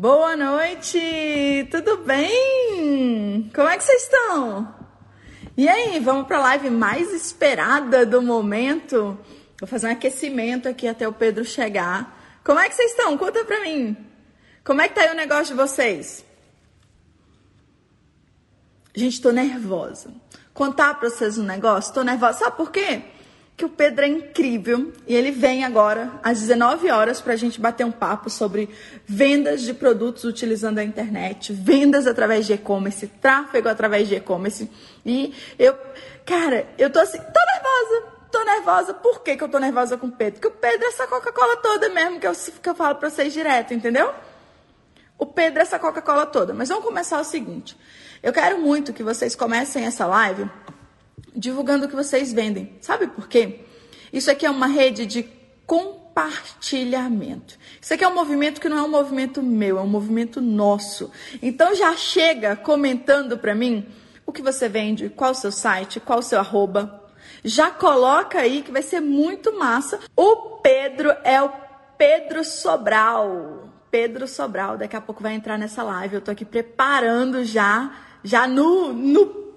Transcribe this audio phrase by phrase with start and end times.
[0.00, 3.50] Boa noite, tudo bem?
[3.52, 4.72] Como é que vocês estão?
[5.56, 9.18] E aí, vamos para a live mais esperada do momento?
[9.58, 12.40] Vou fazer um aquecimento aqui até o Pedro chegar.
[12.44, 13.18] Como é que vocês estão?
[13.18, 13.96] Conta para mim.
[14.62, 16.24] Como é que tá aí o negócio de vocês?
[18.94, 20.12] Gente, tô nervosa.
[20.54, 22.38] Contar para vocês um negócio, tô nervosa.
[22.38, 23.02] Sabe por quê?
[23.58, 27.60] Que o Pedro é incrível e ele vem agora às 19 horas para a gente
[27.60, 28.70] bater um papo sobre
[29.04, 34.70] vendas de produtos utilizando a internet, vendas através de e-commerce, tráfego através de e-commerce.
[35.04, 35.76] E eu,
[36.24, 38.94] cara, eu tô assim, tô nervosa, tô nervosa.
[38.94, 40.34] Por que, que eu tô nervosa com o Pedro?
[40.40, 42.32] Porque o Pedro é essa Coca-Cola toda mesmo, que eu,
[42.62, 44.14] que eu falo para vocês direto, entendeu?
[45.18, 46.54] O Pedro é essa Coca-Cola toda.
[46.54, 47.76] Mas vamos começar o seguinte.
[48.22, 50.48] Eu quero muito que vocês comecem essa live
[51.38, 52.76] divulgando o que vocês vendem.
[52.80, 53.60] Sabe por quê?
[54.12, 55.22] Isso aqui é uma rede de
[55.64, 57.56] compartilhamento.
[57.80, 61.12] Isso aqui é um movimento que não é um movimento meu, é um movimento nosso.
[61.40, 63.86] Então já chega comentando para mim
[64.26, 67.04] o que você vende, qual o seu site, qual o seu arroba.
[67.44, 70.00] Já coloca aí que vai ser muito massa.
[70.16, 71.50] O Pedro é o
[71.96, 73.68] Pedro Sobral.
[73.90, 76.16] Pedro Sobral, daqui a pouco vai entrar nessa live.
[76.16, 77.92] Eu tô aqui preparando já,
[78.24, 79.47] já no, no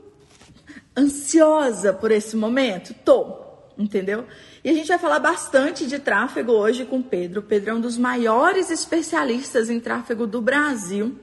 [0.97, 2.93] ansiosa por esse momento?
[3.05, 3.37] Tô,
[3.77, 4.25] entendeu?
[4.63, 7.39] E a gente vai falar bastante de tráfego hoje com o Pedro.
[7.39, 11.17] O Pedro é um dos maiores especialistas em tráfego do Brasil.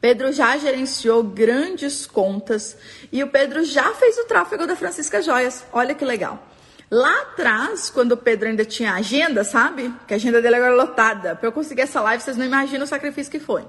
[0.00, 2.76] Pedro já gerenciou grandes contas
[3.12, 5.64] e o Pedro já fez o tráfego da Francisca Joias.
[5.72, 6.46] Olha que legal.
[6.90, 9.94] Lá atrás, quando o Pedro ainda tinha agenda, sabe?
[10.08, 11.36] Que a agenda dele agora é lotada.
[11.36, 13.64] Para eu conseguir essa live, vocês não imaginam o sacrifício que foi.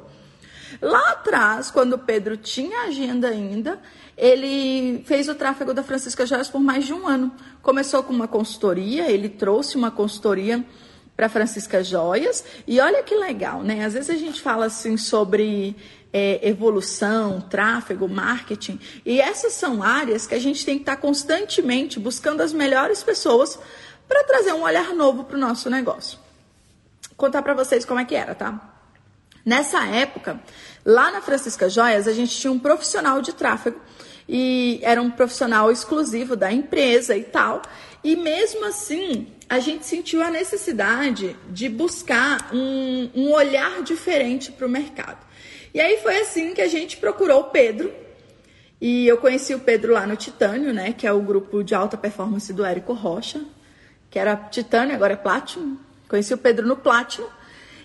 [0.81, 3.79] Lá atrás, quando o Pedro tinha agenda ainda,
[4.21, 7.31] ele fez o tráfego da Francisca Joias por mais de um ano.
[7.63, 10.63] Começou com uma consultoria, ele trouxe uma consultoria
[11.17, 12.43] para Francisca Joias.
[12.67, 13.83] E olha que legal, né?
[13.83, 15.75] Às vezes a gente fala assim sobre
[16.13, 18.79] é, evolução, tráfego, marketing.
[19.03, 23.57] E essas são áreas que a gente tem que estar constantemente buscando as melhores pessoas
[24.07, 26.19] para trazer um olhar novo para o nosso negócio.
[27.09, 28.69] Vou contar para vocês como é que era, tá?
[29.43, 30.39] Nessa época,
[30.85, 33.81] lá na Francisca Joias, a gente tinha um profissional de tráfego
[34.33, 37.61] e era um profissional exclusivo da empresa e tal.
[38.01, 44.65] E mesmo assim, a gente sentiu a necessidade de buscar um, um olhar diferente para
[44.65, 45.17] o mercado.
[45.73, 47.91] E aí foi assim que a gente procurou o Pedro.
[48.79, 50.93] E eu conheci o Pedro lá no Titânio, né?
[50.93, 53.43] Que é o grupo de alta performance do Érico Rocha,
[54.09, 55.75] que era Titânio, agora é Platinum.
[56.07, 57.27] Conheci o Pedro no Platinum.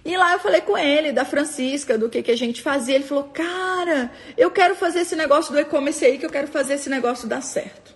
[0.06, 2.94] E lá eu falei com ele, da Francisca, do que, que a gente fazia.
[2.94, 4.08] Ele falou, cara,
[4.38, 7.40] eu quero fazer esse negócio do e-commerce aí, que eu quero fazer esse negócio dar
[7.40, 7.92] certo.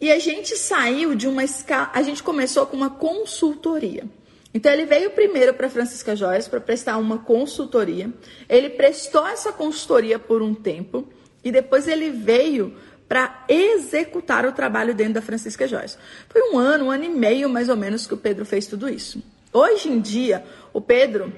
[0.00, 4.04] E a gente saiu de uma escala, a gente começou com uma consultoria.
[4.54, 8.10] Então ele veio primeiro para Francisca Joias para prestar uma consultoria.
[8.48, 11.06] Ele prestou essa consultoria por um tempo
[11.44, 12.74] e depois ele veio
[13.06, 15.98] para executar o trabalho dentro da Francisca Joias.
[16.30, 18.88] Foi um ano, um ano e meio mais ou menos que o Pedro fez tudo
[18.88, 19.22] isso.
[19.52, 21.32] Hoje em dia, o Pedro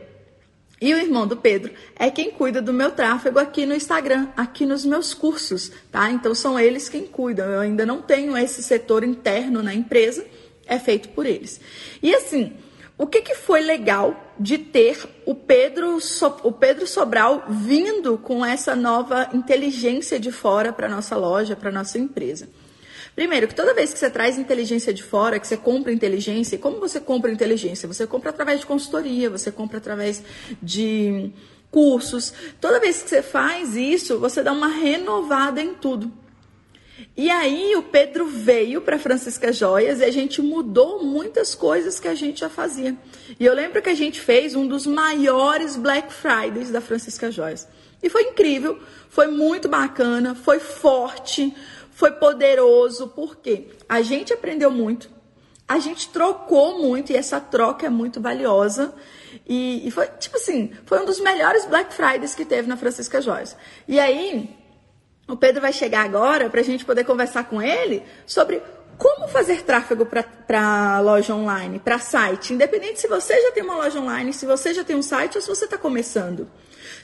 [0.80, 4.66] e o irmão do Pedro é quem cuida do meu tráfego aqui no Instagram, aqui
[4.66, 6.10] nos meus cursos, tá?
[6.10, 7.48] Então são eles quem cuidam.
[7.48, 10.26] Eu ainda não tenho esse setor interno na empresa,
[10.66, 11.60] é feito por eles.
[12.02, 12.52] E assim,
[12.98, 15.98] o que, que foi legal de ter o Pedro,
[16.42, 21.98] o Pedro Sobral vindo com essa nova inteligência de fora para nossa loja, para nossa
[21.98, 22.48] empresa?
[23.14, 26.58] Primeiro, que toda vez que você traz inteligência de fora, que você compra inteligência, e
[26.58, 27.86] como você compra inteligência?
[27.86, 30.22] Você compra através de consultoria, você compra através
[30.62, 31.30] de
[31.70, 32.32] cursos.
[32.60, 36.10] Toda vez que você faz isso, você dá uma renovada em tudo.
[37.16, 42.08] E aí o Pedro veio para Francisca Joias e a gente mudou muitas coisas que
[42.08, 42.96] a gente já fazia.
[43.38, 47.68] E eu lembro que a gente fez um dos maiores Black Fridays da Francisca Joias.
[48.02, 51.54] E foi incrível, foi muito bacana, foi forte,
[52.02, 55.08] foi poderoso, porque a gente aprendeu muito,
[55.68, 58.92] a gente trocou muito e essa troca é muito valiosa.
[59.46, 63.22] E, e, foi, tipo assim, foi um dos melhores Black Fridays que teve na Francisca
[63.22, 63.56] Joias.
[63.87, 64.50] E aí,
[65.28, 68.60] o Pedro vai chegar agora para a gente poder conversar com ele sobre
[68.99, 74.00] como fazer tráfego para loja online, para site, independente se você já tem uma loja
[74.00, 76.50] online, se você já tem um site ou se você está começando.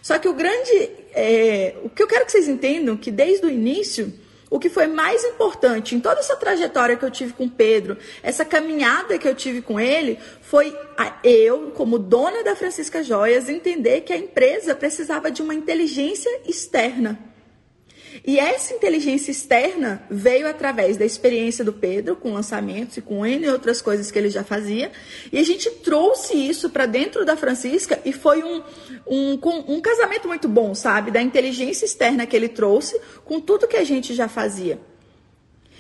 [0.03, 3.49] Só que o grande, é, o que eu quero que vocês entendam que desde o
[3.49, 4.13] início
[4.51, 8.45] o que foi mais importante em toda essa trajetória que eu tive com Pedro, essa
[8.45, 10.77] caminhada que eu tive com ele, foi
[11.23, 17.28] eu, como dona da Francisca Joias, entender que a empresa precisava de uma inteligência externa.
[18.27, 23.49] E essa inteligência externa veio através da experiência do Pedro com lançamentos e com N
[23.49, 24.91] outras coisas que ele já fazia.
[25.33, 28.63] E a gente trouxe isso para dentro da Francisca e foi um,
[29.07, 29.39] um,
[29.69, 31.11] um casamento muito bom, sabe?
[31.11, 34.79] Da inteligência externa que ele trouxe com tudo que a gente já fazia.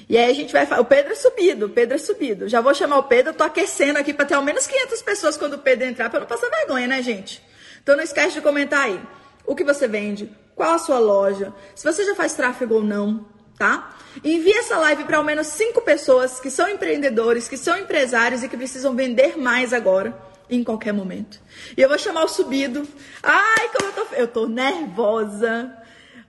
[0.08, 2.48] E aí a gente vai falar, o Pedro é subido, o Pedro é subido.
[2.48, 5.36] Já vou chamar o Pedro, eu tô aquecendo aqui para ter ao menos 500 pessoas
[5.36, 7.42] quando o Pedro entrar, para não passar vergonha, né, gente?
[7.82, 8.98] Então não esquece de comentar aí
[9.44, 13.24] o que você vende, qual a sua loja, se você já faz tráfego ou não,
[13.56, 13.96] tá?
[14.24, 18.48] Envie essa live para ao menos cinco pessoas que são empreendedores, que são empresários e
[18.48, 20.20] que precisam vender mais agora,
[20.50, 21.40] em qualquer momento.
[21.76, 22.86] E eu vou chamar o subido.
[23.22, 25.72] Ai, como eu tô, eu tô nervosa.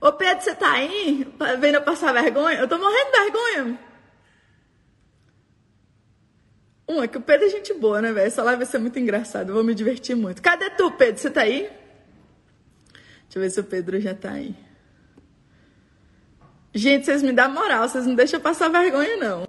[0.00, 1.26] Ô Pedro, você tá aí?
[1.58, 2.60] Vendo eu passar vergonha?
[2.60, 3.78] Eu tô morrendo de vergonha.
[6.88, 8.28] Um, é que o Pedro é gente boa, né, velho?
[8.28, 10.40] Essa live vai ser muito engraçada, eu vou me divertir muito.
[10.40, 11.20] Cadê tu, Pedro?
[11.20, 11.79] Você tá aí?
[13.30, 14.56] Deixa eu ver se o Pedro já tá aí.
[16.74, 19.46] Gente, vocês me dão moral, vocês não deixam passar vergonha, não.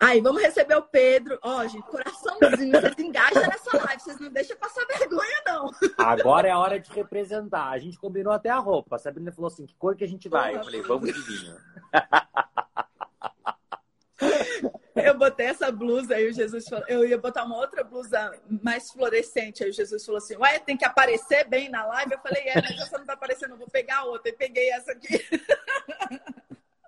[0.00, 1.38] Aí, vamos receber o Pedro.
[1.40, 5.70] Ó, gente, coraçãozinho, vocês engajam nessa live, vocês não deixam passar vergonha, não.
[5.96, 7.70] Agora é a hora de representar.
[7.70, 8.96] A gente combinou até a roupa.
[8.96, 10.56] A Sabrina falou assim: que cor que a gente vai?
[10.56, 11.56] Eu falei, vamos de vinho.
[14.94, 18.32] Eu botei essa blusa, aí o Jesus falou, eu ia botar uma outra blusa
[18.62, 19.64] mais fluorescente.
[19.64, 22.12] Aí o Jesus falou assim: Ué, tem que aparecer bem na live.
[22.12, 24.30] Eu falei: É, mas essa não tá aparecendo, eu vou pegar outra.
[24.30, 25.20] E peguei essa aqui.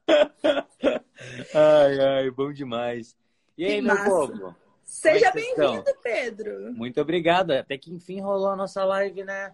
[1.53, 3.17] ai, ai, bom demais.
[3.59, 4.09] E aí, que meu massa.
[4.09, 4.55] povo?
[4.85, 6.73] Seja é bem-vindo, Pedro.
[6.75, 7.51] Muito obrigado.
[7.51, 9.53] Até que enfim rolou a nossa live, né?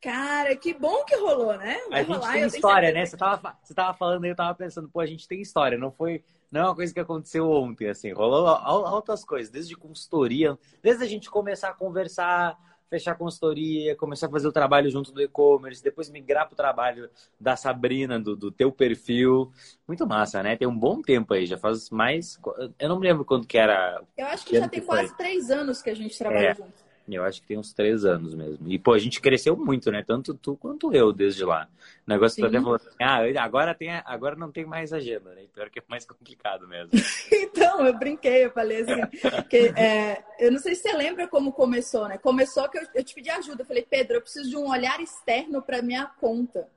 [0.00, 1.78] Cara, que bom que rolou, né?
[1.90, 3.04] Vai a gente rolar, tem história, né?
[3.04, 5.90] Você tava, você tava falando aí, eu tava pensando, pô, a gente tem história, não
[5.90, 11.04] foi não é uma coisa que aconteceu ontem, assim, rolou altas coisas, desde consultoria, desde
[11.04, 12.58] a gente começar a conversar,
[12.90, 17.08] fechar consultoria, começar a fazer o trabalho junto do e-commerce, depois migrar para o trabalho
[17.38, 19.52] da Sabrina, do, do teu perfil.
[19.86, 20.56] Muito massa, né?
[20.56, 22.38] Tem um bom tempo aí, já faz mais.
[22.78, 24.02] Eu não me lembro quando que era.
[24.18, 26.54] Eu acho que, que já tem quase três anos que a gente trabalha é.
[26.54, 26.79] junto.
[27.16, 28.68] Eu acho que tem uns três anos mesmo.
[28.68, 30.02] E, pô, a gente cresceu muito, né?
[30.06, 31.68] Tanto tu quanto eu desde lá.
[32.06, 35.42] O negócio tu até assim, ah, agora, tem, agora não tem mais agenda, né?
[35.52, 36.90] Pior que é mais complicado mesmo.
[37.32, 41.52] então, eu brinquei, eu falei assim, que, é, eu não sei se você lembra como
[41.52, 42.18] começou, né?
[42.18, 43.62] Começou que eu, eu te pedi ajuda.
[43.62, 46.68] Eu falei, Pedro, eu preciso de um olhar externo para minha conta.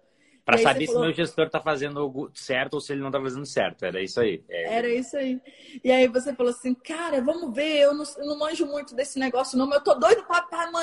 [0.45, 3.86] Para saber se meu gestor está fazendo certo ou se ele não está fazendo certo.
[3.86, 4.44] Era isso aí.
[4.50, 4.78] É...
[4.78, 5.40] Era isso aí.
[5.81, 9.18] E aí você falou assim, cara, vamos ver, eu não, eu não manjo muito desse
[9.18, 10.81] negócio, não, mas eu tô doido para botar a mão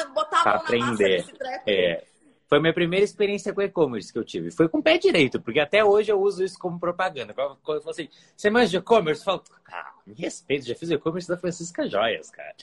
[0.57, 0.79] aprender.
[0.79, 1.65] na massa desse treco.
[1.67, 2.05] É.
[2.49, 4.51] Foi minha primeira experiência com e-commerce que eu tive.
[4.51, 7.33] Foi com o pé direito, porque até hoje eu uso isso como propaganda.
[7.33, 9.21] Quando eu falo assim, você manja de e-commerce?
[9.21, 12.55] Eu falo, ah, me respeito, já fiz e-commerce da Francisca Joias, cara.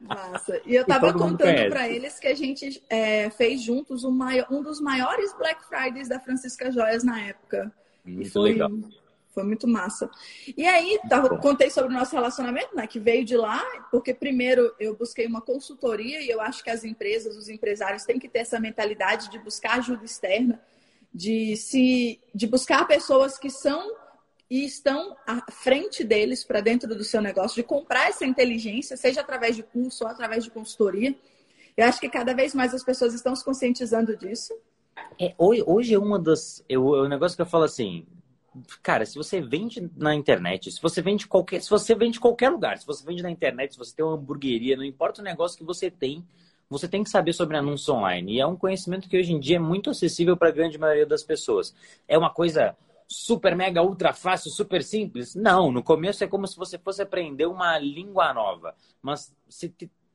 [0.00, 0.60] Massa.
[0.64, 4.62] E eu tava contando para eles que a gente é, fez juntos um, maior, um
[4.62, 7.72] dos maiores Black Fridays da Francisca Joias na época.
[8.04, 8.52] Muito foi...
[8.52, 8.70] legal.
[9.34, 10.08] Foi muito massa.
[10.56, 12.86] E aí, tava, contei sobre o nosso relacionamento, né?
[12.86, 13.60] Que veio de lá,
[13.90, 18.16] porque primeiro eu busquei uma consultoria e eu acho que as empresas, os empresários têm
[18.16, 20.62] que ter essa mentalidade de buscar ajuda externa,
[21.12, 23.96] de se de buscar pessoas que são
[24.54, 29.20] e estão à frente deles para dentro do seu negócio, de comprar essa inteligência, seja
[29.20, 31.12] através de curso ou através de consultoria.
[31.76, 34.56] Eu acho que cada vez mais as pessoas estão se conscientizando disso.
[35.20, 36.64] É, hoje, é uma das.
[36.68, 38.06] Eu, é um negócio que eu falo assim:
[38.80, 42.78] cara, se você vende na internet, se você vende qualquer, se você vende qualquer lugar,
[42.78, 45.64] se você vende na internet, se você tem uma hamburgueria, não importa o negócio que
[45.64, 46.24] você tem,
[46.70, 48.34] você tem que saber sobre anúncio online.
[48.34, 51.06] E é um conhecimento que hoje em dia é muito acessível para a grande maioria
[51.06, 51.74] das pessoas.
[52.06, 52.76] É uma coisa
[53.08, 55.34] super mega ultra fácil, super simples?
[55.34, 58.74] Não, no começo é como se você fosse aprender uma língua nova.
[59.02, 59.74] Mas se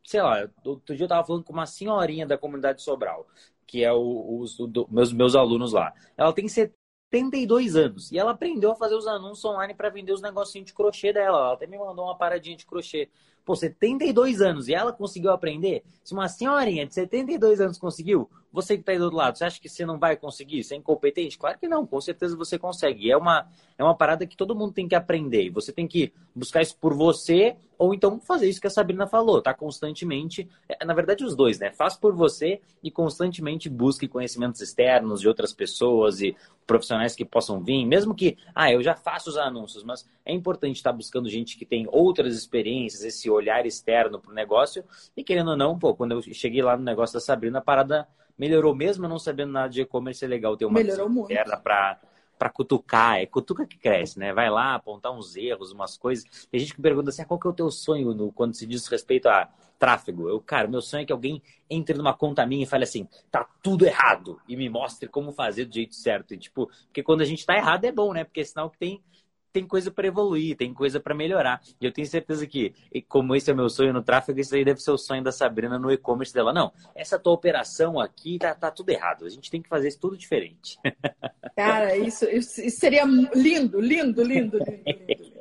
[0.09, 3.27] sei lá, outro dia eu estava falando com uma senhorinha da comunidade Sobral,
[3.67, 4.57] que é os
[4.89, 5.93] meus, meus alunos lá.
[6.17, 8.11] Ela tem 72 anos.
[8.11, 11.37] E ela aprendeu a fazer os anúncios online para vender os negocinhos de crochê dela.
[11.37, 13.07] Ela até me mandou uma paradinha de crochê.
[13.45, 15.83] Pô, 72 anos e ela conseguiu aprender?
[16.03, 19.45] Se uma senhorinha de 72 anos conseguiu, você que está aí do outro lado, você
[19.45, 20.63] acha que você não vai conseguir?
[20.63, 21.37] Você é incompetente?
[21.37, 23.11] Claro que não, com certeza você consegue.
[23.11, 25.43] É uma, é uma parada que todo mundo tem que aprender.
[25.43, 29.07] E você tem que buscar isso por você ou então fazer isso que a Sabrina
[29.07, 31.71] falou, tá constantemente, é, na verdade os dois, né?
[31.71, 36.35] Faz por você e constantemente busque conhecimentos externos de outras pessoas e
[36.67, 40.75] profissionais que possam vir, mesmo que, ah, eu já faço os anúncios, mas é importante
[40.75, 44.83] estar buscando gente que tem outras experiências, esse olhar externo para o negócio
[45.15, 48.05] e querendo ou não, pô, quando eu cheguei lá no negócio da Sabrina, a parada
[48.39, 51.99] melhorou mesmo não sabendo nada de e-commerce, é legal ter uma melhorou muito para
[52.39, 54.31] para cutucar, é cutuca que cresce, né?
[54.31, 56.47] Vai lá apontar uns erros, umas coisas.
[56.49, 58.65] Tem gente que pergunta assim, ah, qual que é o teu sonho no, quando se
[58.65, 60.29] diz respeito a tráfego?
[60.29, 63.45] Eu, cara, meu sonho é que alguém entre numa conta minha e fale assim, tá
[63.61, 66.33] tudo errado, e me mostre como fazer do jeito certo.
[66.33, 68.23] E, tipo, porque quando a gente tá errado é bom, né?
[68.23, 69.03] Porque é sinal que tem
[69.51, 71.61] tem coisa para evoluir, tem coisa para melhorar.
[71.79, 72.73] E eu tenho certeza que,
[73.07, 75.79] como esse é meu sonho no tráfego, esse aí deve ser o sonho da Sabrina
[75.79, 76.53] no e-commerce dela.
[76.53, 79.25] Não, essa tua operação aqui tá, tá tudo errado.
[79.25, 80.77] A gente tem que fazer isso tudo diferente.
[81.55, 85.39] Cara, isso, isso seria lindo, lindo, lindo, lindo, lindo.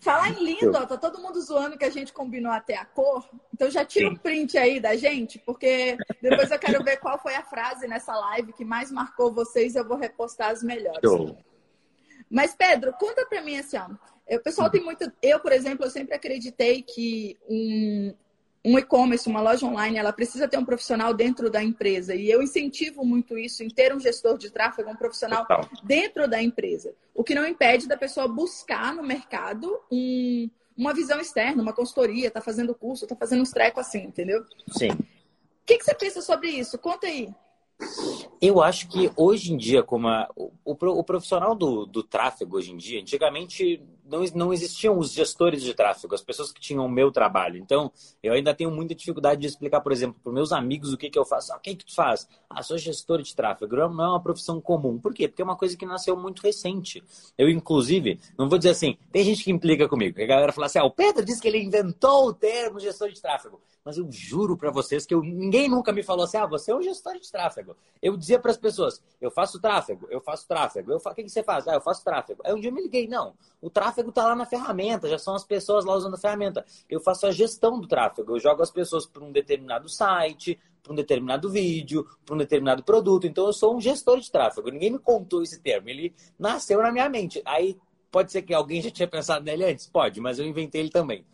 [0.00, 3.26] Falar em lindo, ó, tá todo mundo zoando que a gente combinou até a cor.
[3.52, 7.18] Então já tira o um print aí da gente, porque depois eu quero ver qual
[7.18, 9.74] foi a frase nessa live que mais marcou vocês.
[9.74, 11.00] Eu vou repostar as melhores.
[11.02, 11.36] Show.
[12.32, 13.90] Mas, Pedro, conta para mim assim, ó.
[14.34, 15.12] O pessoal tem muito.
[15.20, 18.14] Eu, por exemplo, eu sempre acreditei que um,
[18.64, 22.14] um e-commerce, uma loja online, ela precisa ter um profissional dentro da empresa.
[22.14, 25.68] E eu incentivo muito isso em ter um gestor de tráfego, um profissional Total.
[25.84, 26.94] dentro da empresa.
[27.14, 32.30] O que não impede da pessoa buscar no mercado um, uma visão externa, uma consultoria,
[32.30, 34.42] tá fazendo curso, tá fazendo uns trecos assim, entendeu?
[34.70, 34.92] Sim.
[34.92, 36.78] O que, que você pensa sobre isso?
[36.78, 37.28] Conta aí.
[38.42, 42.72] Eu acho que hoje em dia, como a, o, o, profissional do, do tráfego hoje
[42.72, 43.80] em dia, antigamente
[44.12, 47.56] não, não existiam os gestores de tráfego, as pessoas que tinham o meu trabalho.
[47.56, 47.90] Então,
[48.22, 51.18] eu ainda tenho muita dificuldade de explicar, por exemplo, para meus amigos o que, que
[51.18, 51.50] eu faço.
[51.52, 52.28] Ah, o que, que tu faz?
[52.48, 53.74] Ah, sou gestor de tráfego.
[53.74, 54.98] Não é uma profissão comum.
[54.98, 55.26] Por quê?
[55.26, 57.02] Porque é uma coisa que nasceu muito recente.
[57.38, 60.78] Eu, inclusive, não vou dizer assim, tem gente que implica comigo, a galera fala assim,
[60.78, 64.56] ah, o Pedro disse que ele inventou o termo gestor de tráfego mas eu juro
[64.56, 67.30] para vocês que eu, ninguém nunca me falou assim: ah, você é um gestor de
[67.30, 67.76] tráfego.
[68.00, 70.92] Eu dizia para as pessoas: eu faço tráfego, eu faço tráfego.
[70.92, 71.66] Eu faço, o que, que você faz?
[71.66, 72.42] Ah, eu faço tráfego.
[72.44, 75.34] Aí um dia eu me liguei: não, o tráfego está lá na ferramenta, já são
[75.34, 76.64] as pessoas lá usando a ferramenta.
[76.88, 80.92] Eu faço a gestão do tráfego, eu jogo as pessoas para um determinado site, para
[80.92, 83.26] um determinado vídeo, para um determinado produto.
[83.26, 84.70] Então eu sou um gestor de tráfego.
[84.70, 87.40] Ninguém me contou esse termo, ele nasceu na minha mente.
[87.44, 87.76] Aí
[88.10, 89.86] pode ser que alguém já tinha pensado nele antes?
[89.86, 91.24] Pode, mas eu inventei ele também.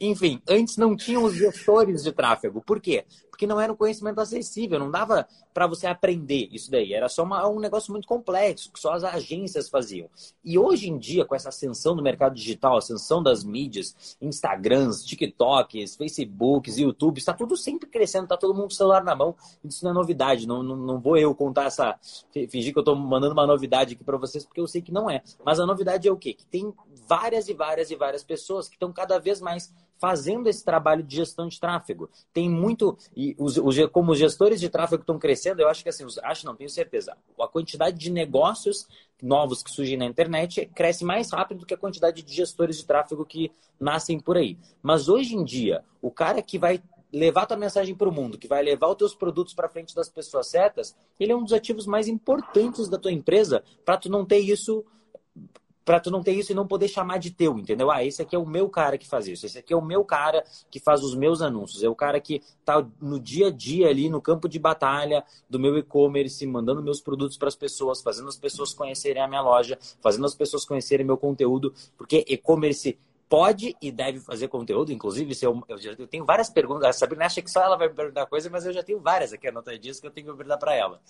[0.00, 2.62] Enfim, antes não tinham os gestores de tráfego.
[2.64, 3.04] Por quê?
[3.38, 6.92] Porque não era um conhecimento acessível, não dava para você aprender isso daí.
[6.92, 10.10] Era só uma, um negócio muito complexo, que só as agências faziam.
[10.44, 15.94] E hoje em dia, com essa ascensão do mercado digital, ascensão das mídias, Instagrams, TikToks,
[15.94, 19.36] Facebooks, YouTube, está tudo sempre crescendo, está todo mundo com o celular na mão.
[19.62, 21.96] Isso não é novidade, não, não, não vou eu contar essa.
[22.50, 25.08] fingir que eu estou mandando uma novidade aqui para vocês, porque eu sei que não
[25.08, 25.22] é.
[25.44, 26.34] Mas a novidade é o quê?
[26.34, 26.74] Que tem
[27.06, 31.16] várias e várias e várias pessoas que estão cada vez mais fazendo esse trabalho de
[31.16, 32.08] gestão de tráfego.
[32.32, 35.88] Tem muito, e os, os, como os gestores de tráfego estão crescendo, eu acho que
[35.88, 38.86] assim, acho não, tenho certeza, a quantidade de negócios
[39.22, 42.86] novos que surgem na internet cresce mais rápido do que a quantidade de gestores de
[42.86, 44.56] tráfego que nascem por aí.
[44.82, 48.46] Mas hoje em dia, o cara que vai levar tua mensagem para o mundo, que
[48.46, 51.86] vai levar os teus produtos para frente das pessoas certas, ele é um dos ativos
[51.86, 54.84] mais importantes da tua empresa para tu não ter isso
[55.88, 57.90] para tu não ter isso e não poder chamar de teu, entendeu?
[57.90, 60.04] Ah, esse aqui é o meu cara que faz isso, esse aqui é o meu
[60.04, 63.88] cara que faz os meus anúncios, é o cara que tá no dia a dia
[63.88, 68.28] ali no campo de batalha do meu e-commerce, mandando meus produtos para as pessoas, fazendo
[68.28, 73.76] as pessoas conhecerem a minha loja, fazendo as pessoas conhecerem meu conteúdo, porque e-commerce pode
[73.80, 76.88] e deve fazer conteúdo, inclusive, se eu, eu, eu, tenho várias perguntas.
[76.88, 79.32] A Sabrina acha que só ela vai me perguntar coisa, mas eu já tenho várias
[79.32, 81.00] aqui anotadinhas que eu tenho que perguntar para ela.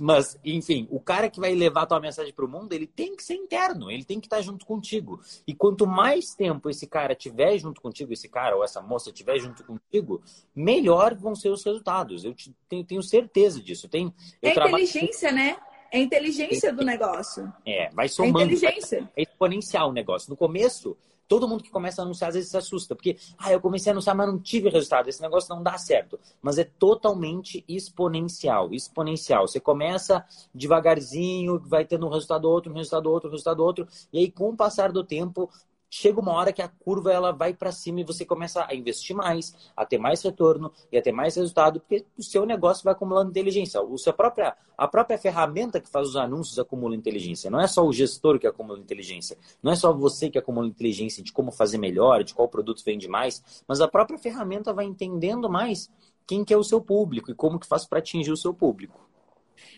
[0.00, 3.16] Mas, enfim, o cara que vai levar a tua mensagem para o mundo, ele tem
[3.16, 5.20] que ser interno, ele tem que estar junto contigo.
[5.46, 9.38] E quanto mais tempo esse cara tiver junto contigo, esse cara ou essa moça tiver
[9.38, 10.22] junto contigo,
[10.54, 12.24] melhor vão ser os resultados.
[12.24, 13.88] Eu te, tenho, tenho, certeza disso.
[13.88, 15.56] Tenho, é inteligência, né?
[15.90, 17.52] É inteligência do negócio.
[17.64, 18.40] É, vai somando.
[18.40, 19.10] É inteligência.
[19.16, 20.28] É exponencial o negócio.
[20.28, 23.60] No começo, Todo mundo que começa a anunciar às vezes se assusta, porque ah, eu
[23.60, 26.18] comecei a anunciar, mas não tive resultado, esse negócio não dá certo.
[26.42, 29.46] Mas é totalmente exponencial, exponencial.
[29.46, 34.18] Você começa devagarzinho, vai tendo um resultado outro, um resultado outro, um resultado outro, e
[34.18, 35.50] aí com o passar do tempo,
[35.94, 39.14] chega uma hora que a curva ela vai para cima e você começa a investir
[39.14, 42.92] mais, a ter mais retorno e a ter mais resultado, porque o seu negócio vai
[42.92, 43.80] acumulando inteligência.
[43.80, 47.48] O seu própria, a própria ferramenta que faz os anúncios acumula inteligência.
[47.48, 49.38] Não é só o gestor que acumula inteligência.
[49.62, 53.06] Não é só você que acumula inteligência de como fazer melhor, de qual produto vende
[53.06, 55.88] mais, mas a própria ferramenta vai entendendo mais
[56.26, 59.13] quem que é o seu público e como que faz para atingir o seu público.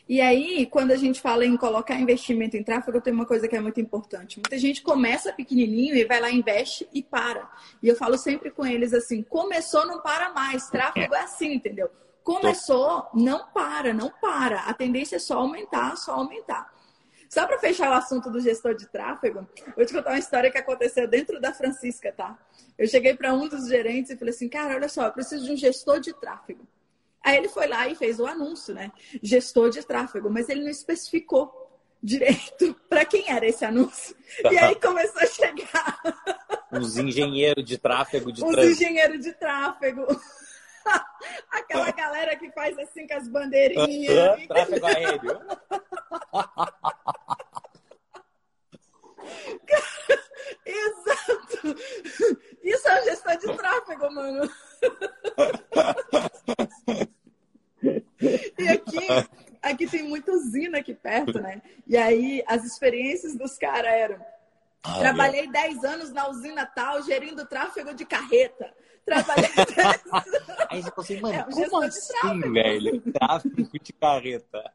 [0.09, 3.57] E aí, quando a gente fala em colocar investimento em tráfego, tem uma coisa que
[3.57, 4.39] é muito importante.
[4.39, 7.51] Muita gente começa pequenininho e vai lá, investe e para.
[7.83, 10.71] E eu falo sempre com eles assim: começou, não para mais.
[10.71, 11.91] Tráfego é assim, entendeu?
[12.23, 14.61] Começou, não para, não para.
[14.61, 16.73] A tendência é só aumentar, só aumentar.
[17.29, 20.59] Só para fechar o assunto do gestor de tráfego, vou te contar uma história que
[20.59, 22.39] aconteceu dentro da Francisca, tá?
[22.79, 25.53] Eu cheguei para um dos gerentes e falei assim: cara, olha só, eu preciso de
[25.53, 26.65] um gestor de tráfego.
[27.27, 28.93] Aí ele foi lá e fez o anúncio, né?
[29.21, 31.53] Gestor de tráfego, mas ele não especificou
[32.01, 34.17] direito para quem era esse anúncio.
[34.49, 35.99] E aí começou a chegar.
[36.73, 38.81] Uns engenheiros de tráfego de trânsito.
[38.81, 40.07] engenheiros de tráfego.
[41.51, 44.47] Aquela galera que faz assim com as bandeirinhas.
[44.47, 45.41] tráfego aéreo.
[50.65, 51.75] Exato!
[52.63, 54.49] Isso é gestão de tráfego, mano.
[58.21, 59.07] E aqui,
[59.63, 61.61] aqui tem muita usina aqui perto, né?
[61.87, 64.25] E aí as experiências dos caras eram.
[64.83, 68.73] Ah, Trabalhei 10 anos na usina tal, gerindo tráfego de carreta.
[69.05, 70.03] Trabalhei 10
[70.71, 73.01] Aí você assim, mano, é, como assim, velho?
[73.13, 74.73] Tráfego de carreta.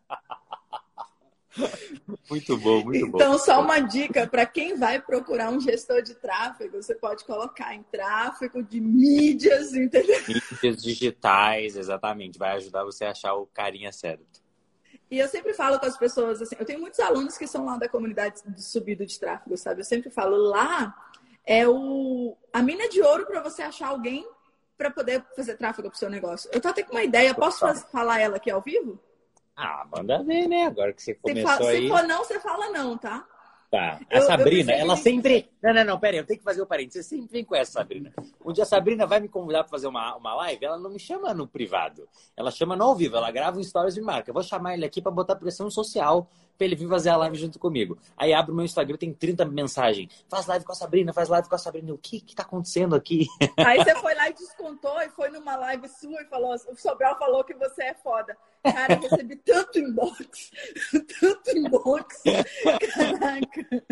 [2.29, 3.17] Muito bom, muito então, bom.
[3.17, 7.75] Então, só uma dica para quem vai procurar um gestor de tráfego, você pode colocar
[7.75, 10.19] em tráfego de mídias, entendeu?
[10.27, 12.39] Mídias digitais, exatamente.
[12.39, 14.41] Vai ajudar você a achar o carinha certo.
[15.09, 17.77] E eu sempre falo com as pessoas assim, eu tenho muitos alunos que são lá
[17.77, 19.81] da comunidade de subido de tráfego, sabe?
[19.81, 20.95] Eu sempre falo, lá
[21.45, 24.25] é o a mina de ouro para você achar alguém
[24.77, 26.49] para poder fazer tráfego para o seu negócio.
[26.53, 27.59] Eu tô até com uma ideia, posso
[27.91, 28.99] falar ela aqui ao vivo?
[29.55, 30.65] Ah, manda ver, né?
[30.65, 31.83] Agora que você começou fala, aí.
[31.83, 33.25] Se for não, você fala não, tá?
[33.71, 34.01] Tá.
[34.11, 35.49] A eu, Sabrina, eu ela sempre.
[35.63, 37.05] Não, não, não, pera aí, eu tenho que fazer o parênteses.
[37.05, 38.11] Você sempre vem com essa, Sabrina.
[38.43, 40.99] Um dia a Sabrina vai me convidar para fazer uma, uma live, ela não me
[40.99, 42.05] chama no privado.
[42.35, 44.29] Ela chama no ao vivo, ela grava um stories de marca.
[44.29, 46.29] Eu vou chamar ele aqui para botar pressão social
[46.61, 47.97] para ele vir fazer a live junto comigo.
[48.15, 50.13] Aí abre o meu Instagram, tem 30 mensagens.
[50.29, 51.91] Faz live com a Sabrina, faz live com a Sabrina.
[51.91, 53.25] O que que tá acontecendo aqui?
[53.57, 57.17] Aí você foi lá e descontou e foi numa live sua e falou: o Sobral
[57.17, 58.37] falou que você é foda.
[58.63, 60.51] Cara, eu recebi tanto inbox,
[61.19, 62.21] tanto inbox.
[62.93, 63.83] Caraca.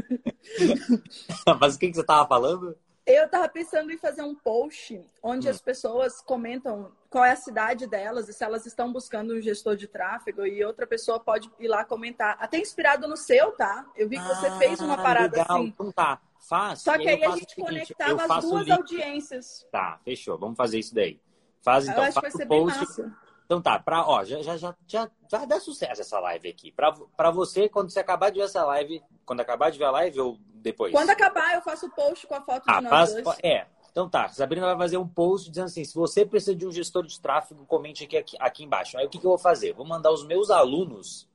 [1.59, 2.77] Mas o que, que você tava falando?
[3.11, 5.51] Eu estava pensando em fazer um post onde hum.
[5.51, 9.75] as pessoas comentam qual é a cidade delas e se elas estão buscando um gestor
[9.75, 12.37] de tráfego e outra pessoa pode ir lá comentar.
[12.39, 13.83] Até inspirado no seu, tá?
[13.95, 15.57] Eu vi que você ah, fez uma parada legal.
[15.57, 15.65] assim.
[15.69, 16.81] Então tá, faz.
[16.83, 19.67] Só que aí, a gente seguinte, conectava as duas audiências.
[19.71, 20.37] Tá, fechou.
[20.37, 21.19] Vamos fazer isso daí.
[21.63, 22.77] Faz então, Eu acho faz que vai ser post.
[22.77, 23.29] bem massa.
[23.43, 26.71] Então tá, pra, ó, já, já, já, já vai dar sucesso essa live aqui.
[26.71, 29.91] Pra, pra você, quando você acabar de ver essa live, quando acabar de ver a
[29.91, 30.91] live ou depois?
[30.91, 33.37] Quando acabar, eu faço o post com a foto ah, de nós faz, dois.
[33.43, 36.71] É, então tá, Sabrina vai fazer um post dizendo assim: se você precisa de um
[36.71, 38.97] gestor de tráfego, comente aqui, aqui, aqui embaixo.
[38.97, 39.73] Aí o que, que eu vou fazer?
[39.73, 41.27] Vou mandar os meus alunos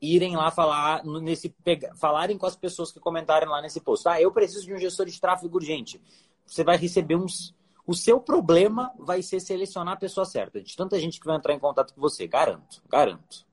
[0.00, 1.54] irem lá falar nesse
[1.96, 4.08] falarem com as pessoas que comentaram lá nesse post.
[4.08, 6.00] Ah, eu preciso de um gestor de tráfego urgente.
[6.46, 7.54] Você vai receber uns.
[7.86, 10.60] O seu problema vai ser selecionar a pessoa certa.
[10.60, 12.26] De tanta gente que vai entrar em contato com você.
[12.26, 13.46] Garanto, garanto.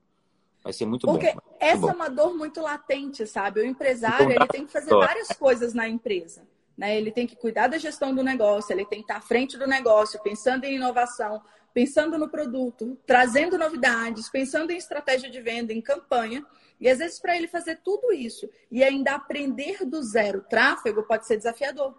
[0.68, 1.40] Vai ser muito Porque bom.
[1.40, 1.88] Porque essa bom.
[1.88, 3.60] é uma dor muito latente, sabe?
[3.60, 6.46] O empresário ele tem que fazer várias coisas na empresa.
[6.76, 6.94] Né?
[6.94, 9.66] Ele tem que cuidar da gestão do negócio, ele tem que estar à frente do
[9.66, 11.40] negócio, pensando em inovação,
[11.72, 16.44] pensando no produto, trazendo novidades, pensando em estratégia de venda, em campanha.
[16.78, 21.26] E às vezes, para ele fazer tudo isso e ainda aprender do zero tráfego, pode
[21.26, 21.94] ser desafiador.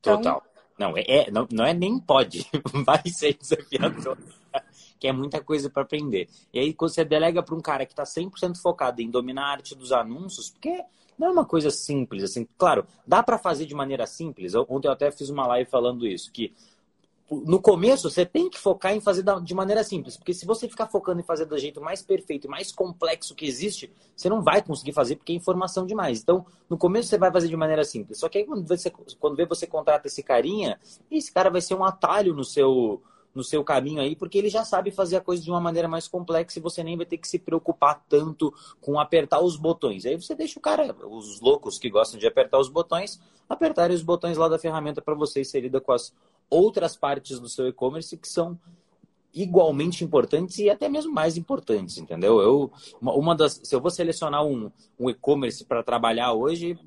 [0.00, 0.44] Então, Total.
[0.78, 2.46] Não, é, é, não, não é nem pode,
[2.84, 4.18] vai ser desafiador.
[5.04, 6.30] Que é muita coisa para aprender.
[6.50, 9.50] E aí, quando você delega para um cara que está 100% focado em dominar a
[9.50, 10.82] arte dos anúncios, porque
[11.18, 12.48] não é uma coisa simples, assim.
[12.56, 14.54] Claro, dá para fazer de maneira simples.
[14.54, 16.54] Ontem eu até fiz uma live falando isso, que
[17.30, 20.86] no começo você tem que focar em fazer de maneira simples, porque se você ficar
[20.86, 24.62] focando em fazer do jeito mais perfeito e mais complexo que existe, você não vai
[24.62, 26.22] conseguir fazer porque é informação demais.
[26.22, 28.20] Então, no começo você vai fazer de maneira simples.
[28.20, 28.90] Só que aí quando você,
[29.20, 33.02] quando vê você contrata esse carinha, esse cara vai ser um atalho no seu
[33.34, 36.06] no seu caminho aí, porque ele já sabe fazer a coisa de uma maneira mais
[36.06, 40.06] complexa e você nem vai ter que se preocupar tanto com apertar os botões.
[40.06, 44.02] Aí você deixa o cara, os loucos que gostam de apertar os botões, apertarem os
[44.02, 46.14] botões lá da ferramenta para você inserida com as
[46.48, 48.58] outras partes do seu e-commerce que são
[49.34, 52.40] igualmente importantes e até mesmo mais importantes, entendeu?
[52.40, 52.70] Eu,
[53.02, 56.78] uma, das, se eu vou selecionar um, um e-commerce para trabalhar hoje,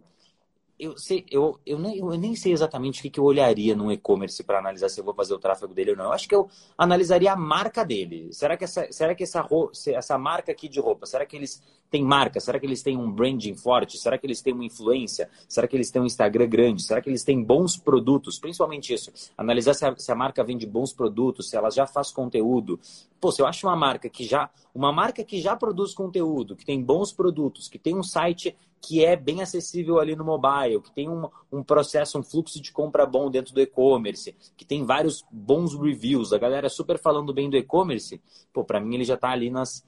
[0.79, 3.91] eu, sei, eu, eu, nem, eu nem sei exatamente o que, que eu olharia num
[3.91, 6.05] e-commerce para analisar se eu vou fazer o tráfego dele ou não.
[6.05, 8.31] Eu acho que eu analisaria a marca dele.
[8.31, 9.47] Será que essa, será que essa,
[9.87, 12.39] essa marca aqui de roupa, será que eles têm marca?
[12.39, 13.97] Será que eles têm um branding forte?
[13.97, 15.29] Será que eles têm uma influência?
[15.47, 16.83] Será que eles têm um Instagram grande?
[16.83, 18.39] Será que eles têm bons produtos?
[18.39, 19.11] Principalmente isso.
[19.37, 22.79] Analisar se a, se a marca vende bons produtos, se ela já faz conteúdo.
[23.19, 26.65] Pô, se eu acho uma marca que já, uma marca que já produz conteúdo, que
[26.65, 30.91] tem bons produtos, que tem um site que é bem acessível ali no mobile, que
[30.91, 35.25] tem um, um processo, um fluxo de compra bom dentro do e-commerce, que tem vários
[35.31, 38.21] bons reviews, a galera super falando bem do e-commerce,
[38.53, 39.83] pô, para mim ele já está ali nas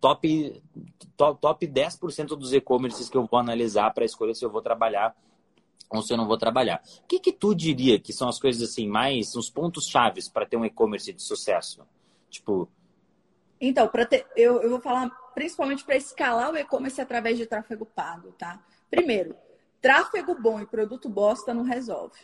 [0.00, 0.62] top,
[1.16, 5.16] top, top 10% dos e-commerces que eu vou analisar para escolher se eu vou trabalhar
[5.90, 6.82] ou se eu não vou trabalhar.
[7.04, 10.46] O que, que tu diria que são as coisas assim, mais, os pontos chaves para
[10.46, 11.86] ter um e-commerce de sucesso?
[12.30, 12.68] Tipo,
[13.60, 18.32] Então, ter, eu, eu vou falar principalmente para escalar o e-commerce através de tráfego pago,
[18.32, 18.62] tá?
[18.90, 19.36] Primeiro,
[19.80, 22.18] tráfego bom e produto bosta não resolve.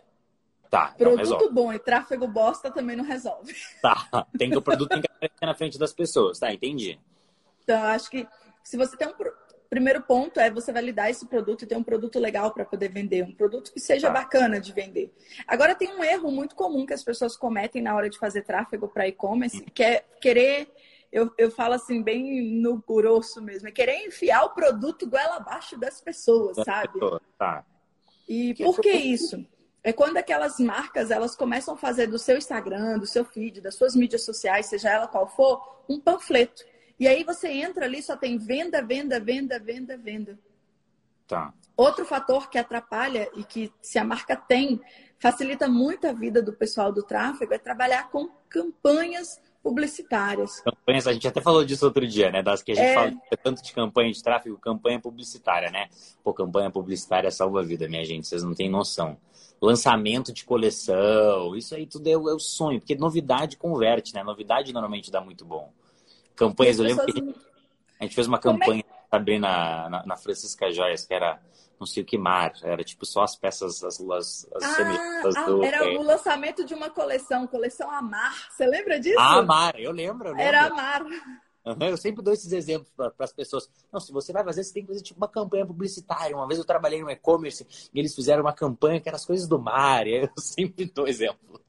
[0.71, 0.95] Tá.
[0.97, 3.55] Produto bom e tráfego bosta também não resolve.
[3.81, 4.27] Tá.
[4.37, 6.39] Tem que o produto tem que aparecer na frente das pessoas.
[6.39, 6.99] Tá, entendi.
[7.69, 8.27] Então, acho que
[8.65, 9.13] se você tem um
[9.69, 13.23] primeiro ponto é você validar esse produto e ter um produto legal para poder vender,
[13.23, 14.15] um produto que seja tá.
[14.15, 15.13] bacana de vender.
[15.47, 18.89] Agora tem um erro muito comum que as pessoas cometem na hora de fazer tráfego
[18.89, 20.73] para e-commerce, que é querer
[21.13, 25.79] eu, eu falo assim, bem no grosso mesmo, é querer enfiar o produto goela abaixo
[25.79, 26.99] das pessoas, sabe?
[27.39, 27.65] Tá.
[28.27, 29.47] E que por que isso?
[29.83, 33.75] É quando aquelas marcas elas começam a fazer do seu Instagram, do seu feed, das
[33.75, 36.63] suas mídias sociais, seja ela qual for, um panfleto.
[36.99, 40.39] E aí você entra ali, só tem venda, venda, venda, venda, venda.
[41.27, 41.53] Tá.
[41.77, 44.81] Outro fator que atrapalha e que, se a marca tem,
[45.19, 50.61] facilita muito a vida do pessoal do tráfego é trabalhar com campanhas publicitárias.
[50.61, 52.43] Campanhas, a gente até falou disso outro dia, né?
[52.43, 52.95] Das que a gente é...
[52.95, 55.89] fala tanto de campanha de tráfego, campanha publicitária, né?
[56.25, 59.19] Pô, campanha publicitária salva a vida, minha gente, vocês não têm noção.
[59.61, 64.23] Lançamento de coleção, isso aí tudo é, o, é o sonho, porque novidade converte, né?
[64.23, 65.73] Novidade normalmente dá muito bom.
[66.39, 67.35] Campanhas, eu lembro que
[68.01, 71.41] a gente fez uma campanha também na, na, na Francisca Joias, que era
[71.79, 75.47] não sei o que mar, era tipo só as peças, as, as, as ah, ah,
[75.47, 75.63] do...
[75.63, 75.97] Era é.
[75.97, 78.35] o lançamento de uma coleção, coleção Amar.
[78.51, 79.19] Você lembra disso?
[79.19, 80.29] Amar, eu lembro.
[80.29, 80.47] Eu lembro.
[80.47, 81.05] Era Amar.
[81.81, 83.69] Eu sempre dou esses exemplos para as pessoas.
[83.93, 86.35] Não, se você vai fazer, você tem que fazer tipo uma campanha publicitária.
[86.35, 89.47] Uma vez eu trabalhei no e-commerce e eles fizeram uma campanha que era as coisas
[89.47, 90.07] do mar.
[90.07, 91.61] E eu sempre dou exemplo.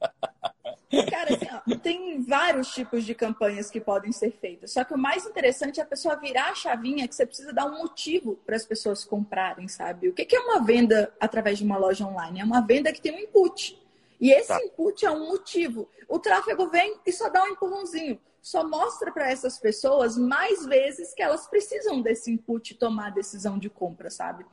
[1.10, 4.72] Cara, assim, ó, tem vários tipos de campanhas que podem ser feitas.
[4.72, 7.66] Só que o mais interessante é a pessoa virar a chavinha que você precisa dar
[7.66, 10.10] um motivo para as pessoas comprarem, sabe?
[10.10, 12.40] O que é uma venda através de uma loja online?
[12.40, 13.80] É uma venda que tem um input.
[14.20, 14.60] E esse tá.
[14.64, 15.88] input é um motivo.
[16.08, 18.20] O tráfego vem e só dá um empurrãozinho.
[18.42, 23.60] Só mostra para essas pessoas mais vezes que elas precisam desse input tomar a decisão
[23.60, 24.44] de compra, sabe?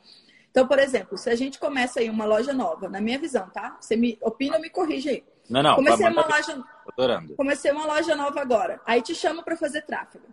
[0.51, 3.77] Então, por exemplo, se a gente começa aí uma loja nova, na minha visão, tá?
[3.81, 5.25] Você me opina ou me corrige aí.
[5.48, 5.76] Não, não.
[5.76, 6.64] Comecei uma loja.
[6.92, 7.37] Adorando.
[7.37, 8.80] Comecei uma loja nova agora.
[8.85, 10.26] Aí te chamo para fazer tráfego.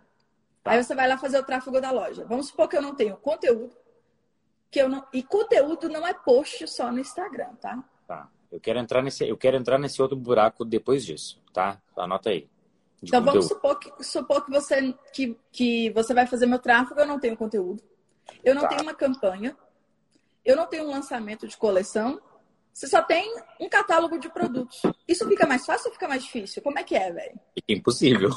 [0.62, 0.72] Tá.
[0.72, 2.24] Aí você vai lá fazer o tráfego da loja.
[2.24, 3.76] Vamos supor que eu não tenho conteúdo.
[4.70, 5.06] Que eu não...
[5.12, 7.84] E conteúdo não é post só no Instagram, tá?
[8.06, 8.28] Tá.
[8.50, 11.80] Eu quero entrar nesse, eu quero entrar nesse outro buraco depois disso, tá?
[11.96, 12.48] Anota aí.
[13.02, 13.24] Então conteúdo.
[13.24, 17.18] vamos supor que, supor que você que, que você vai fazer meu tráfego, eu não
[17.18, 17.82] tenho conteúdo.
[18.42, 18.68] Eu não tá.
[18.68, 19.56] tenho uma campanha.
[20.44, 22.20] Eu não tenho um lançamento de coleção
[22.74, 24.82] você só tem um catálogo de produtos.
[25.06, 26.60] Isso fica mais fácil ou fica mais difícil?
[26.60, 27.40] Como é que é, velho?
[27.54, 28.30] Fica impossível.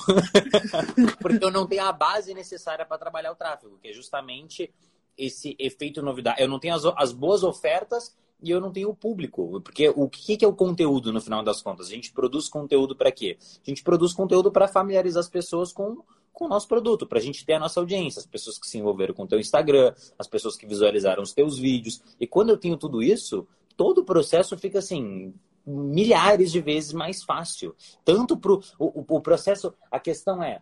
[1.19, 4.71] Porque eu não tenho a base necessária para trabalhar o tráfego, que é justamente
[5.17, 6.39] esse efeito novidade.
[6.39, 9.59] Eu não tenho as, as boas ofertas e eu não tenho o público.
[9.61, 11.87] Porque o que, que é o conteúdo no final das contas?
[11.87, 13.39] A gente produz conteúdo para quê?
[13.41, 16.03] A gente produz conteúdo para familiarizar as pessoas com
[16.37, 18.77] com o nosso produto, para a gente ter a nossa audiência, as pessoas que se
[18.77, 21.99] envolveram com o teu Instagram, as pessoas que visualizaram os teus vídeos.
[22.19, 25.33] E quando eu tenho tudo isso, todo o processo fica assim
[25.65, 27.75] milhares de vezes mais fácil.
[28.03, 30.61] Tanto para o, o processo, a questão é,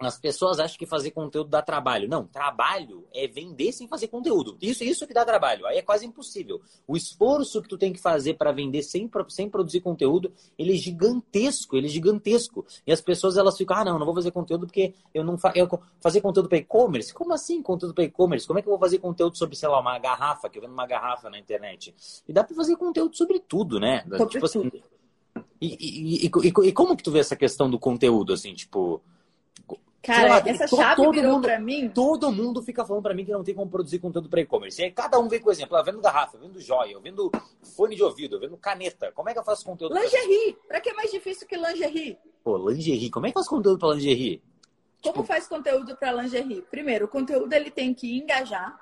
[0.00, 2.08] as pessoas acham que fazer conteúdo dá trabalho.
[2.08, 4.56] Não, trabalho é vender sem fazer conteúdo.
[4.60, 5.66] Isso isso que dá trabalho.
[5.66, 6.60] Aí é quase impossível.
[6.86, 10.76] O esforço que tu tem que fazer para vender sem, sem produzir conteúdo, ele é
[10.76, 12.66] gigantesco, ele é gigantesco.
[12.86, 15.52] E as pessoas elas ficam, ah, não, não vou fazer conteúdo porque eu não fa
[15.54, 15.68] eu
[16.00, 17.14] fazer conteúdo para e-commerce.
[17.14, 18.46] Como assim conteúdo para e-commerce?
[18.46, 20.72] Como é que eu vou fazer conteúdo sobre, sei lá, uma garrafa, que eu vendo
[20.72, 21.94] uma garrafa na internet?
[22.26, 24.04] E dá para fazer conteúdo sobre tudo, né?
[24.08, 24.82] Sobre tipo assim, tudo.
[25.60, 29.00] E, e, e, e, como que tu vê essa questão do conteúdo, assim, tipo...
[30.04, 31.88] Cara, lá, essa chave todo virou mundo, pra mim.
[31.88, 34.80] Todo mundo fica falando pra mim que não tem como produzir conteúdo pra e-commerce.
[34.80, 35.78] E aí cada um vem com exemplo.
[35.78, 37.32] Eu vendo garrafa, eu vendo joia, eu vendo
[37.74, 39.10] fone de ouvido, eu vendo caneta.
[39.12, 39.94] Como é que eu faço conteúdo?
[39.94, 40.52] Lingerie.
[40.52, 42.18] Pra, pra que é mais difícil que lingerie?
[42.42, 43.10] Pô, lingerie.
[43.10, 44.42] Como é que faz conteúdo pra lingerie?
[45.02, 45.24] Como tipo...
[45.24, 46.60] faz conteúdo pra lingerie?
[46.70, 48.78] Primeiro, o conteúdo ele tem que engajar.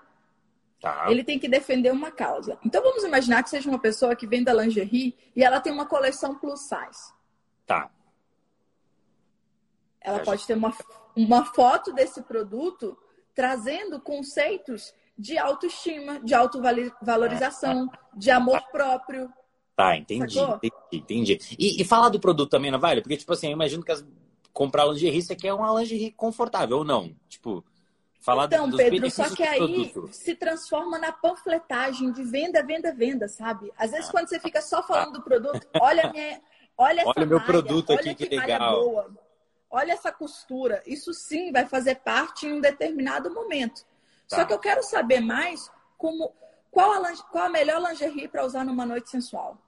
[0.80, 1.06] Tá.
[1.08, 2.58] Ele tem que defender uma causa.
[2.64, 6.34] Então vamos imaginar que seja uma pessoa que venda lingerie e ela tem uma coleção
[6.34, 7.12] plus size.
[7.64, 7.88] Tá.
[10.00, 10.72] Ela Já pode ter uma
[11.16, 12.96] uma foto desse produto
[13.34, 19.30] trazendo conceitos de autoestima, de autovalorização, de amor próprio.
[19.76, 21.38] Tá, entendi, entendi, entendi.
[21.58, 23.00] E, e, falar do produto também, não vale?
[23.00, 24.04] Porque, tipo assim, eu imagino que as,
[24.52, 27.14] comprar lingerie, você quer uma lingerie confortável, ou não?
[27.28, 27.64] Tipo,
[28.20, 33.28] falar então, dos Pedro, só que aí se transforma na panfletagem de venda, venda, venda,
[33.28, 33.72] sabe?
[33.78, 36.40] Às vezes, ah, quando você fica só falando do produto, olha minha,
[36.76, 38.80] olha essa Olha meu malha, produto aqui, que, que legal.
[38.82, 39.31] Boa
[39.72, 40.82] olha essa costura.
[40.86, 43.84] Isso sim vai fazer parte em um determinado momento.
[44.28, 44.36] Tá.
[44.36, 46.32] Só que eu quero saber mais como
[46.70, 49.58] qual a, qual a melhor lingerie para usar numa noite sensual.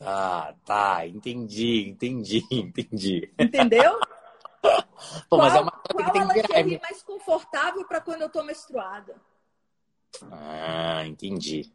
[0.00, 3.32] Ah, tá, entendi, entendi, entendi.
[3.38, 3.98] Entendeu?
[5.30, 6.34] Pô, qual mas é uma foto qual que virar.
[6.34, 9.14] lingerie mais confortável para quando eu tô menstruada?
[10.30, 11.70] Ah, entendi.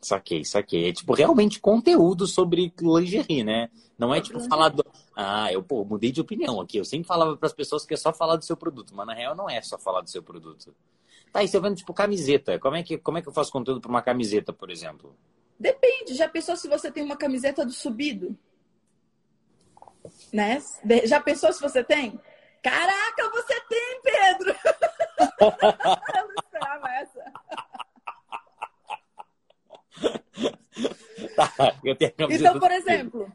[0.00, 0.88] Saquei, saquei.
[0.88, 3.68] É tipo realmente conteúdo sobre lingerie, né?
[3.98, 4.84] Não é tipo falar do.
[5.20, 6.78] Ah, eu pô, mudei de opinião aqui.
[6.78, 9.12] Eu sempre falava para as pessoas que é só falar do seu produto, mas na
[9.12, 10.72] real não é só falar do seu produto.
[11.32, 12.56] Tá, e você vendo tipo camiseta.
[12.60, 15.16] Como é que, como é que eu faço conteúdo para uma camiseta, por exemplo?
[15.58, 16.14] Depende.
[16.14, 18.38] Já pensou se você tem uma camiseta do subido?
[20.32, 20.62] Né?
[21.04, 22.16] Já pensou se você tem?
[22.62, 24.54] Caraca, você tem, Pedro!
[26.14, 27.32] eu não esperava essa.
[31.34, 31.50] Tá,
[31.82, 33.32] eu tenho a camiseta Então, por exemplo,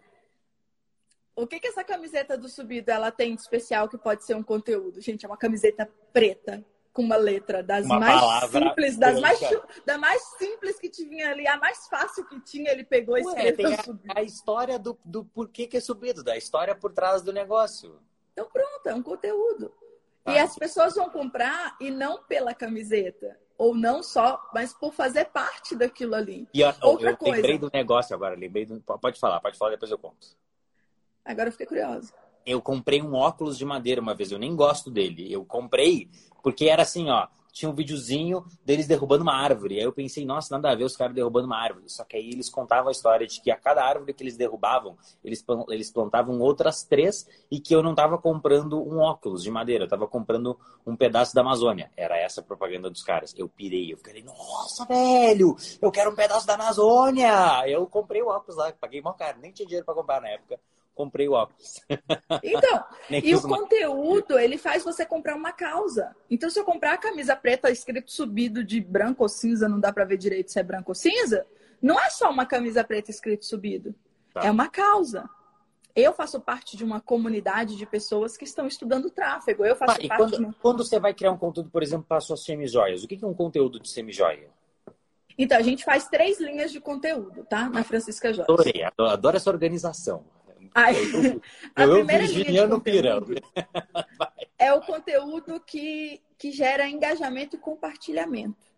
[1.35, 4.43] o que que essa camiseta do subido ela tem de especial que pode ser um
[4.43, 5.01] conteúdo?
[5.01, 9.39] Gente, é uma camiseta preta com uma letra das Uma mais simples, das mais,
[9.83, 13.31] da mais simples que tinha ali, a mais fácil que tinha, ele pegou e Ué,
[13.31, 14.13] escreveu subido.
[14.15, 17.99] a, a história do, do porquê que é subido, da história por trás do negócio.
[18.31, 19.73] Então pronto, é um conteúdo.
[20.23, 20.33] Tá.
[20.33, 25.25] E as pessoas vão comprar e não pela camiseta, ou não só, mas por fazer
[25.25, 26.47] parte daquilo ali.
[26.53, 27.35] E ó, Outra eu coisa.
[27.35, 28.79] lembrei do negócio agora, lembrei do.
[28.81, 30.27] Pode falar, pode falar, depois eu conto.
[31.25, 32.13] Agora eu fiquei curiosa.
[32.45, 35.31] Eu comprei um óculos de madeira uma vez, eu nem gosto dele.
[35.31, 36.09] Eu comprei
[36.41, 37.27] porque era assim, ó.
[37.53, 39.77] Tinha um videozinho deles derrubando uma árvore.
[39.77, 41.85] Aí eu pensei, nossa, nada a ver os caras derrubando uma árvore.
[41.87, 44.97] Só que aí eles contavam a história de que a cada árvore que eles derrubavam,
[45.23, 49.83] eles, eles plantavam outras três e que eu não tava comprando um óculos de madeira,
[49.83, 51.91] eu tava comprando um pedaço da Amazônia.
[51.95, 53.35] Era essa a propaganda dos caras.
[53.37, 57.69] Eu pirei, eu fiquei, nossa, velho, eu quero um pedaço da Amazônia.
[57.69, 60.59] Eu comprei o óculos lá, paguei mó caro, nem tinha dinheiro pra comprar na época.
[60.93, 61.81] Comprei o óculos.
[62.43, 66.15] Então, E o uma- conteúdo, ele faz você comprar uma causa.
[66.29, 69.91] Então, se eu comprar a camisa preta escrito subido de branco ou cinza, não dá
[69.91, 71.45] pra ver direito se é branco ou cinza,
[71.81, 73.93] não é só uma camisa preta escrito subido.
[74.33, 74.41] Tá.
[74.45, 75.29] É uma causa.
[75.95, 79.63] Eu faço parte de uma comunidade de pessoas que estão estudando tráfego.
[79.63, 80.55] Eu faço e parte quando, uma...
[80.59, 83.27] quando você vai criar um conteúdo, por exemplo, para suas semijoias, o que que é
[83.27, 84.49] um conteúdo de semijoia?
[85.37, 87.69] Então, a gente faz três linhas de conteúdo, tá?
[87.69, 88.51] Na Francisca Jorge.
[88.51, 90.23] Adorei, adoro, adoro essa organização.
[90.73, 90.95] Aí,
[91.75, 93.21] a Eu, primeira virginiano pirão.
[94.57, 98.71] é o conteúdo que, que gera engajamento e compartilhamento.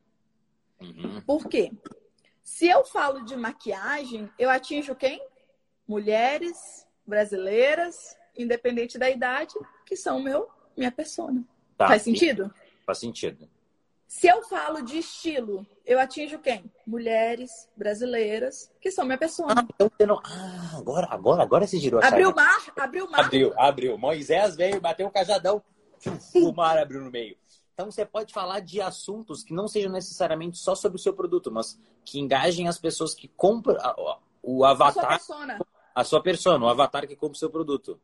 [0.81, 1.21] Uhum.
[1.21, 1.71] Por quê?
[2.43, 5.25] Se eu falo de maquiagem, eu atinjo quem?
[5.87, 9.53] Mulheres brasileiras, independente da idade,
[9.85, 11.43] que são meu, minha persona.
[11.77, 12.53] Tá, Faz sentido?
[12.85, 13.49] Faz sentido.
[14.07, 16.71] Se eu falo de estilo, eu atinjo quem?
[16.85, 19.65] Mulheres brasileiras, que são minha persona.
[19.73, 20.21] Então você não.
[20.23, 23.25] Ah, agora, agora, agora você girou a Abriu o mar, abriu o mar.
[23.25, 23.97] Abriu, abriu.
[23.97, 25.61] Moisés veio, bateu um cajadão,
[26.35, 27.35] o mar abriu no meio.
[27.73, 31.51] Então você pode falar de assuntos que não sejam necessariamente só sobre o seu produto,
[31.51, 33.75] mas que engajem as pessoas que compram
[34.41, 35.59] o A sua avatar, persona.
[35.93, 37.99] a sua persona, o avatar que compra o seu produto.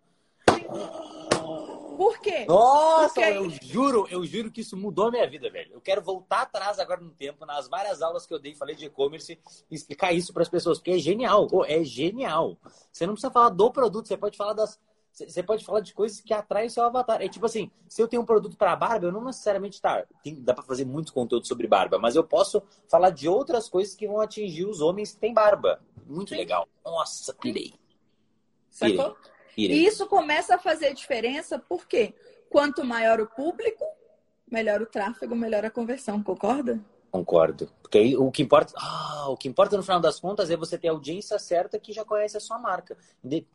[1.98, 2.46] Por quê?
[2.46, 5.74] Nossa, Porque- eu juro, eu juro que isso mudou a minha vida, velho.
[5.74, 8.86] Eu quero voltar atrás agora no tempo, nas várias aulas que eu dei, falei de
[8.86, 11.48] e-commerce, e explicar isso para as pessoas, porque é genial.
[11.48, 12.58] Pô, é genial.
[12.92, 14.80] Você não precisa falar do produto, você pode falar das.
[15.14, 17.22] Você pode falar de coisas que atraem o seu avatar.
[17.22, 20.06] É tipo assim, se eu tenho um produto para barba, eu não necessariamente tá.
[20.24, 23.94] Tem, dá para fazer muito conteúdo sobre barba, mas eu posso falar de outras coisas
[23.94, 25.82] que vão atingir os homens que têm barba.
[26.08, 26.38] Muito Sim.
[26.38, 26.66] legal.
[26.86, 27.74] Nossa, pirei.
[28.70, 29.18] Sacou?
[29.58, 32.14] E isso começa a fazer diferença porque
[32.50, 33.84] quanto maior o público,
[34.50, 36.80] melhor o tráfego, melhor a conversão, concorda?
[37.12, 37.70] Concordo.
[37.82, 38.74] Porque aí o que importa.
[38.78, 41.92] Ah, o que importa no final das contas é você ter a audiência certa que
[41.92, 42.98] já conhece a sua marca.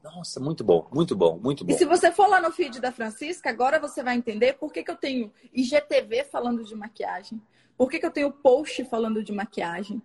[0.04, 1.72] Nossa, muito bom, muito bom, muito bom.
[1.72, 4.82] E se você for lá no feed da Francisca, agora você vai entender por que,
[4.82, 7.40] que eu tenho IGTV falando de maquiagem.
[7.78, 10.02] Por que, que eu tenho post falando de maquiagem.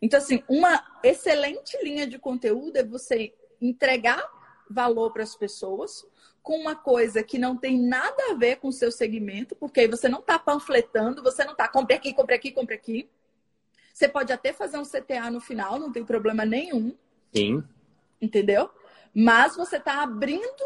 [0.00, 4.22] Então, assim, uma excelente linha de conteúdo é você entregar
[4.68, 6.06] valor para as pessoas
[6.42, 9.88] com uma coisa que não tem nada a ver com o seu segmento, porque aí
[9.88, 13.08] você não está panfletando, você não está compre aqui, compre aqui, compre aqui.
[13.92, 16.94] Você pode até fazer um CTA no final, não tem problema nenhum
[17.32, 17.64] Sim.
[18.20, 18.70] entendeu?
[19.14, 20.64] Mas você está abrindo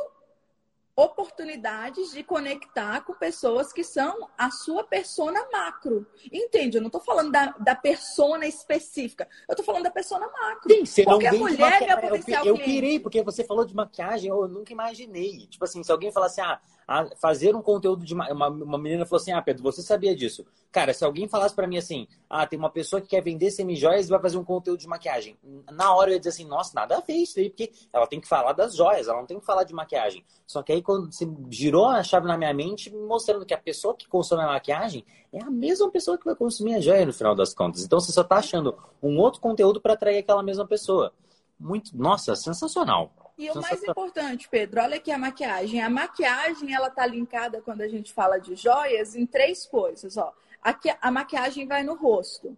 [0.98, 6.04] oportunidades de conectar com pessoas que são a sua persona macro.
[6.32, 6.76] Entende?
[6.76, 9.28] Eu não estou falando da, da persona específica.
[9.48, 10.74] Eu estou falando da persona macro.
[10.74, 11.86] Sim, você Qualquer não mulher é maquiagem.
[11.86, 15.46] meu potencial eu, eu pirei, porque você falou de maquiagem, eu nunca imaginei.
[15.46, 18.14] Tipo assim, se alguém falasse, ah, ah, fazer um conteúdo de.
[18.14, 20.46] ma- Uma, uma menina falou assim, ah, Pedro, você sabia disso?
[20.72, 24.06] Cara, se alguém falasse pra mim assim, ah, tem uma pessoa que quer vender semijoias
[24.06, 25.36] e vai fazer um conteúdo de maquiagem.
[25.70, 28.20] Na hora eu ia dizer assim, nossa, nada a ver isso aí, porque ela tem
[28.20, 30.24] que falar das joias, ela não tem que falar de maquiagem.
[30.46, 33.94] Só que aí quando você girou a chave na minha mente, mostrando que a pessoa
[33.94, 37.34] que consome a maquiagem é a mesma pessoa que vai consumir a joia no final
[37.34, 37.84] das contas.
[37.84, 41.12] Então você só tá achando um outro conteúdo para atrair aquela mesma pessoa.
[41.58, 43.12] Muito, nossa, sensacional.
[43.36, 45.80] E o mais importante, Pedro, olha aqui a maquiagem.
[45.80, 50.32] A maquiagem, ela tá linkada quando a gente fala de joias em três coisas, ó.
[50.60, 52.56] Aqui a maquiagem vai no rosto.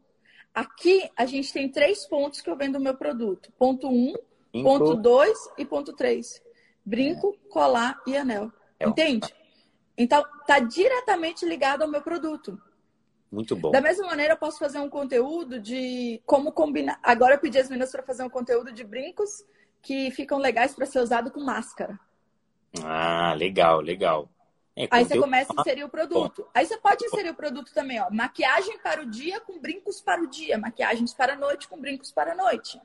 [0.54, 3.52] Aqui a gente tem três pontos que eu vendo o meu produto.
[3.58, 4.14] Ponto um,
[4.62, 6.42] ponto dois e ponto três.
[6.84, 8.50] Brinco, colar e anel.
[8.78, 8.88] É.
[8.88, 9.32] Entende?
[9.96, 12.60] Então, tá diretamente ligado ao meu produto.
[13.30, 13.70] Muito bom.
[13.70, 16.98] Da mesma maneira, eu posso fazer um conteúdo de como combinar.
[17.02, 19.44] Agora eu pedi as meninas para fazer um conteúdo de brincos
[19.80, 21.98] que ficam legais para ser usado com máscara.
[22.82, 24.28] Ah, legal, legal.
[24.76, 26.46] É, Aí você começa a inserir o produto.
[26.54, 28.10] Aí você pode inserir o produto também, ó.
[28.10, 30.58] Maquiagem para o dia com brincos para o dia.
[30.58, 32.80] Maquiagens para a noite com brincos para a noite.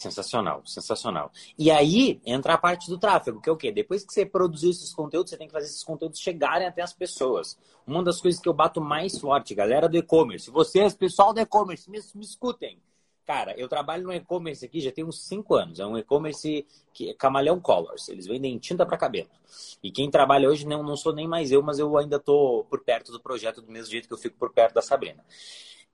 [0.00, 1.30] Sensacional, sensacional.
[1.58, 3.70] E aí entra a parte do tráfego, que é o quê?
[3.70, 6.94] Depois que você produziu esses conteúdos, você tem que fazer esses conteúdos chegarem até as
[6.94, 7.58] pessoas.
[7.86, 11.90] Uma das coisas que eu bato mais forte, galera do e-commerce, vocês, pessoal do e-commerce,
[11.90, 12.80] me, me escutem.
[13.26, 15.78] Cara, eu trabalho no e-commerce aqui já tem uns 5 anos.
[15.78, 18.08] É um e-commerce que é Camaleão Colors.
[18.08, 19.28] Eles vendem tinta para cabelo.
[19.82, 22.82] E quem trabalha hoje não, não sou nem mais eu, mas eu ainda tô por
[22.82, 25.22] perto do projeto do mesmo jeito que eu fico por perto da Sabrina.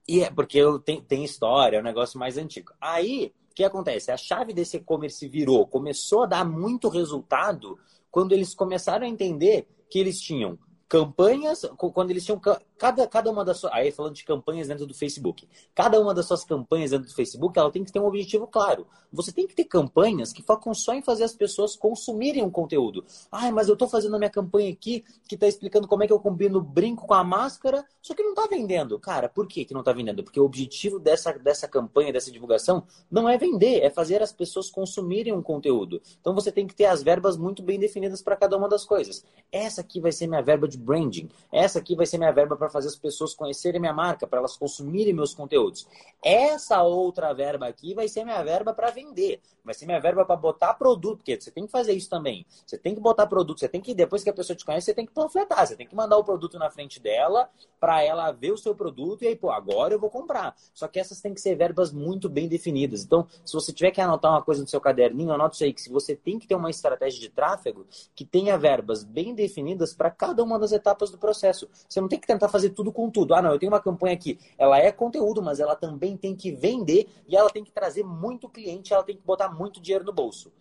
[0.07, 2.73] E é porque eu tenho, tenho história, é um negócio mais antigo.
[2.81, 4.13] Aí, que acontece?
[4.13, 7.79] A chave desse e-commerce virou, começou a dar muito resultado
[8.11, 12.39] quando eles começaram a entender que eles tinham campanhas, quando eles tinham
[12.79, 13.73] cada, cada uma das suas.
[13.73, 15.49] Aí falando de campanhas dentro do Facebook.
[15.75, 18.87] Cada uma das suas campanhas dentro do Facebook, ela tem que ter um objetivo claro.
[19.13, 23.05] Você tem que ter campanhas que focam só em fazer as pessoas consumirem um conteúdo.
[23.31, 26.13] Ah, mas eu estou fazendo a minha campanha aqui que está explicando como é que
[26.13, 28.99] eu combino brinco com a máscara, só que não está vendendo.
[28.99, 30.23] Cara, por que, que não está vendendo?
[30.23, 34.71] Porque o objetivo dessa, dessa campanha, dessa divulgação, não é vender, é fazer as pessoas
[34.71, 36.01] consumirem um conteúdo.
[36.21, 39.25] Então você tem que ter as verbas muito bem definidas para cada uma das coisas.
[39.51, 41.29] Essa aqui vai ser minha verba de branding.
[41.53, 44.57] Essa aqui vai ser minha verba para fazer as pessoas conhecerem minha marca, para elas
[44.57, 45.87] consumirem meus conteúdos.
[46.25, 50.37] Essa outra verba aqui vai ser minha verba para vender, vai ser minha verba para
[50.37, 52.47] botar produto, porque você tem que fazer isso também.
[52.65, 54.95] Você tem que botar produto, você tem que, depois que a pessoa te conhece, você
[54.95, 57.51] tem que panfletar, você tem que mandar o produto na frente dela
[57.81, 60.55] para ela ver o seu produto e aí, pô, agora eu vou comprar.
[60.73, 63.05] Só que essas têm que ser verbas muito bem definidas.
[63.05, 65.83] Então, se você tiver que anotar uma coisa no seu caderninho, anota isso aí, que
[65.83, 70.11] se você tem que ter uma estratégia de tráfego que tenha verbas bem definidas para
[70.11, 71.69] cada uma das etapas do processo.
[71.89, 73.35] Você não tem que tentar fazer tudo com tudo.
[73.35, 74.39] Ah, não, eu tenho uma campanha aqui.
[74.57, 78.49] Ela é conteúdo, mas ela também tem que vender e ela tem que trazer muito
[78.49, 80.53] cliente, ela tem que botar muito dinheiro no bolso.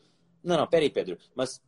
[0.43, 1.17] Não, não, peraí, Pedro.
[1.35, 1.61] Mas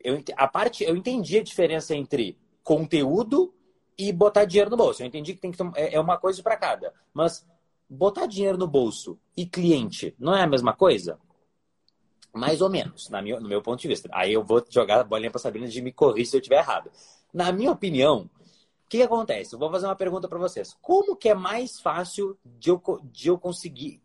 [0.00, 3.54] eu, a parte, eu entendi a diferença entre conteúdo
[3.96, 5.02] e botar dinheiro no bolso.
[5.02, 6.92] Eu entendi que tem que é, é uma coisa para cada.
[7.12, 7.46] Mas
[7.88, 11.18] botar dinheiro no bolso e cliente não é a mesma coisa?
[12.32, 14.08] Mais ou menos, na minha, no meu ponto de vista.
[14.12, 16.90] Aí eu vou jogar a bolinha para Sabrina de me corrigir se eu estiver errado.
[17.32, 18.30] Na minha opinião,
[18.84, 19.54] o que, que, acontece?
[19.54, 20.76] Eu vou fazer uma pergunta para vocês.
[20.80, 24.00] Como que é mais fácil de eu, de eu conseguir...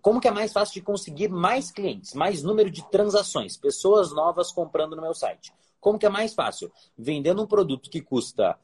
[0.00, 4.50] Como que é mais fácil de conseguir mais clientes, mais número de transações, pessoas novas
[4.50, 5.52] comprando no meu site?
[5.80, 6.70] Como que é mais fácil?
[6.96, 8.58] Vendendo um produto que custa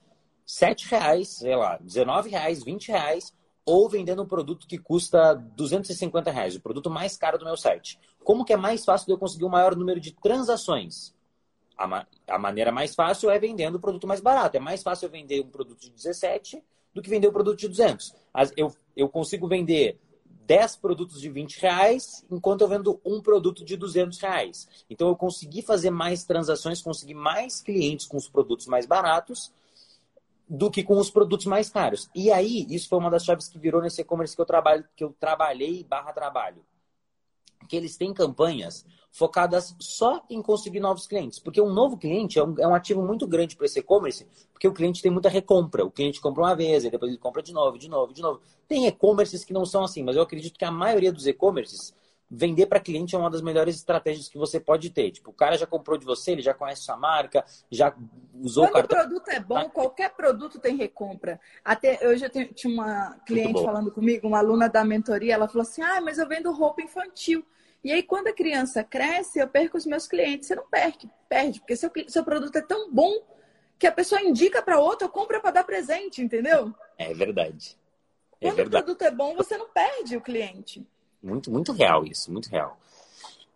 [0.44, 6.30] 7 reais, sei lá, 19 reais, 20 reais, ou vendendo um produto que custa 250
[6.30, 7.98] reais, o produto mais caro do meu site.
[8.22, 11.14] Como que é mais fácil de eu conseguir um maior número de transações?
[11.76, 14.56] A, ma a maneira mais fácil é vendendo o produto mais barato.
[14.56, 16.62] É mais fácil eu vender um produto de 17
[16.94, 18.14] do que vender um produto de 200.
[18.32, 19.98] As, eu, eu consigo vender
[20.46, 24.68] 10 produtos de 20 reais, enquanto eu vendo um produto de 200 reais.
[24.88, 29.52] Então, eu consegui fazer mais transações, consegui mais clientes com os produtos mais baratos
[30.48, 32.08] do que com os produtos mais caros.
[32.14, 35.02] E aí, isso foi uma das chaves que virou nesse e-commerce que eu trabalho, que
[35.02, 36.64] eu trabalhei barra trabalho.
[37.68, 41.38] Que eles têm campanhas focadas só em conseguir novos clientes.
[41.38, 44.68] Porque um novo cliente é um, é um ativo muito grande para esse e-commerce, porque
[44.68, 45.84] o cliente tem muita recompra.
[45.84, 48.40] O cliente compra uma vez, e depois ele compra de novo, de novo, de novo.
[48.68, 51.94] Tem e-commerces que não são assim, mas eu acredito que a maioria dos e-commerces
[52.30, 55.10] vender para cliente é uma das melhores estratégias que você pode ter.
[55.10, 57.94] Tipo, o cara já comprou de você, ele já conhece sua marca, já
[58.34, 58.98] usou Quando o cartão.
[58.98, 61.40] o produto é bom, qualquer produto tem recompra.
[61.64, 65.82] Até eu já tinha uma cliente falando comigo, uma aluna da mentoria, ela falou assim:
[65.82, 67.44] "Ah, mas eu vendo roupa infantil".
[67.84, 70.48] E aí, quando a criança cresce, eu perco os meus clientes.
[70.48, 73.12] Você não perde, perde, porque seu, seu produto é tão bom
[73.78, 76.74] que a pessoa indica para outra, compra para dar presente, entendeu?
[76.98, 77.78] É verdade.
[78.40, 78.82] É quando verdade.
[78.82, 80.84] o produto é bom, você não perde o cliente.
[81.22, 82.78] Muito, muito real isso, muito real.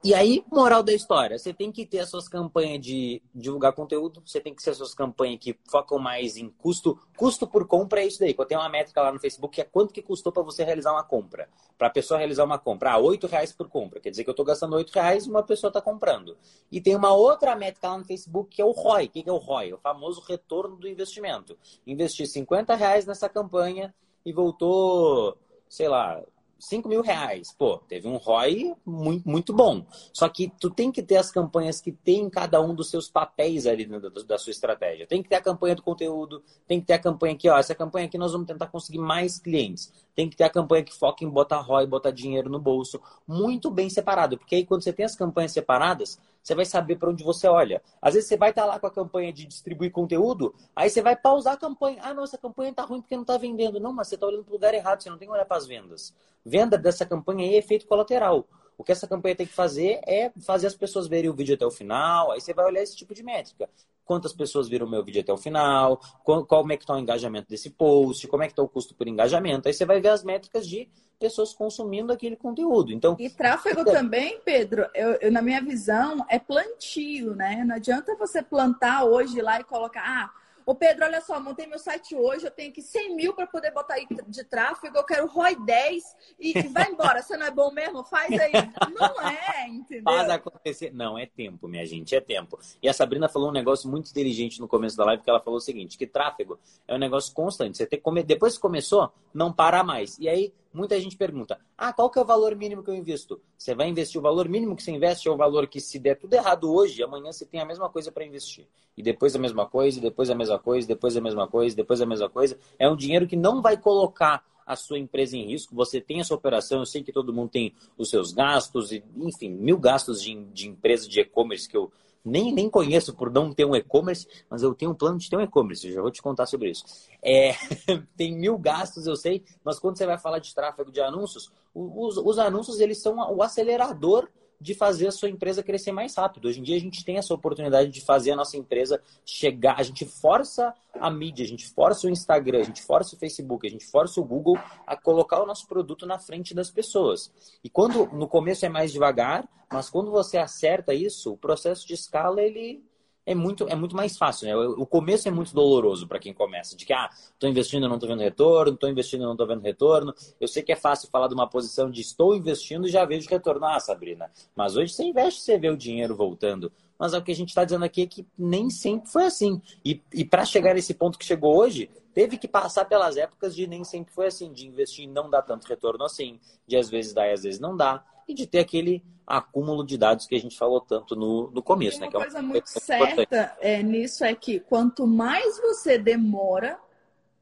[0.03, 4.23] E aí, moral da história, você tem que ter as suas campanhas de divulgar conteúdo,
[4.25, 6.99] você tem que ter as suas campanhas que focam mais em custo.
[7.15, 8.35] Custo por compra é isso daí.
[8.37, 10.93] Eu tenho uma métrica lá no Facebook que é quanto que custou para você realizar
[10.93, 11.51] uma compra.
[11.77, 12.93] Para a pessoa realizar uma compra.
[12.93, 14.01] Ah, 8 reais por compra.
[14.01, 16.35] Quer dizer que eu estou gastando 8 reais e uma pessoa está comprando.
[16.73, 19.05] E tem uma outra métrica lá no Facebook que é o ROI.
[19.05, 19.75] O que é o ROI?
[19.75, 21.59] O famoso retorno do investimento.
[21.87, 25.37] Investi 50 reais nessa campanha e voltou,
[25.69, 26.23] sei lá,
[26.61, 27.53] 5 mil reais.
[27.57, 29.85] Pô, teve um ROI muito, muito bom.
[30.13, 33.67] Só que tu tem que ter as campanhas que tem cada um dos seus papéis
[33.67, 35.07] ali da, da sua estratégia.
[35.07, 37.59] Tem que ter a campanha do conteúdo, tem que ter a campanha aqui, ó.
[37.59, 39.91] Essa campanha aqui nós vamos tentar conseguir mais clientes.
[40.15, 43.01] Tem que ter a campanha que foca em botar ROI, botar dinheiro no bolso.
[43.27, 44.37] Muito bem separado.
[44.37, 47.83] Porque aí quando você tem as campanhas separadas, você vai saber para onde você olha.
[48.01, 51.03] Às vezes você vai estar tá lá com a campanha de distribuir conteúdo, aí você
[51.03, 51.99] vai pausar a campanha.
[52.03, 53.79] Ah, não, essa campanha está ruim porque não está vendendo.
[53.79, 55.57] Não, mas você está olhando para o lugar errado, você não tem que olhar para
[55.57, 56.15] as vendas.
[56.45, 58.47] Venda dessa campanha aí é efeito colateral.
[58.79, 61.67] O que essa campanha tem que fazer é fazer as pessoas verem o vídeo até
[61.67, 62.31] o final.
[62.31, 63.69] Aí você vai olhar esse tipo de métrica.
[64.11, 66.01] Quantas pessoas viram o meu vídeo até o final?
[66.25, 68.27] Qual, como é que está o engajamento desse post?
[68.27, 69.69] Como é que está o custo por engajamento?
[69.69, 72.93] Aí você vai ver as métricas de pessoas consumindo aquele conteúdo.
[72.93, 73.95] Então, e tráfego então...
[73.95, 77.63] também, Pedro, eu, eu, na minha visão, é plantio, né?
[77.65, 81.79] Não adianta você plantar hoje lá e colocar, ah, Ô Pedro, olha só, montei meu
[81.79, 85.27] site hoje, eu tenho aqui 100 mil para poder botar aí de tráfego, eu quero
[85.27, 86.05] ROI 10
[86.39, 87.23] e, e vai embora.
[87.23, 88.05] Você não é bom mesmo?
[88.05, 88.53] Faz aí.
[88.99, 90.05] Não é, entendeu?
[90.05, 90.93] Faz acontecer.
[90.93, 92.59] Não, é tempo, minha gente, é tempo.
[92.83, 95.59] E a Sabrina falou um negócio muito inteligente no começo da live, que ela falou
[95.59, 97.77] o seguinte, que tráfego é um negócio constante.
[97.77, 98.25] Você tem que comer...
[98.25, 100.19] Depois que começou, não para mais.
[100.19, 103.41] E aí, muita gente pergunta, ah, qual que é o valor mínimo que eu invisto?
[103.57, 106.17] Você vai investir o valor mínimo que você investe é o valor que se der
[106.17, 108.67] tudo errado hoje, amanhã você tem a mesma coisa para investir.
[108.97, 112.01] E depois a mesma coisa, e depois a mesma coisa, depois a mesma coisa, depois
[112.01, 112.59] a mesma coisa.
[112.79, 116.25] É um dinheiro que não vai colocar a sua empresa em risco, você tem a
[116.25, 120.23] sua operação, eu sei que todo mundo tem os seus gastos, e, enfim, mil gastos
[120.23, 121.91] de, de empresa de e-commerce que eu
[122.25, 125.37] nem, nem conheço por não ter um e-commerce, mas eu tenho um plano de ter
[125.37, 126.85] um e-commerce, já vou te contar sobre isso.
[127.23, 127.55] É,
[128.17, 132.17] tem mil gastos, eu sei, mas quando você vai falar de tráfego de anúncios, os,
[132.17, 134.29] os anúncios eles são o acelerador
[134.61, 136.47] de fazer a sua empresa crescer mais rápido.
[136.47, 139.83] Hoje em dia a gente tem essa oportunidade de fazer a nossa empresa chegar, a
[139.83, 143.71] gente força a mídia, a gente força o Instagram, a gente força o Facebook, a
[143.71, 147.33] gente força o Google a colocar o nosso produto na frente das pessoas.
[147.65, 151.95] E quando no começo é mais devagar, mas quando você acerta isso, o processo de
[151.95, 152.83] escala ele
[153.31, 154.57] é muito, é muito mais fácil, né?
[154.57, 157.95] O começo é muito doloroso para quem começa, de que, ah, estou investindo e não
[157.95, 160.13] estou vendo retorno, estou investindo e não estou vendo retorno.
[160.41, 163.31] Eu sei que é fácil falar de uma posição de estou investindo e já vejo
[163.31, 163.65] retorno.
[163.65, 166.73] Ah, Sabrina, mas hoje você investe, você vê o dinheiro voltando.
[166.99, 169.63] Mas é o que a gente está dizendo aqui é que nem sempre foi assim.
[169.85, 173.65] E, e para chegar nesse ponto que chegou hoje, teve que passar pelas épocas de
[173.69, 177.15] nem sempre foi assim, de investir e não dar tanto retorno assim, de às vezes
[177.15, 180.41] dar e às vezes não dá, e de ter aquele acúmulo de dados que a
[180.41, 181.99] gente falou tanto no, no começo.
[181.99, 182.11] Uma né?
[182.11, 186.79] Que é uma coisa muito certa é, nisso é que quanto mais você demora,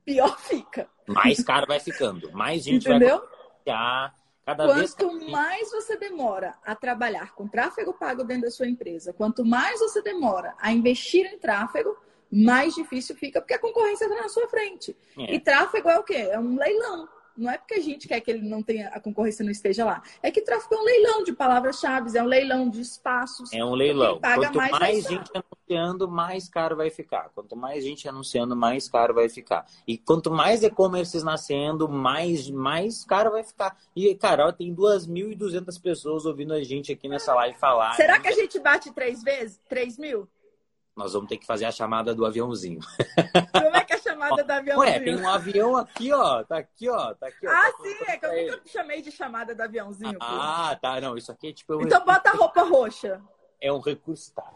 [0.04, 0.88] pior fica.
[1.06, 2.30] Mais caro vai ficando.
[2.32, 3.18] Mais gente Entendeu?
[3.18, 4.12] vai
[4.44, 9.12] Cada quanto vez mais você demora a trabalhar com tráfego pago dentro da sua empresa,
[9.12, 11.94] quanto mais você demora a investir em tráfego,
[12.30, 14.96] mais difícil fica, porque a concorrência está na sua frente.
[15.18, 15.34] É.
[15.34, 16.28] E tráfego é o quê?
[16.30, 17.06] É um leilão.
[17.38, 20.02] Não é porque a gente quer que ele não tenha a concorrência não esteja lá.
[20.20, 23.52] É que tráfego é um leilão de palavras-chave, é um leilão de espaços.
[23.52, 24.20] É um leilão.
[24.20, 27.30] Quanto mais, mais gente anunciando, mais caro vai ficar.
[27.32, 29.66] Quanto mais gente anunciando, mais caro vai ficar.
[29.86, 33.76] E quanto mais e-commerces nascendo, mais, mais caro vai ficar.
[33.94, 37.94] E, cara, tem 2.200 pessoas ouvindo a gente aqui nessa live falar.
[37.94, 39.60] Será que a gente bate três vezes?
[39.68, 40.28] Três mil?
[40.98, 42.80] Nós vamos ter que fazer a chamada do aviãozinho.
[43.52, 44.90] Como é que é a chamada do aviãozinho?
[44.90, 46.42] Ué, tem um avião aqui, ó.
[46.42, 47.14] Tá aqui, ó.
[47.14, 47.50] Tá aqui, ó.
[47.50, 50.18] Ah, tá sim, é que eu nunca chamei de chamada do aviãozinho.
[50.20, 50.80] Ah, pô.
[50.80, 51.00] tá.
[51.00, 51.76] Não, isso aqui é tipo.
[51.76, 52.20] Um então recurso...
[52.20, 53.22] bota a roupa roxa.
[53.60, 54.52] É um recurso, tá,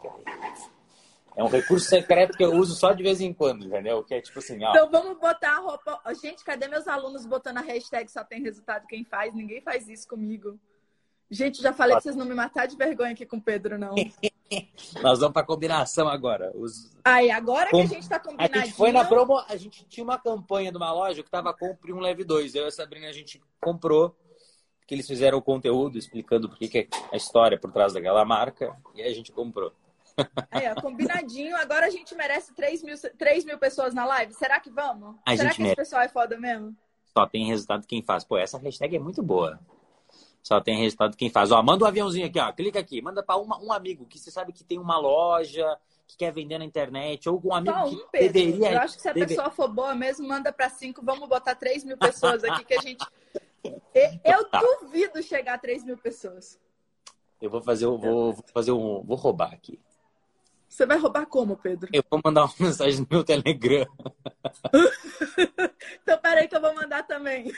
[1.37, 4.03] É um recurso secreto que eu uso só de vez em quando, entendeu?
[4.03, 4.71] Que é tipo assim, ó.
[4.71, 6.03] Então vamos botar a roupa.
[6.21, 9.33] Gente, cadê meus alunos botando a hashtag só tem resultado quem faz?
[9.33, 10.59] Ninguém faz isso comigo.
[11.31, 13.95] Gente, já falei pra vocês não me matar de vergonha aqui com o Pedro, não.
[15.03, 16.53] Nós vamos pra combinação agora.
[16.55, 16.97] Os...
[17.05, 17.79] Aí, agora Com...
[17.79, 18.63] que a gente tá combinadinho...
[18.63, 19.39] A gente foi na promo...
[19.49, 22.55] A gente tinha uma campanha de uma loja que tava compre um leve dois.
[22.55, 24.17] Eu e a Sabrina, a gente comprou,
[24.87, 28.77] que eles fizeram o conteúdo explicando por que é a história por trás daquela marca.
[28.95, 29.73] E aí a gente comprou.
[30.51, 31.57] Aí, ó, combinadinho.
[31.57, 34.35] Agora a gente merece 3 mil, 3 mil pessoas na live.
[34.35, 35.17] Será que vamos?
[35.27, 35.81] A Será que merece.
[35.81, 36.77] esse pessoal é foda mesmo?
[37.17, 38.25] Só tem resultado quem faz.
[38.25, 39.59] Pô, essa hashtag é muito boa.
[40.43, 41.53] Só tem resultado quem faz.
[41.53, 42.53] Ó, manda um aviãozinho aqui, ó.
[42.53, 43.01] Clica aqui.
[43.01, 46.65] Manda para um amigo que você sabe que tem uma loja, que quer vender na
[46.65, 48.73] internet, ou um amigo Só um, que deveria...
[48.73, 49.29] Eu acho que se a deve...
[49.29, 51.01] pessoa for boa mesmo, manda para cinco.
[51.05, 53.05] Vamos botar 3 mil pessoas aqui que a gente...
[54.25, 54.61] Eu tá.
[54.61, 56.59] duvido chegar a 3 mil pessoas.
[57.41, 59.03] Eu vou fazer, eu vou, vou fazer um...
[59.03, 59.79] Vou roubar aqui.
[60.73, 61.91] Você vai roubar como, Pedro?
[61.93, 63.87] Eu vou mandar uma mensagem no meu Telegram.
[66.03, 67.53] então, peraí que eu vou mandar também.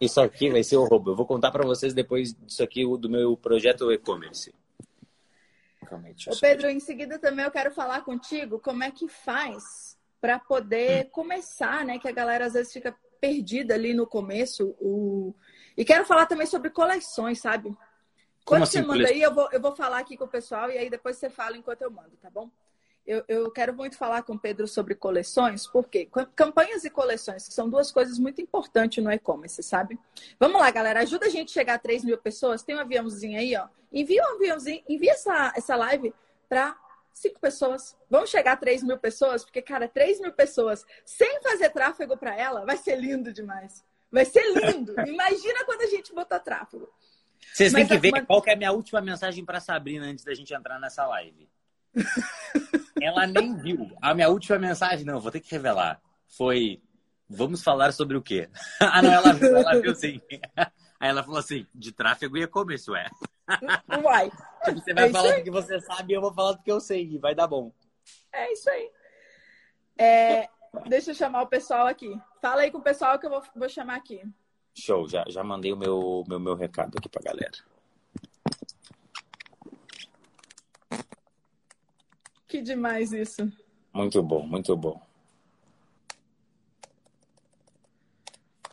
[0.00, 1.10] Isso aqui vai ser o roubo.
[1.10, 4.54] Eu vou contar para vocês depois disso aqui do meu projeto e-commerce.
[6.26, 11.06] Ô Pedro, em seguida também eu quero falar contigo como é que faz para poder
[11.06, 11.10] hum.
[11.10, 11.98] começar, né?
[11.98, 14.76] Que a galera às vezes fica perdida ali no começo.
[14.80, 15.34] O...
[15.76, 17.74] E quero falar também sobre coleções, sabe?
[18.44, 20.78] Quando assim, você manda aí, eu vou, eu vou falar aqui com o pessoal e
[20.78, 22.50] aí depois você fala enquanto eu mando, tá bom?
[23.08, 27.54] Eu, eu quero muito falar com o Pedro sobre coleções, porque campanhas e coleções, que
[27.54, 29.98] são duas coisas muito importantes no e-commerce, sabe?
[30.38, 32.62] Vamos lá, galera, ajuda a gente a chegar a 3 mil pessoas.
[32.62, 33.66] Tem um aviãozinho aí, ó.
[33.90, 36.12] Envia um aviãozinho, envia essa, essa live
[36.50, 36.76] para
[37.14, 37.96] cinco pessoas.
[38.10, 42.36] Vamos chegar a 3 mil pessoas, porque, cara, 3 mil pessoas sem fazer tráfego para
[42.36, 43.82] ela vai ser lindo demais.
[44.12, 44.92] Vai ser lindo.
[45.08, 46.86] Imagina quando a gente botar tráfego.
[47.54, 48.26] Vocês têm que ver mas...
[48.26, 51.48] qual que é a minha última mensagem para Sabrina antes da gente entrar nessa live.
[53.00, 53.90] Ela nem viu.
[54.00, 56.00] A minha última mensagem, não, vou ter que revelar.
[56.26, 56.82] Foi:
[57.28, 58.48] vamos falar sobre o quê?
[58.80, 60.20] ah, não, ela viu, ela viu sim.
[61.00, 63.08] Aí ela falou assim: de tráfego e e-commerce, ué.
[64.02, 64.30] Uai.
[64.64, 66.70] Tipo, você vai é falar do que você sabe e eu vou falar do que
[66.70, 67.04] eu sei.
[67.04, 67.72] E vai dar bom.
[68.32, 68.90] É isso aí.
[69.96, 70.48] É,
[70.86, 72.20] deixa eu chamar o pessoal aqui.
[72.40, 74.22] Fala aí com o pessoal que eu vou, vou chamar aqui.
[74.74, 77.58] Show, já, já mandei o meu, meu, meu recado aqui pra galera.
[82.48, 83.52] Que demais isso.
[83.92, 85.00] Muito bom, muito bom.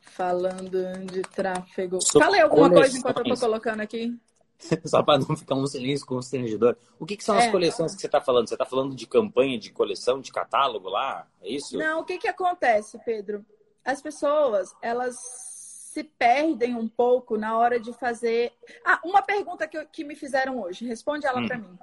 [0.01, 1.99] Falando de tráfego.
[2.01, 4.17] So, Fala aí alguma coisa enquanto eu tô colocando aqui.
[4.85, 6.77] Só para não ficar um silêncio constrangedor.
[6.97, 7.51] O que, que são as é.
[7.51, 8.47] coleções que você está falando?
[8.47, 11.27] Você está falando de campanha, de coleção, de catálogo lá?
[11.41, 11.77] É isso?
[11.77, 13.45] Não, o que, que acontece, Pedro?
[13.83, 15.15] As pessoas, elas
[15.95, 18.53] se perdem um pouco na hora de fazer.
[18.85, 20.85] Ah, uma pergunta que, que me fizeram hoje.
[20.85, 21.47] Responde ela hum.
[21.47, 21.77] para mim.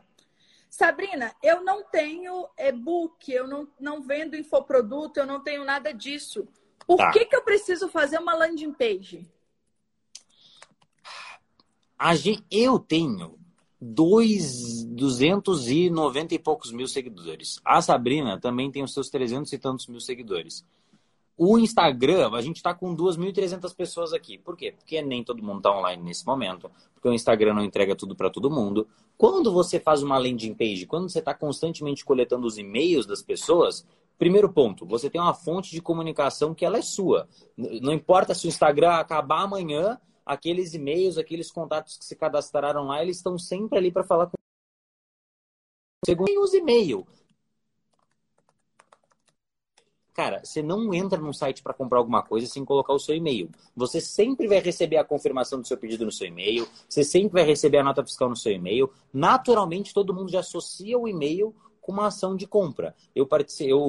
[0.72, 6.48] Sabrina, eu não tenho e-book, eu não, não vendo infoproduto, eu não tenho nada disso.
[6.86, 7.10] Por tá.
[7.10, 9.30] que, que eu preciso fazer uma landing page?
[12.50, 13.38] Eu tenho
[13.78, 17.60] dois, 290 e poucos mil seguidores.
[17.62, 20.64] A Sabrina também tem os seus 300 e tantos mil seguidores.
[21.44, 24.38] O Instagram, a gente está com 2.300 pessoas aqui.
[24.38, 24.70] Por quê?
[24.70, 26.70] Porque nem todo mundo está online nesse momento.
[26.94, 28.86] Porque o Instagram não entrega tudo para todo mundo.
[29.18, 33.84] Quando você faz uma landing page, quando você está constantemente coletando os e-mails das pessoas,
[34.16, 37.28] primeiro ponto, você tem uma fonte de comunicação que ela é sua.
[37.56, 43.02] Não importa se o Instagram acabar amanhã, aqueles e-mails, aqueles contatos que se cadastraram lá,
[43.02, 44.36] eles estão sempre ali para falar com
[46.06, 46.14] você.
[46.14, 47.04] Tem os e-mails.
[50.14, 53.50] Cara, você não entra num site para comprar alguma coisa sem colocar o seu e-mail.
[53.74, 57.44] Você sempre vai receber a confirmação do seu pedido no seu e-mail, você sempre vai
[57.44, 58.92] receber a nota fiscal no seu e-mail.
[59.12, 62.94] Naturalmente, todo mundo já associa o e-mail com uma ação de compra.
[63.14, 63.26] Eu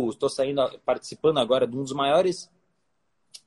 [0.09, 2.49] estou saindo, participando agora de um dos maiores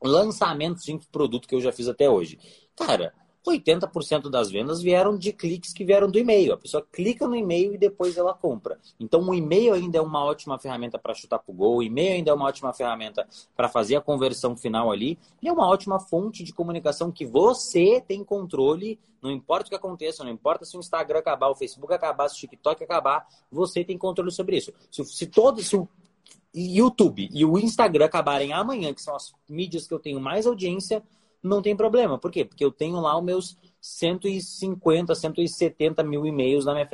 [0.02, 2.38] lançamentos de produto que eu já fiz até hoje.
[2.76, 3.14] Cara,
[3.46, 6.54] 80% das vendas vieram de cliques que vieram do e-mail.
[6.54, 8.78] A pessoa clica no e-mail e depois ela compra.
[8.98, 12.14] Então, o e-mail ainda é uma ótima ferramenta para chutar para o gol, o e-mail
[12.14, 13.26] ainda é uma ótima ferramenta
[13.56, 18.02] para fazer a conversão final ali, e é uma ótima fonte de comunicação que você
[18.06, 21.92] tem controle, não importa o que aconteça, não importa se o Instagram acabar, o Facebook
[21.92, 24.72] acabar, se o TikTok acabar, você tem controle sobre isso.
[24.90, 25.88] Se, se todo, se o
[26.54, 31.02] YouTube e o Instagram acabarem amanhã, que são as mídias que eu tenho mais audiência,
[31.46, 32.18] não tem problema.
[32.18, 32.44] Por quê?
[32.44, 36.88] Porque eu tenho lá os meus 150, 170 mil e-mails na minha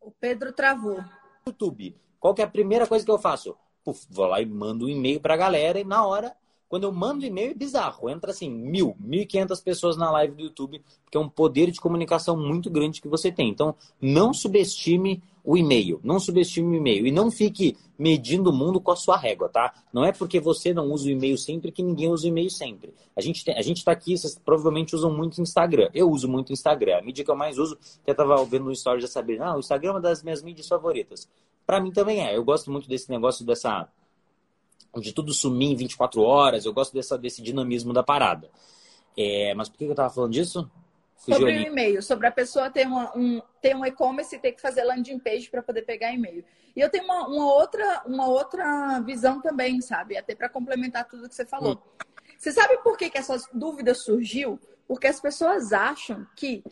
[0.00, 0.98] O Pedro travou.
[1.46, 1.96] YouTube.
[2.18, 3.56] Qual que é a primeira coisa que eu faço?
[3.84, 6.36] Puf, vou lá e mando um e-mail para a galera e na hora,
[6.70, 8.08] quando eu mando e-mail, é bizarro.
[8.08, 11.68] Entra assim, mil, mil e quinhentas pessoas na live do YouTube, porque é um poder
[11.72, 13.48] de comunicação muito grande que você tem.
[13.48, 15.98] Então, não subestime o e-mail.
[16.04, 17.08] Não subestime o e-mail.
[17.08, 19.82] E não fique medindo o mundo com a sua régua, tá?
[19.92, 22.94] Não é porque você não usa o e-mail sempre que ninguém usa o e-mail sempre.
[23.16, 25.90] A gente, tem, a gente tá aqui, vocês provavelmente usam muito Instagram.
[25.92, 26.98] Eu uso muito Instagram.
[26.98, 29.58] A mídia que eu mais uso, até tava vendo no story já saber, ah, o
[29.58, 31.28] Instagram é uma das minhas mídias favoritas.
[31.66, 32.36] Para mim também é.
[32.36, 33.88] Eu gosto muito desse negócio dessa
[34.96, 36.64] de tudo sumir em 24 horas.
[36.64, 38.50] Eu gosto dessa, desse dinamismo da parada.
[39.16, 40.70] É, mas por que eu tava falando disso?
[41.20, 44.60] sobre o e-mail, sobre a pessoa ter, uma, um, ter um e-commerce e ter que
[44.60, 46.42] fazer landing page para poder pegar e-mail.
[46.74, 50.16] E eu tenho uma, uma, outra, uma outra visão também, sabe?
[50.16, 51.74] Até para complementar tudo que você falou.
[51.74, 52.04] Hum.
[52.38, 54.58] Você sabe por que, que essa dúvida surgiu?
[54.88, 56.64] Porque as pessoas acham que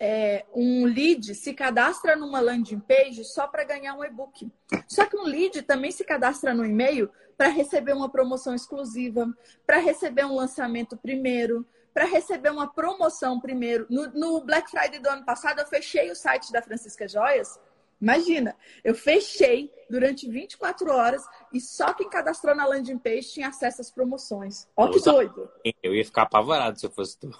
[0.00, 4.50] é, um lead se cadastra numa landing page só para ganhar um e-book.
[4.88, 9.28] Só que um lead também se cadastra no e-mail para receber uma promoção exclusiva,
[9.66, 13.86] para receber um lançamento primeiro, para receber uma promoção primeiro.
[13.90, 17.58] No, no, Black Friday do ano passado, eu fechei o site da Francisca Joias.
[18.00, 21.22] Imagina, eu fechei durante 24 horas
[21.52, 24.66] e só quem cadastrou na landing page tinha acesso às promoções.
[24.76, 25.50] Ó que doido!
[25.82, 27.30] Eu ia ficar apavorado se eu fosse tu.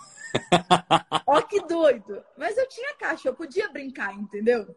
[1.27, 2.23] Ó que doido!
[2.37, 4.75] Mas eu tinha caixa, eu podia brincar, entendeu?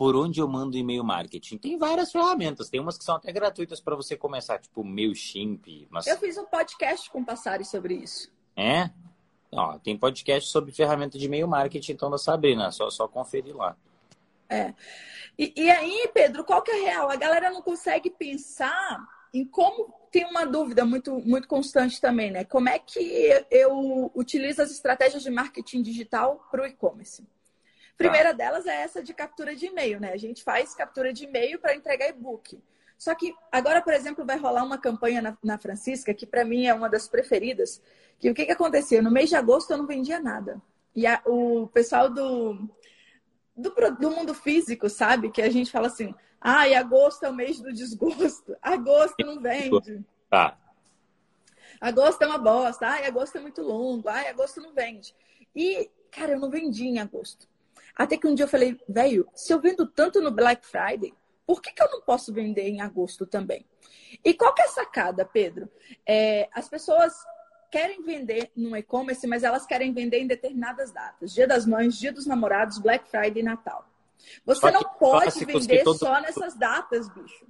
[0.00, 1.58] por onde eu mando e-mail marketing?
[1.58, 5.86] Tem várias ferramentas, tem umas que são até gratuitas para você começar, tipo MailChimp.
[5.90, 6.06] Mas...
[6.06, 8.32] Eu fiz um podcast com o Passari sobre isso.
[8.56, 8.88] É?
[9.52, 12.72] Ó, tem podcast sobre ferramenta de e-mail marketing, então, da Sabrina.
[12.72, 13.76] Só, só conferir lá.
[14.50, 14.74] É.
[15.38, 17.10] E, e aí, Pedro, qual que é a real?
[17.10, 19.00] A galera não consegue pensar
[19.32, 22.44] em como tem uma dúvida muito, muito constante também, né?
[22.44, 27.24] Como é que eu utilizo as estratégias de marketing digital para o e-commerce?
[27.96, 28.36] Primeira tá.
[28.36, 30.12] delas é essa de captura de e-mail, né?
[30.12, 32.60] A gente faz captura de e-mail para entregar e-book.
[32.98, 36.66] Só que agora, por exemplo, vai rolar uma campanha na, na Francisca, que para mim
[36.66, 37.80] é uma das preferidas,
[38.18, 39.00] que o que, que acontecia?
[39.00, 40.60] No mês de agosto eu não vendia nada.
[40.94, 42.68] E a, o pessoal do,
[43.56, 45.30] do, do mundo físico, sabe?
[45.30, 48.56] Que a gente fala assim, ah, e agosto é o mês do desgosto.
[48.62, 50.04] Agosto não vende.
[50.28, 50.56] Tá.
[51.80, 52.86] Agosto é uma bosta.
[52.86, 54.08] Ai, agosto é muito longo.
[54.08, 55.14] Ai, agosto não vende.
[55.54, 57.48] E, cara, eu não vendi em agosto.
[57.94, 61.12] Até que um dia eu falei, velho, se eu vendo tanto no Black Friday,
[61.46, 63.66] por que, que eu não posso vender em agosto também?
[64.24, 65.68] E qual que é a sacada, Pedro?
[66.06, 67.12] É, as pessoas
[67.70, 71.32] querem vender no e-commerce, mas elas querem vender em determinadas datas.
[71.32, 73.86] Dia das Mães, Dia dos Namorados, Black Friday e Natal.
[74.44, 75.98] Você não pode vender todo...
[75.98, 77.46] só nessas datas, bicho.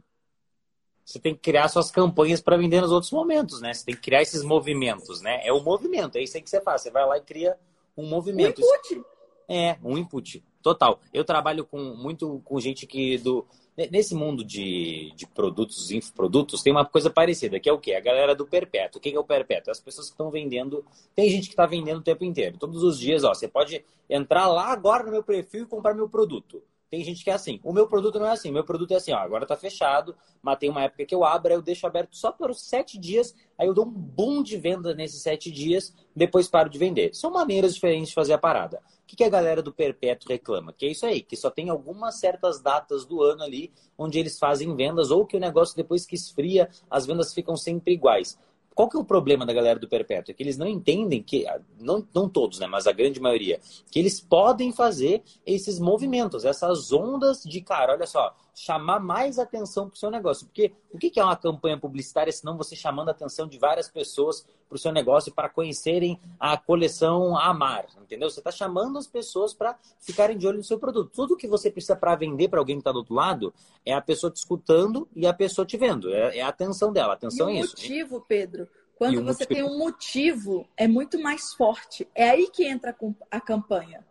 [1.04, 3.74] Você tem que criar suas campanhas para vender nos outros momentos, né?
[3.74, 5.44] Você tem que criar esses movimentos, né?
[5.44, 6.82] É o movimento, é isso aí que você faz.
[6.82, 7.58] Você vai lá e cria
[7.96, 8.62] um movimento.
[8.62, 9.06] Um input.
[9.48, 10.44] É, um input.
[10.62, 11.00] Total.
[11.12, 13.44] Eu trabalho com muito com gente que do
[13.88, 17.94] nesse mundo de, de produtos, infoprodutos, tem uma coisa parecida, que é o quê?
[17.94, 18.98] A galera do perpétuo.
[18.98, 19.70] O que é o perpétuo?
[19.70, 20.84] As pessoas que estão vendendo.
[21.14, 22.58] Tem gente que está vendendo o tempo inteiro.
[22.58, 26.08] Todos os dias, ó, você pode entrar lá agora no meu perfil e comprar meu
[26.08, 26.62] produto.
[26.90, 27.60] Tem gente que é assim.
[27.62, 28.50] O meu produto não é assim.
[28.50, 31.52] O meu produto é assim, ó, agora tá fechado, matei uma época que eu abro,
[31.52, 34.92] aí eu deixo aberto só por sete dias, aí eu dou um boom de venda
[34.92, 37.14] nesses sete dias, depois paro de vender.
[37.14, 38.82] São maneiras diferentes de fazer a parada.
[39.02, 40.72] O que, que a galera do Perpétuo reclama?
[40.72, 44.38] Que é isso aí, que só tem algumas certas datas do ano ali onde eles
[44.38, 48.36] fazem vendas, ou que o negócio depois que esfria, as vendas ficam sempre iguais.
[48.74, 50.30] Qual que é o problema da galera do Perpétuo?
[50.30, 51.44] É que eles não entendem que,
[51.78, 53.60] não, não todos, né, mas a grande maioria,
[53.90, 59.88] que eles podem fazer esses movimentos, essas ondas de, cara, olha só, chamar mais atenção
[59.88, 60.46] para o seu negócio.
[60.46, 63.88] Porque o que é uma campanha publicitária se não você chamando a atenção de várias
[63.88, 68.28] pessoas para o seu negócio para conhecerem a coleção Amar, entendeu?
[68.28, 71.10] Você está chamando as pessoas para ficarem de olho no seu produto.
[71.10, 73.52] Tudo que você precisa para vender para alguém que está do outro lado
[73.84, 76.12] é a pessoa te escutando e a pessoa te vendo.
[76.12, 77.14] É, é a atenção dela.
[77.14, 77.76] Atenção e é isso.
[77.76, 78.68] motivo, Pedro.
[78.96, 79.48] Quando você motivo...
[79.48, 82.06] tem um motivo, é muito mais forte.
[82.14, 82.94] É aí que entra
[83.30, 84.04] a campanha.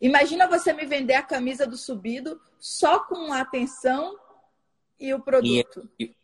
[0.00, 4.18] Imagina você me vender a camisa do subido só com a atenção
[4.98, 5.88] e o produto.
[5.98, 6.14] E,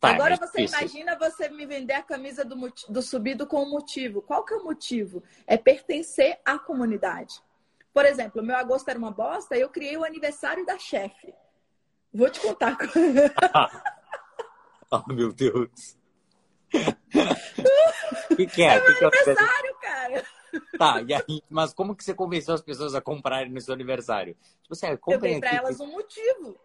[0.00, 0.76] tá, Agora você isso.
[0.76, 2.56] imagina você me vender a camisa do,
[2.88, 4.22] do subido com um motivo.
[4.22, 5.22] Qual que é o motivo?
[5.46, 7.42] É pertencer à comunidade.
[7.92, 11.32] Por exemplo, meu agosto era uma bosta, eu criei o aniversário da chefe.
[12.12, 12.76] Vou te contar.
[14.90, 15.96] oh, meu Deus.
[18.30, 18.76] O que, que, é?
[18.76, 20.26] É meu que aniversário, que cara.
[20.78, 24.36] Tá, e aí, mas como que você convenceu as pessoas a comprarem no seu aniversário?
[24.62, 26.58] Tipo assim, eu dei pra elas um motivo.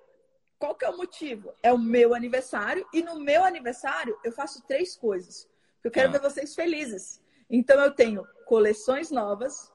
[0.58, 1.54] Qual que é o motivo?
[1.64, 5.48] É o meu aniversário e no meu aniversário eu faço três coisas.
[5.84, 6.12] Eu quero ah.
[6.12, 7.22] ver vocês felizes.
[7.50, 9.72] Então eu tenho coleções novas,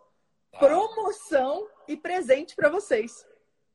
[0.53, 0.59] ah.
[0.59, 3.27] promoção e presente para vocês.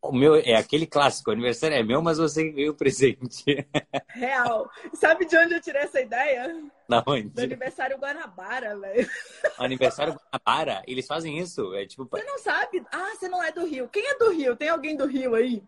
[0.02, 3.43] O meu é aquele clássico, o aniversário é meu, mas você ganhou o presente.
[4.16, 4.70] Real.
[4.93, 6.64] Sabe de onde eu tirei essa ideia?
[6.88, 7.28] Da onde?
[7.30, 9.10] Do aniversário Guanabara, velho.
[9.60, 10.82] Aniversário Guanabara?
[10.88, 11.76] Eles fazem isso?
[11.76, 12.08] É tipo.
[12.10, 12.82] Você não sabe?
[12.91, 13.89] Ah, você não é do Rio.
[13.89, 14.56] Quem é do Rio?
[14.56, 15.62] Tem alguém do Rio aí?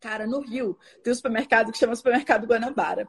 [0.00, 3.08] Cara, no Rio tem um supermercado que chama Supermercado Guanabara.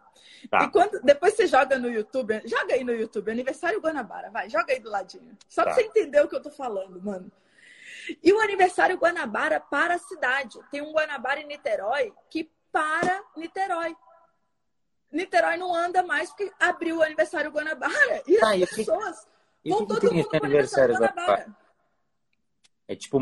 [0.50, 0.64] Tá.
[0.64, 4.74] E quando depois você joga no YouTube, joga aí no YouTube, aniversário Guanabara, vai, joga
[4.74, 5.38] aí do ladinho.
[5.50, 5.72] Só tá.
[5.72, 7.32] pra você entender o que eu tô falando, mano.
[8.22, 10.60] E o aniversário Guanabara para a cidade.
[10.72, 13.96] Tem um Guanabara em Niterói que para Niterói.
[15.12, 18.24] Niterói não anda mais porque abriu o aniversário Guanabara.
[18.28, 19.28] E as ah, pessoas
[19.64, 21.56] que, vão todo mundo pro aniversário Guanabara.
[22.88, 23.20] É tipo,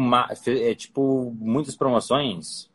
[0.48, 2.73] é tipo muitas promoções?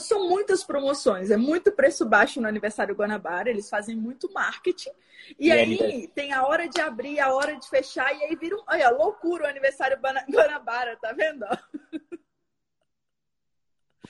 [0.00, 4.90] São muitas promoções, é muito preço baixo no aniversário Guanabara, eles fazem muito marketing.
[5.38, 8.56] E, e aí tem a hora de abrir, a hora de fechar, e aí vira
[8.56, 8.62] um.
[8.68, 9.98] Olha, loucura o aniversário
[10.30, 11.46] Guanabara, tá vendo?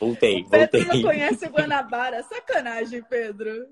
[0.01, 0.85] Voltei, o Pedro voltei.
[0.85, 2.25] não conhece o Guanabara.
[2.25, 3.69] Sacanagem, Pedro.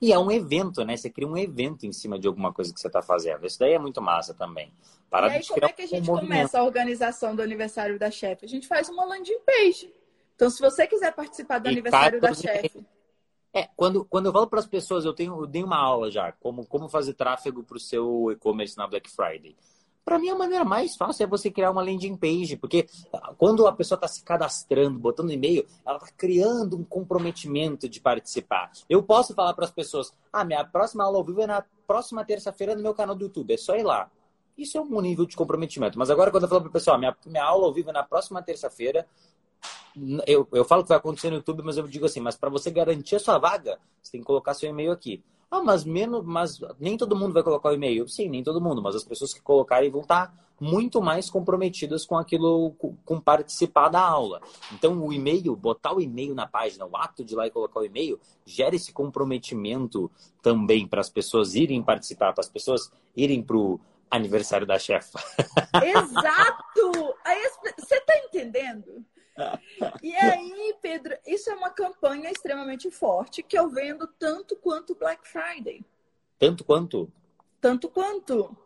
[0.00, 0.96] E é um evento, né?
[0.96, 3.44] Você cria um evento em cima de alguma coisa que você está fazendo.
[3.46, 4.72] Isso daí é muito massa também.
[5.10, 8.10] Para e aí, como é que a gente um começa a organização do aniversário da
[8.10, 8.44] chefe?
[8.44, 9.92] A gente faz uma landing page.
[10.38, 12.86] Então, se você quiser participar do e aniversário da chefe.
[13.52, 16.30] É, quando, quando eu falo para as pessoas, eu tenho eu dei uma aula já,
[16.30, 19.56] como, como fazer tráfego para o seu e-commerce na Black Friday.
[20.04, 22.86] Para mim, a maneira mais fácil é você criar uma landing page, porque
[23.36, 28.70] quando a pessoa está se cadastrando, botando e-mail, ela está criando um comprometimento de participar.
[28.88, 32.24] Eu posso falar para as pessoas: ah, minha próxima aula ao vivo é na próxima
[32.24, 34.08] terça-feira no meu canal do YouTube, é só ir lá.
[34.56, 35.98] Isso é um nível de comprometimento.
[35.98, 38.02] Mas agora, quando eu falo para o pessoal, minha, minha aula ao vivo é na
[38.02, 39.06] próxima terça-feira,
[40.26, 42.70] eu, eu falo que vai acontecer no YouTube, mas eu digo assim, mas para você
[42.70, 45.22] garantir a sua vaga, você tem que colocar seu e-mail aqui.
[45.50, 48.06] Ah, mas menos, mas nem todo mundo vai colocar o e-mail.
[48.08, 52.18] Sim, nem todo mundo, mas as pessoas que colocarem vão estar muito mais comprometidas com
[52.18, 52.72] aquilo,
[53.04, 54.40] com participar da aula.
[54.72, 57.80] Então, o e-mail, botar o e-mail na página, o ato de ir lá e colocar
[57.80, 60.10] o e-mail, gera esse comprometimento
[60.42, 63.80] também para as pessoas irem participar, para as pessoas irem para o
[64.10, 65.18] aniversário da chefa.
[65.82, 67.14] Exato!
[67.78, 69.04] Você está entendendo?
[70.02, 75.26] E aí, Pedro, isso é uma campanha extremamente forte que eu vendo tanto quanto Black
[75.28, 75.84] Friday.
[76.38, 77.12] Tanto quanto?
[77.60, 78.56] Tanto quanto.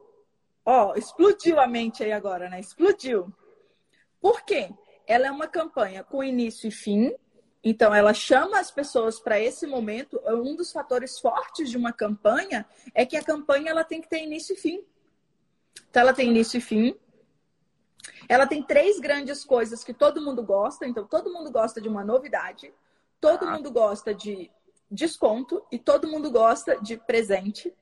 [0.64, 2.60] Ó, explodiu a mente aí agora, né?
[2.60, 3.32] Explodiu.
[4.20, 4.70] Por quê?
[5.06, 7.14] Ela é uma campanha com início e fim.
[7.64, 10.20] Então, ela chama as pessoas para esse momento.
[10.26, 14.22] Um dos fatores fortes de uma campanha é que a campanha ela tem que ter
[14.22, 14.84] início e fim.
[15.88, 16.96] Então, ela tem início e fim.
[18.28, 20.86] Ela tem três grandes coisas que todo mundo gosta.
[20.86, 22.72] Então, todo mundo gosta de uma novidade,
[23.20, 23.52] todo ah.
[23.52, 24.50] mundo gosta de
[24.90, 27.74] desconto e todo mundo gosta de presente.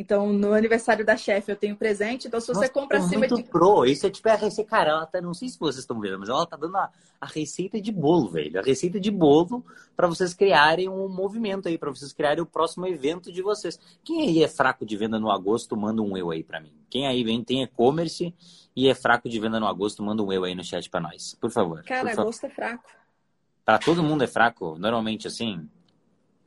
[0.00, 2.26] Então, no aniversário da chefe eu tenho presente.
[2.26, 3.42] Então, se você Nossa, compra é acima muito de.
[3.42, 3.84] pro.
[3.84, 4.70] Isso é tipo a receita.
[4.70, 5.20] Cara, ela tá.
[5.20, 6.90] Não sei se vocês estão vendo, mas ela tá dando a,
[7.20, 8.58] a receita de bolo, velho.
[8.58, 9.62] A receita de bolo
[9.94, 13.78] para vocês criarem um movimento aí, para vocês criarem o próximo evento de vocês.
[14.02, 16.72] Quem aí é fraco de venda no agosto, manda um eu aí para mim.
[16.88, 18.34] Quem aí vem, tem e-commerce
[18.74, 21.36] e é fraco de venda no agosto, manda um eu aí no chat para nós.
[21.38, 21.82] Por favor.
[21.82, 22.52] Cara, por agosto favor.
[22.52, 22.90] é fraco.
[23.66, 25.68] Para todo mundo é fraco, normalmente assim.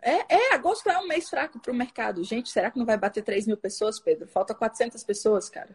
[0.04, 2.22] É, é, agosto é um mês fraco para o mercado.
[2.26, 4.28] Gente, será que não vai bater 3 mil pessoas, Pedro?
[4.28, 5.70] Falta 400 pessoas, cara.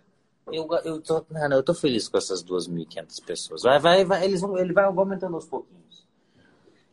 [0.52, 3.62] Eu, eu, tô, não, eu tô feliz com essas 2.500 pessoas.
[3.62, 6.06] Vai, vai, vai, eles vão, ele vai aumentando aos pouquinhos.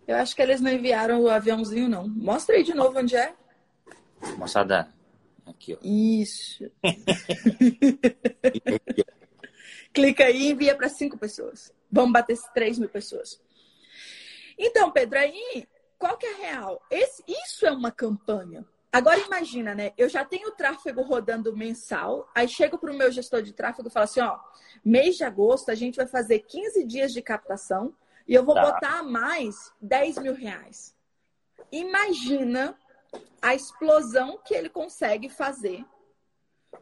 [0.07, 2.07] Eu acho que eles não enviaram o aviãozinho, não.
[2.07, 3.35] Mostra aí de novo onde é.
[4.37, 4.87] Moçada,
[5.45, 5.77] aqui, ó.
[5.83, 6.71] Isso.
[9.93, 11.73] Clica aí e envia para cinco pessoas.
[11.91, 13.41] Vamos bater 3 mil pessoas.
[14.57, 15.67] Então, Pedro, aí
[15.97, 16.81] qual que é a real?
[16.89, 18.65] Esse, isso é uma campanha.
[18.91, 19.91] Agora imagina, né?
[19.97, 23.91] Eu já tenho tráfego rodando mensal, aí chego para o meu gestor de tráfego e
[23.91, 24.39] falo assim, ó,
[24.85, 27.93] mês de agosto a gente vai fazer 15 dias de captação
[28.25, 28.71] e eu vou tá.
[28.71, 30.95] botar mais 10 mil reais.
[31.71, 32.77] Imagina
[33.41, 35.83] a explosão que ele consegue fazer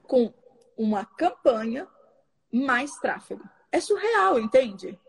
[0.03, 0.31] com
[0.77, 1.87] uma campanha
[2.51, 3.43] mais tráfego.
[3.71, 4.99] É surreal, entende?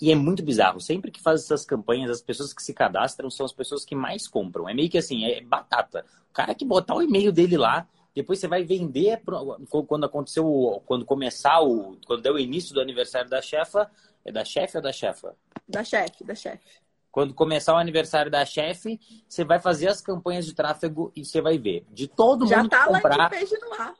[0.00, 0.80] E é muito bizarro.
[0.80, 4.28] Sempre que faz essas campanhas, as pessoas que se cadastram são as pessoas que mais
[4.28, 4.68] compram.
[4.68, 6.04] É meio que assim, é batata.
[6.30, 9.20] O cara que botar o e-mail dele lá, depois você vai vender
[9.86, 13.90] quando aconteceu, quando começar o, quando der o início do aniversário da chefa,
[14.24, 15.36] é da chefe ou da chefa?
[15.68, 16.64] Da chefe, da chefe.
[17.16, 21.40] Quando começar o aniversário da chefe, você vai fazer as campanhas de tráfego e você
[21.40, 21.82] vai ver.
[21.90, 23.32] De todo já mundo tá que comprar.
[23.32, 23.94] Já tá no ar.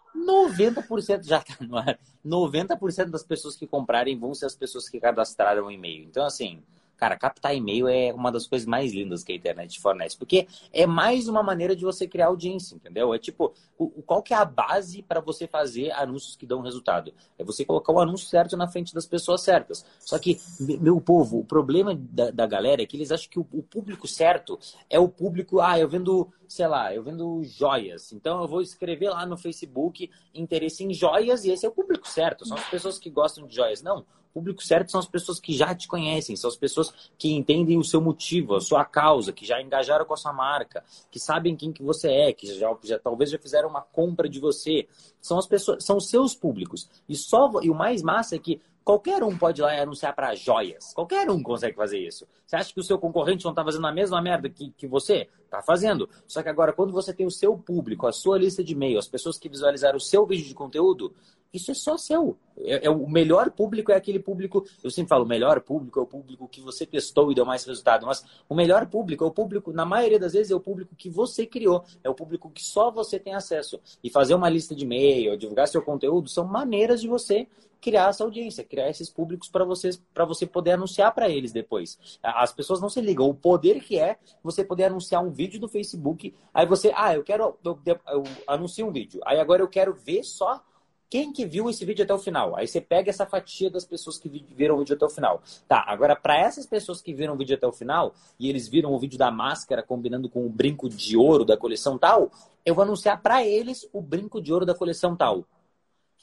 [0.54, 1.98] 90% já tá no ar.
[2.22, 6.04] 90% das pessoas que comprarem vão ser as pessoas que cadastraram o e-mail.
[6.04, 6.62] Então, assim,
[6.96, 10.86] Cara, captar e-mail é uma das coisas mais lindas que a internet fornece, porque é
[10.86, 13.12] mais uma maneira de você criar audiência, entendeu?
[13.12, 17.12] É tipo, o, qual que é a base para você fazer anúncios que dão resultado?
[17.38, 19.84] É você colocar o anúncio certo na frente das pessoas certas.
[20.00, 20.40] Só que,
[20.80, 24.08] meu povo, o problema da, da galera é que eles acham que o, o público
[24.08, 28.12] certo é o público, ah, eu vendo, sei lá, eu vendo joias.
[28.12, 32.08] Então eu vou escrever lá no Facebook interesse em joias e esse é o público
[32.08, 32.46] certo.
[32.46, 33.82] São as pessoas que gostam de joias.
[33.82, 34.04] Não,
[34.36, 37.84] público certo são as pessoas que já te conhecem, são as pessoas que entendem o
[37.84, 41.72] seu motivo, a sua causa, que já engajaram com a sua marca, que sabem quem
[41.72, 44.86] que você é, que já, já talvez já fizeram uma compra de você.
[45.22, 46.86] São as pessoas, são os seus públicos.
[47.08, 50.14] E só e o mais massa é que Qualquer um pode ir lá e anunciar
[50.14, 50.94] para joias.
[50.94, 52.24] Qualquer um consegue fazer isso.
[52.46, 55.28] Você acha que o seu concorrente não está fazendo a mesma merda que, que você?
[55.44, 56.08] Está fazendo.
[56.24, 59.08] Só que agora, quando você tem o seu público, a sua lista de e-mail, as
[59.08, 61.12] pessoas que visualizaram o seu vídeo de conteúdo,
[61.52, 62.36] isso é só seu.
[62.58, 64.64] É, é, o melhor público é aquele público.
[64.82, 67.64] Eu sempre falo, o melhor público é o público que você testou e deu mais
[67.64, 68.06] resultado.
[68.06, 71.08] Mas o melhor público é o público, na maioria das vezes, é o público que
[71.08, 71.84] você criou.
[72.02, 73.80] É o público que só você tem acesso.
[74.02, 77.46] E fazer uma lista de e-mail, divulgar seu conteúdo, são maneiras de você
[77.80, 81.98] criar essa audiência, criar esses públicos para vocês, para você poder anunciar para eles depois.
[82.22, 83.28] As pessoas não se ligam.
[83.28, 87.22] O poder que é você poder anunciar um vídeo no Facebook, aí você, ah, eu
[87.22, 87.78] quero, eu,
[88.08, 90.62] eu anuncio um vídeo, aí agora eu quero ver só
[91.08, 92.56] quem que viu esse vídeo até o final?
[92.56, 95.42] Aí você pega essa fatia das pessoas que viram o vídeo até o final.
[95.68, 98.92] Tá, agora para essas pessoas que viram o vídeo até o final e eles viram
[98.92, 102.30] o vídeo da máscara combinando com o brinco de ouro da coleção tal,
[102.64, 105.44] eu vou anunciar para eles o brinco de ouro da coleção tal.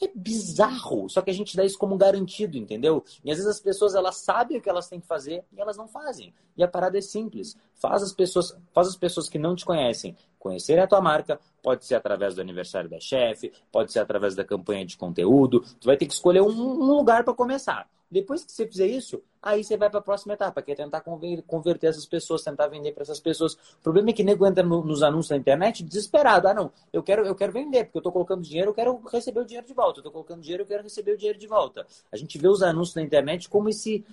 [0.01, 1.09] É bizarro.
[1.09, 3.03] Só que a gente dá isso como garantido, entendeu?
[3.23, 5.77] E às vezes as pessoas elas sabem o que elas têm que fazer e elas
[5.77, 6.33] não fazem.
[6.57, 7.57] E a parada é simples.
[7.73, 11.39] Faz as pessoas, faz as pessoas que não te conhecem conhecerem a tua marca.
[11.61, 15.63] Pode ser através do aniversário da chefe, pode ser através da campanha de conteúdo.
[15.79, 17.87] Tu vai ter que escolher um, um lugar para começar.
[18.13, 21.03] Depois que você fizer isso, aí você vai para a próxima etapa, que é tentar
[21.47, 23.55] converter essas pessoas, tentar vender para essas pessoas.
[23.55, 26.47] O problema é que nego entra no, nos anúncios da internet desesperado.
[26.47, 29.39] Ah, não, eu quero, eu quero vender, porque eu estou colocando dinheiro, eu quero receber
[29.39, 29.97] o dinheiro de volta.
[29.97, 31.87] Eu estou colocando dinheiro, eu quero receber o dinheiro de volta.
[32.11, 34.05] A gente vê os anúncios na internet como esse,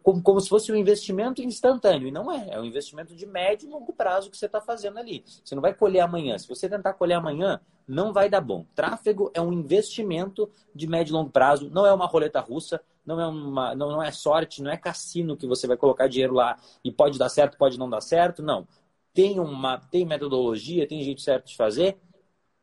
[0.00, 2.06] como, como se fosse um investimento instantâneo.
[2.06, 2.50] E não é.
[2.50, 5.24] É um investimento de médio e longo prazo que você está fazendo ali.
[5.44, 6.38] Você não vai colher amanhã.
[6.38, 8.64] Se você tentar colher amanhã, não vai dar bom.
[8.76, 13.20] Tráfego é um investimento de médio e longo prazo, não é uma roleta russa não
[13.20, 16.58] é, uma, não, não é sorte, não é cassino que você vai colocar dinheiro lá
[16.82, 18.42] e pode dar certo, pode não dar certo.
[18.42, 18.66] Não.
[19.12, 21.98] Tem uma tem metodologia, tem jeito certo de fazer.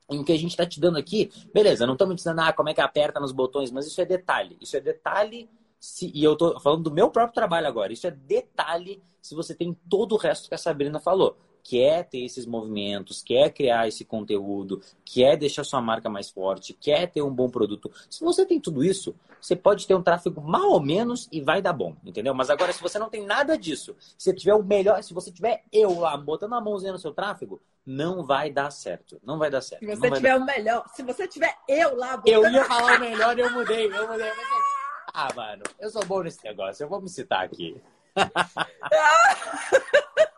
[0.09, 2.67] E o que a gente está te dando aqui, beleza, não estamos dizendo ah, como
[2.69, 4.57] é que aperta nos botões, mas isso é detalhe.
[4.59, 8.11] Isso é detalhe, se, e eu estou falando do meu próprio trabalho agora, isso é
[8.11, 13.21] detalhe se você tem todo o resto que a Sabrina falou quer ter esses movimentos,
[13.21, 17.91] quer criar esse conteúdo, quer deixar sua marca mais forte, quer ter um bom produto.
[18.09, 21.61] Se você tem tudo isso, você pode ter um tráfego mal ou menos e vai
[21.61, 22.33] dar bom, entendeu?
[22.33, 25.31] Mas agora, se você não tem nada disso, se você tiver o melhor, se você
[25.31, 29.19] tiver eu lá botando a mãozinha no seu tráfego, não vai dar certo.
[29.23, 29.81] Não vai dar certo.
[29.81, 30.41] Se você tiver dar...
[30.41, 32.33] o melhor, se você tiver eu lá botando...
[32.33, 34.29] Eu ia falar o melhor e eu mudei, eu mudei.
[34.29, 34.37] Mas...
[35.13, 37.75] Ah, mano, eu sou bom nesse negócio, eu vou me citar aqui.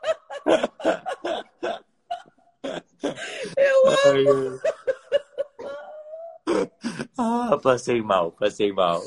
[3.57, 4.59] Eu amo.
[7.17, 9.01] Ah, passei mal, passei mal.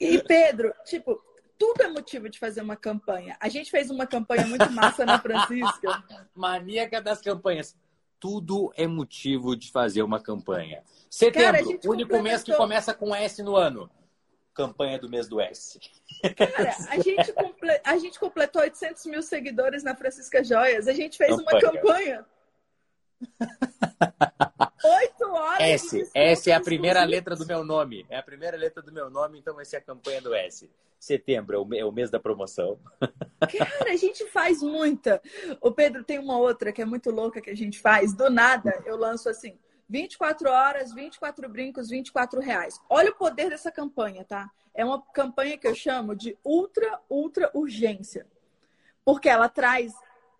[0.00, 1.20] E Pedro, tipo,
[1.58, 3.36] tudo é motivo de fazer uma campanha.
[3.40, 6.02] A gente fez uma campanha muito massa na Francisca.
[6.34, 7.76] Maníaca das campanhas.
[8.18, 10.82] Tudo é motivo de fazer uma campanha.
[11.10, 13.90] Setembro, Cara, único mês que começa com S no ano.
[14.54, 15.80] Campanha do mês do S.
[16.36, 17.80] Cara, a gente, comple...
[17.84, 20.86] a gente completou 800 mil seguidores na Francisca Joias.
[20.86, 21.58] A gente fez campanha.
[21.58, 22.26] uma campanha.
[24.84, 25.60] Oito horas.
[25.60, 26.10] S.
[26.14, 28.06] S é a primeira letra do meu nome.
[28.08, 30.70] É a primeira letra do meu nome, então vai ser a campanha do S.
[30.98, 32.78] Setembro é o mês da promoção.
[33.00, 35.20] Cara, a gente faz muita.
[35.60, 38.14] O Pedro tem uma outra que é muito louca que a gente faz.
[38.14, 39.58] Do nada, eu lanço assim:
[39.88, 42.80] 24 horas, 24 brincos, 24 reais.
[42.88, 44.50] Olha o poder dessa campanha, tá?
[44.74, 48.26] É uma campanha que eu chamo de ultra, ultra urgência.
[49.04, 49.92] Porque ela traz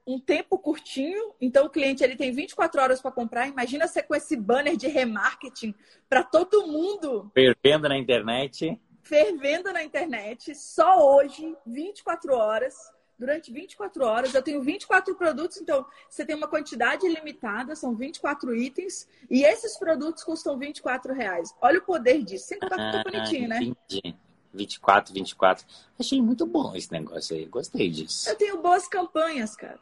[0.07, 3.49] um tempo curtinho, então o cliente ele tem 24 horas para comprar.
[3.49, 5.75] Imagina você com esse banner de remarketing
[6.09, 7.31] para todo mundo.
[7.33, 8.81] Fervendo na internet.
[9.03, 12.75] Fervendo na internet, só hoje, 24 horas
[13.19, 14.35] durante 24 horas.
[14.35, 19.77] Eu tenho 24 produtos, então você tem uma quantidade limitada, são 24 itens, e esses
[19.79, 21.55] produtos custam 24 reais.
[21.61, 22.47] Olha o poder disso.
[22.47, 23.61] Sempre tá tudo bonitinho, né?
[23.63, 24.17] Entendi.
[24.53, 25.67] 24, 24.
[25.99, 27.45] Achei muito bom esse negócio aí.
[27.47, 28.29] Gostei disso.
[28.29, 29.81] Eu tenho boas campanhas, cara.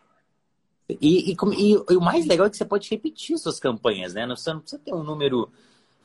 [0.88, 4.26] E, e, e, e o mais legal é que você pode repetir suas campanhas, né?
[4.26, 5.50] Você não precisa ter um número.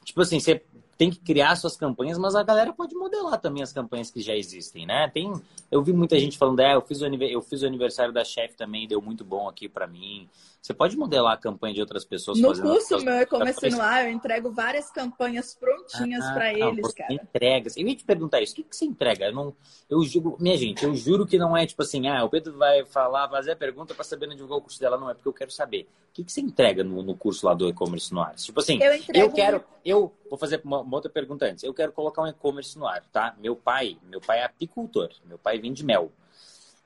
[0.04, 0.64] Tipo assim, você
[0.98, 4.36] tem que criar suas campanhas, mas a galera pode modelar também as campanhas que já
[4.36, 5.08] existem, né?
[5.14, 5.32] Tem,
[5.72, 8.56] eu vi muita gente falando, é, eu fiz o, eu fiz o aniversário da chefe
[8.56, 10.28] também, deu muito bom aqui para mim.
[10.68, 12.42] Você pode modelar a campanha de outras pessoas.
[12.42, 17.14] No curso meu e-commerce no ar, eu entrego várias campanhas prontinhas ah, para eles, cara.
[17.14, 17.78] Entregas.
[17.78, 19.28] Eu ia te perguntar isso, o que, que você entrega?
[19.28, 19.56] Eu, não,
[19.90, 22.84] eu juro, minha gente, eu juro que não é tipo assim, ah, o Pedro vai
[22.84, 24.98] falar, fazer a pergunta para saber onde divulgar o curso dela.
[24.98, 25.88] Não, é porque eu quero saber.
[26.10, 28.36] O que, que você entrega no, no curso lá do e-commerce no ar?
[28.36, 31.64] Tipo assim, eu, eu quero, eu vou fazer uma, uma outra pergunta antes.
[31.64, 33.34] Eu quero colocar um e-commerce no ar, tá?
[33.40, 36.12] Meu pai, meu pai é apicultor, meu pai vende mel.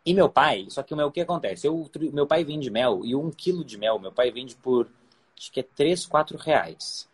[0.05, 1.67] E meu pai, só que o meu, o que acontece?
[1.67, 4.87] Eu, meu pai vende mel e um quilo de mel, meu pai vende por,
[5.37, 7.07] acho que é 3, 4 reais.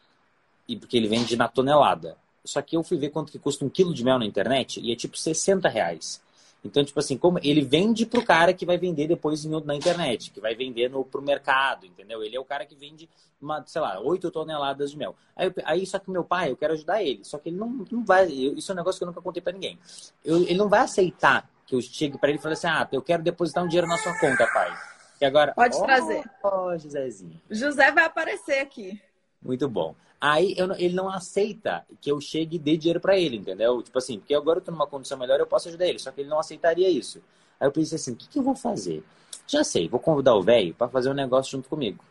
[0.67, 2.17] E porque ele vende na tonelada.
[2.45, 4.91] Só que eu fui ver quanto que custa um quilo de mel na internet e
[4.91, 6.21] é tipo 60 reais.
[6.63, 10.39] Então, tipo assim, como ele vende pro cara que vai vender depois na internet, que
[10.39, 12.23] vai vender no, pro mercado, entendeu?
[12.23, 13.07] Ele é o cara que vende,
[13.41, 15.15] uma, sei lá, 8 toneladas de mel.
[15.35, 17.23] Aí, aí, só que meu pai, eu quero ajudar ele.
[17.23, 18.27] Só que ele não, não vai.
[18.27, 19.77] Isso é um negócio que eu nunca contei para ninguém.
[20.25, 23.01] Eu, ele não vai aceitar que eu chegue para ele e fale assim: ah, eu
[23.01, 24.73] quero depositar um dinheiro na sua conta, pai.
[25.21, 25.53] E agora.
[25.53, 26.23] Pode oh, trazer.
[26.41, 27.39] Ó, oh, Josézinho.
[27.51, 28.99] José vai aparecer aqui.
[29.41, 29.93] Muito bom.
[30.19, 33.83] Aí eu, ele não aceita que eu chegue e dê dinheiro para ele, entendeu?
[33.83, 35.99] Tipo assim, porque agora eu tô numa condição melhor, eu posso ajudar ele.
[35.99, 37.21] Só que ele não aceitaria isso.
[37.59, 39.03] Aí eu pensei assim: o que, que eu vou fazer?
[39.45, 42.03] Já sei, vou convidar o velho para fazer um negócio junto comigo.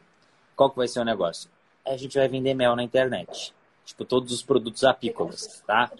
[0.54, 1.50] Qual que vai ser o negócio?
[1.84, 3.54] A gente vai vender mel na internet.
[3.84, 5.90] Tipo, todos os produtos apícolas, tá?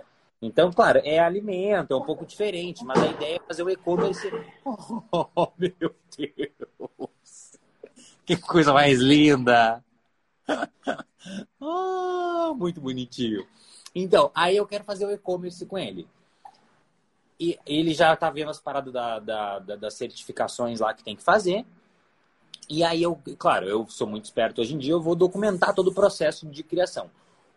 [0.40, 4.30] Então, claro, é alimento, é um pouco diferente, mas a ideia é fazer o e-commerce.
[5.12, 7.52] Oh, meu Deus!
[8.24, 9.82] Que coisa mais linda!
[11.60, 13.46] oh, muito bonitinho.
[13.94, 16.06] Então, aí eu quero fazer o e-commerce com ele.
[17.38, 21.16] E ele já tá vendo as paradas da, da, da, das certificações lá que tem
[21.16, 21.64] que fazer.
[22.68, 25.88] E aí eu, claro, eu sou muito esperto hoje em dia, eu vou documentar todo
[25.88, 27.10] o processo de criação.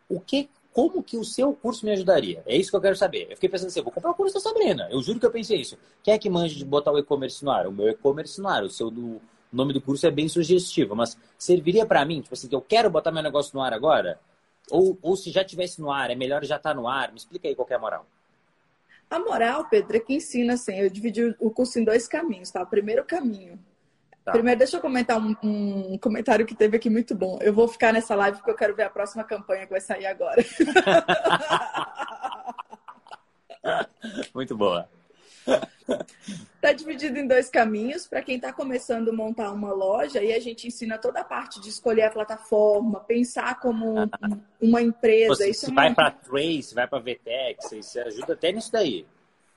[0.07, 0.49] O que,
[0.79, 2.41] como que o seu curso me ajudaria?
[2.45, 3.27] É isso que eu quero saber.
[3.29, 4.87] Eu fiquei pensando assim, vou comprar o curso da Sabrina.
[4.89, 5.77] Eu juro que eu pensei isso.
[6.01, 7.67] Quem é que manja de botar o e-commerce no ar?
[7.67, 8.63] O meu e-commerce no ar.
[8.63, 9.21] O seu do
[9.51, 12.61] o nome do curso é bem sugestivo, mas serviria para mim, tipo assim, que eu
[12.61, 14.19] quero botar meu negócio no ar agora?
[14.71, 17.11] Ou, ou se já tivesse no ar, é melhor já estar tá no ar?
[17.11, 18.05] Me explica aí qual é a moral.
[19.09, 20.75] A moral, Pedro, é que ensina assim.
[20.75, 22.61] Eu dividi o curso em dois caminhos, tá?
[22.63, 23.59] O primeiro caminho.
[24.23, 24.33] Tá.
[24.33, 27.39] Primeiro, deixa eu comentar um, um, comentário que teve aqui muito bom.
[27.41, 30.05] Eu vou ficar nessa live porque eu quero ver a próxima campanha que vai sair
[30.05, 30.43] agora.
[34.33, 34.89] muito boa.
[36.55, 38.05] Está dividido em dois caminhos.
[38.05, 41.61] Para quem está começando a montar uma loja, e a gente ensina toda a parte
[41.61, 44.09] de escolher a plataforma, pensar como um,
[44.61, 45.35] uma empresa.
[45.35, 49.05] Você, isso é vai para Trace, vai para VTEX, isso ajuda até nisso daí.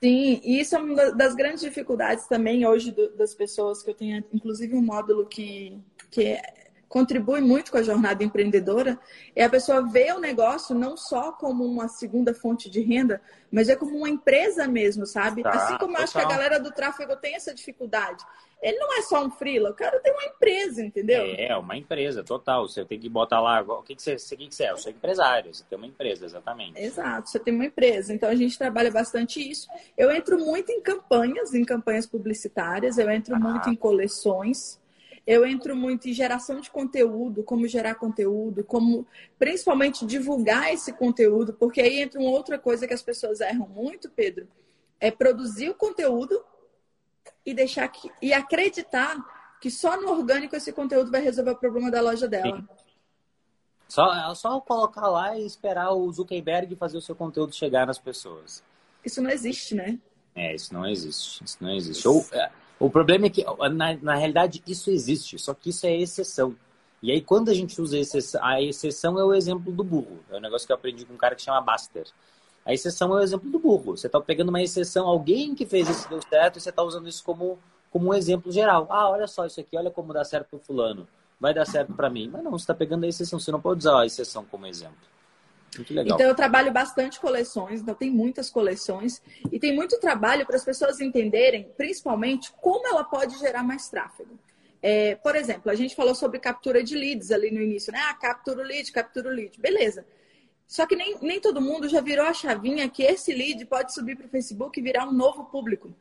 [0.03, 3.93] Sim, e isso é uma das grandes dificuldades também hoje do, das pessoas, que eu
[3.95, 5.81] tenho inclusive um módulo que,
[6.11, 6.41] que é
[6.89, 8.99] contribui muito com a jornada empreendedora
[9.33, 13.67] é a pessoa ver o negócio não só como uma segunda fonte de renda, mas
[13.69, 15.41] é como uma empresa mesmo, sabe?
[15.41, 18.23] Tá, assim como eu acho que a galera do tráfego tem essa dificuldade.
[18.63, 21.25] Ele não é só um freela, o cara tem uma empresa, entendeu?
[21.37, 22.65] É, uma empresa, total.
[22.65, 24.71] Você tem que botar lá, o que, que, você, o que, que você é?
[24.71, 26.81] Eu sou empresário, você tem uma empresa, exatamente.
[26.81, 28.13] Exato, você tem uma empresa.
[28.13, 29.67] Então a gente trabalha bastante isso.
[29.97, 33.39] Eu entro muito em campanhas, em campanhas publicitárias, eu entro ah.
[33.39, 34.81] muito em coleções.
[35.27, 39.05] Eu entro muito em geração de conteúdo, como gerar conteúdo, como
[39.37, 44.09] principalmente divulgar esse conteúdo, porque aí entra uma outra coisa que as pessoas erram muito,
[44.09, 44.47] Pedro,
[44.99, 46.43] é produzir o conteúdo
[47.45, 49.17] e deixar que, e acreditar
[49.61, 52.57] que só no orgânico esse conteúdo vai resolver o problema da loja dela.
[52.57, 52.67] Sim.
[53.87, 57.99] Só, é só colocar lá e esperar o Zuckerberg fazer o seu conteúdo chegar nas
[57.99, 58.63] pessoas.
[59.05, 59.99] Isso não existe, né?
[60.35, 61.43] É, isso não existe.
[61.43, 62.07] Isso não existe.
[62.07, 62.49] Ou, é,
[62.79, 66.55] o problema é que, na, na realidade, isso existe, só que isso é exceção.
[67.01, 70.23] E aí, quando a gente usa exceção, a exceção é o exemplo do burro.
[70.31, 72.07] É um negócio que eu aprendi com um cara que chama Baster.
[72.65, 73.97] A exceção é o exemplo do burro.
[73.97, 77.07] Você está pegando uma exceção, alguém que fez isso deu certo, e você está usando
[77.07, 77.59] isso como,
[77.91, 78.87] como um exemplo geral.
[78.89, 81.07] Ah, olha só isso aqui, olha como dá certo para fulano.
[81.39, 82.29] Vai dar certo para mim.
[82.31, 83.39] Mas não, você está pegando a exceção.
[83.39, 84.95] Você não pode usar a exceção como exemplo.
[86.15, 90.63] Então eu trabalho bastante coleções, então tem muitas coleções e tem muito trabalho para as
[90.63, 94.37] pessoas entenderem, principalmente, como ela pode gerar mais tráfego.
[94.81, 97.99] É, por exemplo, a gente falou sobre captura de leads ali no início, né?
[98.07, 99.59] Ah, captura o lead, captura o lead.
[99.59, 100.05] Beleza.
[100.73, 104.15] Só que nem, nem todo mundo já virou a chavinha que esse lead pode subir
[104.15, 105.93] para o Facebook e virar um novo público.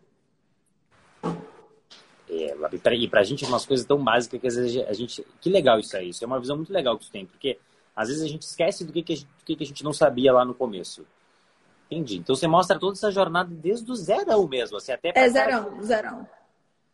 [2.27, 2.57] É,
[2.95, 5.27] e para a gente é umas coisas tão básicas que às vezes a gente.
[5.43, 6.09] Que legal isso aí.
[6.09, 7.59] Isso é uma visão muito legal que tu tem, porque
[7.95, 9.93] às vezes a gente esquece do que, que, a, gente, que, que a gente não
[9.93, 11.07] sabia lá no começo.
[11.91, 12.16] Entendi.
[12.16, 16.27] Então você mostra toda essa jornada desde o zerão mesmo, assim, até É zerão, zerão.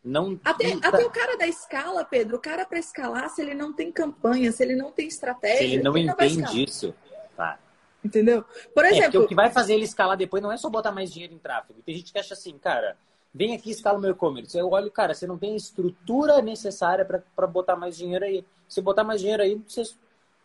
[0.02, 0.88] Não, até, não tá...
[0.88, 4.50] até o cara da escala, Pedro, o cara para escalar, se ele não tem campanha,
[4.50, 5.58] se ele não tem estratégia.
[5.58, 6.92] Se ele não ele entende não isso.
[7.36, 7.56] Tá.
[8.04, 8.44] Entendeu?
[8.74, 9.20] Por exemplo.
[9.20, 11.38] É, o que vai fazer ele escalar depois não é só botar mais dinheiro em
[11.38, 11.80] tráfego.
[11.84, 12.96] Tem gente que acha assim, cara,
[13.34, 14.56] vem aqui e escala o meu e-commerce.
[14.56, 18.44] Eu olho, cara, você não tem a estrutura necessária para botar mais dinheiro aí.
[18.68, 19.82] Se botar mais dinheiro aí, você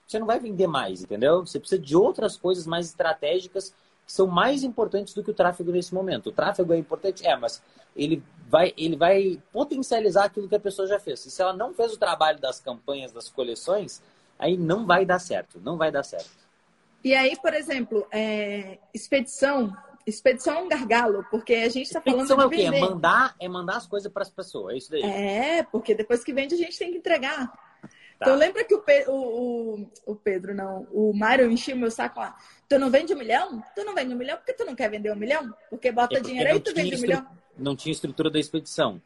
[0.08, 1.46] você não vai vender mais, entendeu?
[1.46, 3.74] Você precisa de outras coisas mais estratégicas
[4.06, 6.28] que são mais importantes do que o tráfego nesse momento.
[6.28, 7.64] O tráfego é importante, é, mas
[7.96, 11.26] ele vai, ele vai potencializar aquilo que a pessoa já fez.
[11.26, 14.02] E se ela não fez o trabalho das campanhas, das coleções,
[14.38, 16.43] aí não vai dar certo, não vai dar certo.
[17.04, 19.76] E aí, por exemplo, é, expedição,
[20.06, 22.62] expedição é um gargalo, porque a gente está falando de é o quê?
[22.62, 25.04] É mandar, é mandar as coisas para as pessoas, é isso daí.
[25.04, 27.52] É, porque depois que vende a gente tem que entregar.
[28.20, 28.28] Tá.
[28.28, 31.92] Então lembra que o, Pe o, o, o, Pedro, não, o Mário enchia o meu
[31.92, 32.38] saco lá.
[32.70, 33.62] Tu não vende um milhão?
[33.76, 35.54] Tu não vende um milhão porque tu não quer vender um milhão?
[35.70, 37.28] Porque bota é porque dinheiro aí e tu vende um milhão.
[37.58, 39.02] Não tinha estrutura da expedição.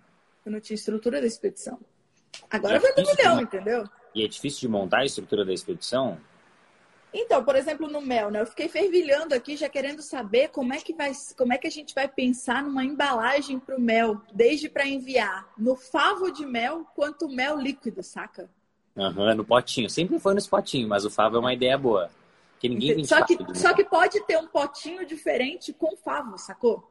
[0.46, 1.80] Eu não tinha estrutura da expedição.
[2.50, 3.44] Agora é vende um milhão, de...
[3.44, 3.90] entendeu?
[4.14, 6.20] E é difícil de montar a estrutura da expedição?
[7.20, 8.42] Então, por exemplo, no mel, né?
[8.42, 11.72] Eu fiquei fervilhando aqui, já querendo saber como é que vai, como é que a
[11.72, 16.86] gente vai pensar numa embalagem para o mel, desde para enviar no favo de mel
[16.96, 18.48] quanto mel líquido, saca?
[18.96, 19.90] Uhum, no potinho.
[19.90, 22.12] Sempre foi no potinho, mas o favo é uma ideia boa.
[22.60, 26.88] Que ninguém vende só que, só que pode ter um potinho diferente com favo, sacou?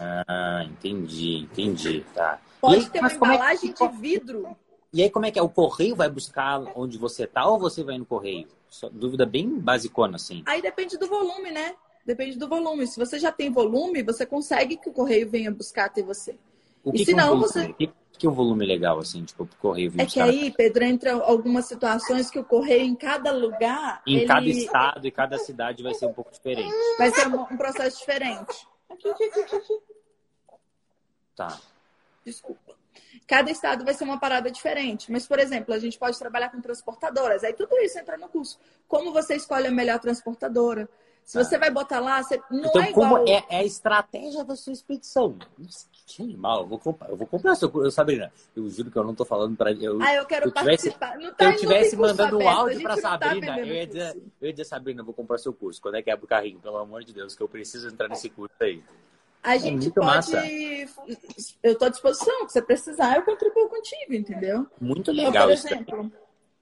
[0.00, 2.04] Ah, entendi, entendi.
[2.14, 2.40] Tá.
[2.60, 3.88] Pode aí, ter uma embalagem é que...
[3.88, 4.56] de vidro.
[4.92, 5.42] E aí, como é que é?
[5.42, 8.46] O correio vai buscar onde você tá ou você vai no correio?
[8.68, 10.42] Só, dúvida bem basicona, assim.
[10.46, 11.74] Aí depende do volume, né?
[12.04, 12.86] Depende do volume.
[12.86, 16.36] Se você já tem volume, você consegue que o correio venha buscar até você.
[16.84, 17.72] O que, e se que não, um você.
[17.72, 21.66] que é um volume legal, assim, tipo, pro correio É que aí, Pedro, entra algumas
[21.66, 24.02] situações que o correio em cada lugar.
[24.06, 24.26] Em ele...
[24.26, 26.74] cada estado e cada cidade vai ser um pouco diferente.
[26.98, 28.66] Vai ser um, um processo diferente.
[28.90, 29.78] Aqui, aqui, aqui, aqui.
[31.34, 31.58] Tá.
[32.24, 32.81] Desculpa.
[33.26, 35.10] Cada estado vai ser uma parada diferente.
[35.10, 37.44] Mas, por exemplo, a gente pode trabalhar com transportadoras.
[37.44, 38.58] Aí tudo isso entra no curso.
[38.88, 40.88] Como você escolhe a melhor transportadora?
[41.24, 43.08] Se você vai botar lá, você não então, é igual.
[43.10, 45.38] Como é, é a estratégia da sua expedição.
[46.04, 48.32] Que animal, eu vou comprar, eu vou comprar seu curso, Sabrina.
[48.54, 50.02] Eu juro que eu não tô falando para eu.
[50.02, 51.18] Ah, eu quero eu tivesse, participar.
[51.18, 54.52] Não tá, eu tivesse mandando um áudio para tá Sabrina, eu ia dizer, eu ia
[54.52, 55.80] dizer, Sabrina, eu vou comprar seu curso.
[55.80, 56.58] Quando é que abre o carrinho?
[56.58, 58.82] Pelo amor de Deus, que eu preciso entrar nesse curso aí.
[59.42, 60.06] A gente pode.
[60.06, 60.42] Massa.
[61.62, 62.48] Eu estou à disposição.
[62.48, 64.66] Se você precisar, eu contribuo contigo, entendeu?
[64.80, 65.68] Muito legal então, isso.
[65.68, 66.12] Por exemplo,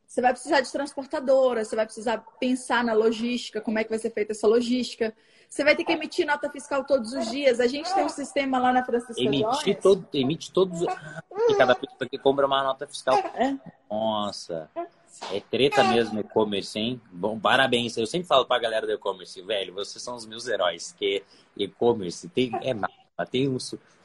[0.06, 3.98] você vai precisar de transportadora, você vai precisar pensar na logística, como é que vai
[3.98, 5.14] ser feita essa logística.
[5.48, 7.60] Você vai ter que emitir nota fiscal todos os dias.
[7.60, 10.80] A gente tem um sistema lá na Francisca Emitir todo, emite todos.
[10.82, 13.16] E cada pessoa que compra uma nota fiscal.
[13.16, 13.56] É.
[13.90, 14.70] Nossa.
[15.32, 17.00] É treta mesmo e-commerce, hein?
[17.12, 17.96] Bom, parabéns.
[17.96, 21.22] Eu sempre falo pra galera do e-commerce, velho, vocês são os meus heróis, que
[21.56, 22.92] e-commerce tem, é nada,
[23.30, 23.58] tem um,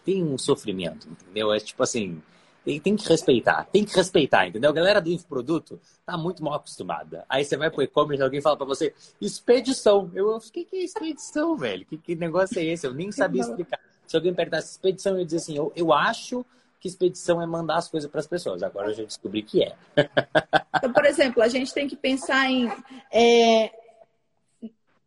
[0.04, 1.54] tem um sofrimento, entendeu?
[1.54, 2.22] É tipo assim,
[2.66, 4.72] tem, tem que respeitar, tem que respeitar, entendeu?
[4.72, 7.24] A galera do infoproduto tá muito mal acostumada.
[7.30, 10.10] Aí você vai pro e-commerce alguém fala pra você, expedição.
[10.16, 11.86] Eu, o que, que é expedição, velho?
[11.86, 12.88] Que, que negócio é esse?
[12.88, 13.80] Eu nem sabia explicar.
[14.08, 16.44] Se alguém perguntasse expedição, eu ia dizer assim, eu, eu acho
[16.86, 18.62] que expedição é mandar as coisas para as pessoas.
[18.62, 19.76] Agora eu já descobri que é.
[20.78, 22.72] então, por exemplo, a gente tem que pensar em
[23.12, 23.72] é,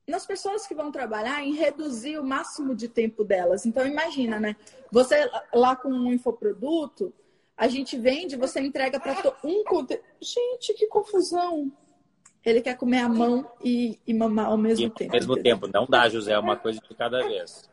[0.04, 3.64] nas pessoas que vão trabalhar, em reduzir o máximo de tempo delas.
[3.64, 4.56] Então imagina, né?
[4.90, 7.14] Você lá com um infoproduto,
[7.56, 9.12] a gente vende, você entrega para
[9.44, 10.02] um conteúdo.
[10.20, 11.70] Gente, que confusão!
[12.44, 15.12] Ele quer comer a mão e, e mamar ao mesmo e, tempo.
[15.12, 15.60] Ao mesmo entendeu?
[15.60, 17.70] tempo, não dá, José, é uma coisa de cada vez.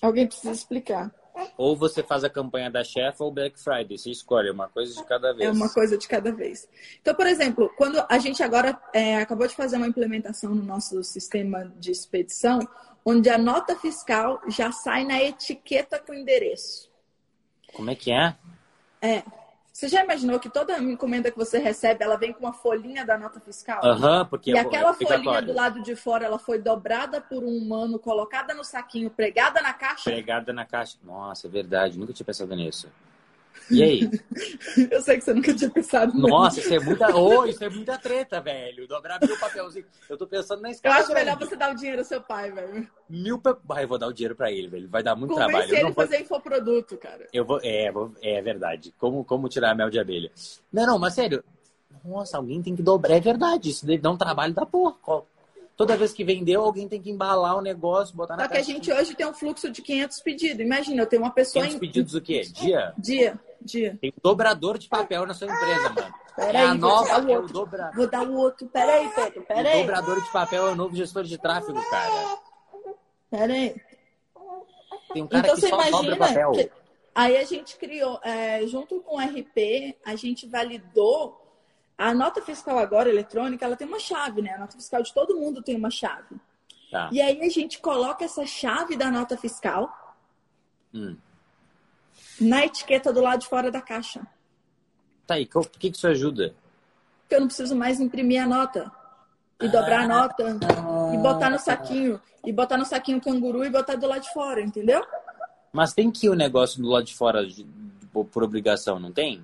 [0.00, 1.12] Alguém precisa explicar.
[1.56, 3.96] Ou você faz a campanha da chefa ou Black Friday.
[3.96, 5.48] Você escolhe uma coisa de cada vez.
[5.48, 6.68] É uma coisa de cada vez.
[7.00, 11.02] Então, por exemplo, quando a gente agora é, acabou de fazer uma implementação no nosso
[11.02, 12.60] sistema de expedição,
[13.04, 16.90] onde a nota fiscal já sai na etiqueta com endereço.
[17.72, 18.36] Como é que é?
[19.00, 19.22] É.
[19.72, 23.16] Você já imaginou que toda encomenda que você recebe, ela vem com uma folhinha da
[23.16, 23.80] nota fiscal?
[23.82, 27.42] Aham, uhum, porque E é aquela folhinha do lado de fora, ela foi dobrada por
[27.42, 30.10] um humano, colocada no saquinho, pregada na caixa?
[30.10, 30.98] Pregada na caixa.
[31.02, 31.98] Nossa, é verdade.
[31.98, 32.86] Nunca tinha pensado nisso.
[33.70, 34.10] E aí?
[34.90, 36.26] Eu sei que você nunca tinha pensado nisso.
[36.26, 37.14] Nossa, isso é muita.
[37.14, 38.86] Oh, isso é muita treta, velho.
[38.86, 39.88] Dobrar mil papelzinhos.
[40.08, 40.96] Eu tô pensando na escala.
[40.96, 41.24] Eu acho grande.
[41.24, 42.88] melhor você dar o dinheiro ao seu pai, velho.
[43.08, 43.56] Mil pa...
[43.70, 44.88] ah, eu vou dar o dinheiro pra ele, velho.
[44.88, 45.74] Vai dar muito Convence trabalho.
[45.74, 46.24] ele não fazer vou...
[46.24, 47.26] infoproduto, cara.
[47.32, 47.60] Eu vou.
[47.62, 48.12] É, vou...
[48.22, 48.94] é verdade.
[48.98, 50.30] Como, como tirar mel de abelha?
[50.72, 51.42] Não, não, mas sério.
[52.04, 53.16] Nossa, alguém tem que dobrar.
[53.16, 53.70] É verdade.
[53.70, 54.96] Isso dá um trabalho da porra.
[55.76, 58.62] Toda vez que vendeu, alguém tem que embalar o negócio, botar na Só que a
[58.62, 60.60] gente hoje tem um fluxo de 500 pedidos.
[60.60, 61.64] Imagina, eu tenho uma pessoa...
[61.64, 62.42] 500 pedidos o quê?
[62.42, 62.94] Dia?
[62.98, 63.98] Dia, dia.
[64.00, 66.14] Tem um dobrador de papel na sua empresa, mano.
[66.36, 67.50] Peraí, é a vou dar o é outro.
[67.50, 67.90] o dobra...
[67.94, 68.66] Vou dar o outro.
[68.68, 69.78] Peraí, Pedro, peraí.
[69.78, 72.38] O dobrador de papel é o novo gestor de tráfego, cara.
[73.30, 73.74] Peraí.
[75.12, 76.52] Tem um cara então que você só imagina dobra papel.
[76.52, 76.70] que
[77.14, 81.41] aí a gente criou, é, junto com o RP, a gente validou
[82.02, 84.54] a nota fiscal agora eletrônica, ela tem uma chave, né?
[84.54, 86.36] A nota fiscal de todo mundo tem uma chave.
[86.90, 87.08] Tá.
[87.12, 90.16] E aí a gente coloca essa chave da nota fiscal
[90.92, 91.16] Hum.
[92.40, 94.26] na etiqueta do lado de fora da caixa.
[95.26, 96.54] Tá aí, por que, que isso ajuda?
[97.22, 98.90] Porque eu não preciso mais imprimir a nota.
[99.60, 100.58] E dobrar a nota.
[101.14, 102.20] E botar no saquinho.
[102.44, 105.06] E botar no saquinho canguru e botar do lado de fora, entendeu?
[105.72, 107.46] Mas tem que ir o negócio do lado de fora
[108.32, 109.42] por obrigação, não tem?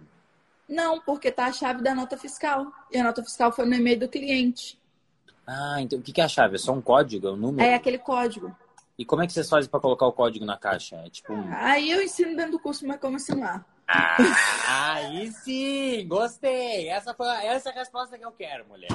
[0.68, 2.70] Não, porque tá a chave da nota fiscal.
[2.92, 4.78] E a nota fiscal foi no e-mail do cliente.
[5.46, 6.56] Ah, então o que, é a chave?
[6.56, 7.26] É só um código?
[7.26, 7.66] É um número?
[7.66, 8.54] É aquele código.
[8.98, 10.96] E como é que vocês fazem pra colocar o código na caixa?
[10.96, 11.54] É tipo um.
[11.54, 13.64] Aí eu ensino dentro do curso, mas como ensinar.
[13.86, 14.16] Ah,
[14.96, 16.06] aí sim!
[16.06, 16.88] Gostei!
[16.88, 18.90] Essa foi essa é a resposta que eu quero, mulher.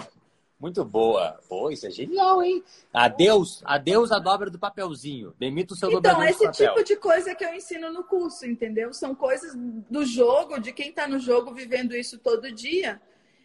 [0.63, 1.37] Muito boa.
[1.49, 2.63] Pô, isso é genial, hein?
[2.93, 5.33] Adeus, adeus a dobra do papelzinho.
[5.37, 6.67] Demita o seu Então, dobrador esse de papel.
[6.69, 8.93] tipo de coisa que eu ensino no curso, entendeu?
[8.93, 13.01] São coisas do jogo, de quem tá no jogo vivendo isso todo dia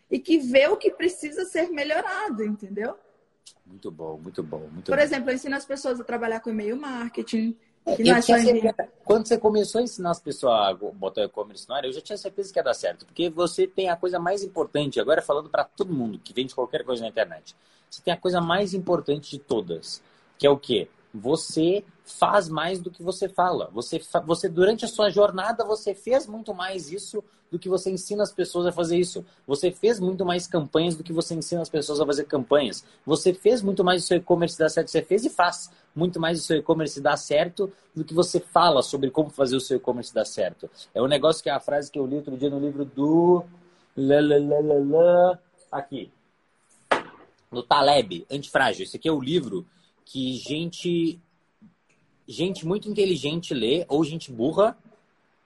[0.08, 2.96] e que vê o que precisa ser melhorado, entendeu?
[3.66, 5.02] Muito bom, muito bom, muito Por bom.
[5.02, 7.58] exemplo, eu ensino as pessoas a trabalhar com e-mail marketing.
[8.10, 8.50] É certeza-
[9.04, 12.16] quando você começou a ensinar as pessoas a botar e-commerce no ar, eu já tinha
[12.18, 13.06] certeza que ia dar certo.
[13.06, 16.84] Porque você tem a coisa mais importante, agora falando para todo mundo que vende qualquer
[16.84, 17.54] coisa na internet.
[17.90, 20.02] Você tem a coisa mais importante de todas,
[20.36, 20.88] que é o quê?
[21.12, 23.70] Você faz mais do que você fala.
[23.72, 28.22] Você, você durante a sua jornada você fez muito mais isso do que você ensina
[28.22, 29.24] as pessoas a fazer isso.
[29.46, 32.84] Você fez muito mais campanhas do que você ensina as pessoas a fazer campanhas.
[33.06, 34.90] Você fez muito mais o seu e-commerce dar certo.
[34.90, 38.82] Você fez e faz muito mais o seu e-commerce dar certo do que você fala
[38.82, 40.68] sobre como fazer o seu e-commerce dar certo.
[40.94, 43.44] É um negócio que é a frase que eu li outro dia no livro do
[45.72, 46.10] aqui
[47.50, 48.84] no Taleb, Antifrágil.
[48.84, 49.66] Esse aqui é o livro
[50.08, 51.20] que gente
[52.26, 54.76] gente muito inteligente lê ou gente burra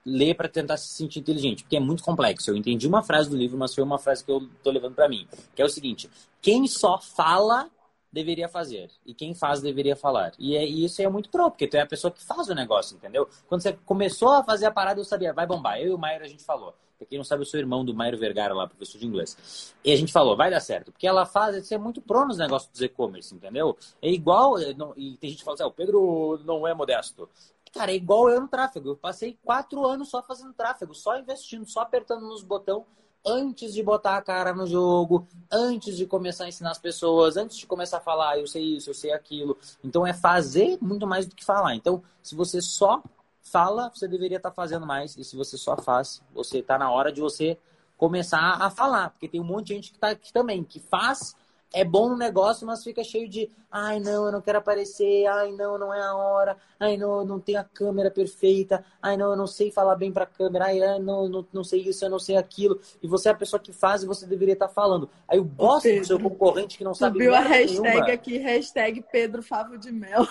[0.04, 2.50] lê para tentar se sentir inteligente, porque é muito complexo.
[2.50, 5.08] Eu entendi uma frase do livro, mas foi uma frase que eu tô levando para
[5.08, 6.08] mim, que é o seguinte:
[6.40, 7.68] quem só fala
[8.12, 10.32] deveria fazer e quem faz deveria falar.
[10.38, 12.54] E, é, e isso é muito próprio, porque tu é a pessoa que faz o
[12.54, 13.28] negócio, entendeu?
[13.48, 15.80] Quando você começou a fazer a parada, eu sabia, vai bombar.
[15.80, 16.74] Eu e o Maier a gente falou.
[17.02, 19.74] Pra quem não sabe, eu sou irmão do Mairo Vergara lá, professor de inglês.
[19.84, 20.92] E a gente falou, vai dar certo.
[20.92, 23.76] Porque ela faz, você é muito pró nos negócios dos e-commerce, entendeu?
[24.00, 27.28] É igual, é, e tem gente que fala assim, ah, o Pedro não é modesto.
[27.72, 28.90] Cara, é igual eu no tráfego.
[28.90, 32.84] Eu passei quatro anos só fazendo tráfego, só investindo, só apertando nos botões
[33.24, 37.56] antes de botar a cara no jogo, antes de começar a ensinar as pessoas, antes
[37.56, 39.56] de começar a falar, ah, eu sei isso, eu sei aquilo.
[39.82, 41.74] Então é fazer muito mais do que falar.
[41.74, 43.02] Então, se você só
[43.42, 45.16] fala, você deveria estar tá fazendo mais.
[45.16, 47.58] E se você só faz, você está na hora de você
[47.96, 49.10] começar a falar.
[49.10, 51.36] Porque tem um monte de gente que está aqui também, que faz,
[51.74, 55.52] é bom no negócio, mas fica cheio de ai não, eu não quero aparecer, ai
[55.52, 59.30] não, não é a hora, ai não, eu não tenho a câmera perfeita, ai não,
[59.30, 62.10] eu não sei falar bem para a câmera, ai não, não, não sei isso, eu
[62.10, 62.78] não sei aquilo.
[63.02, 65.08] E você é a pessoa que faz e você deveria estar tá falando.
[65.26, 69.04] Aí o boss do seu concorrente que não sabe Subiu a hashtag nenhuma, aqui, hashtag
[69.10, 70.26] Pedro Favo de Mel.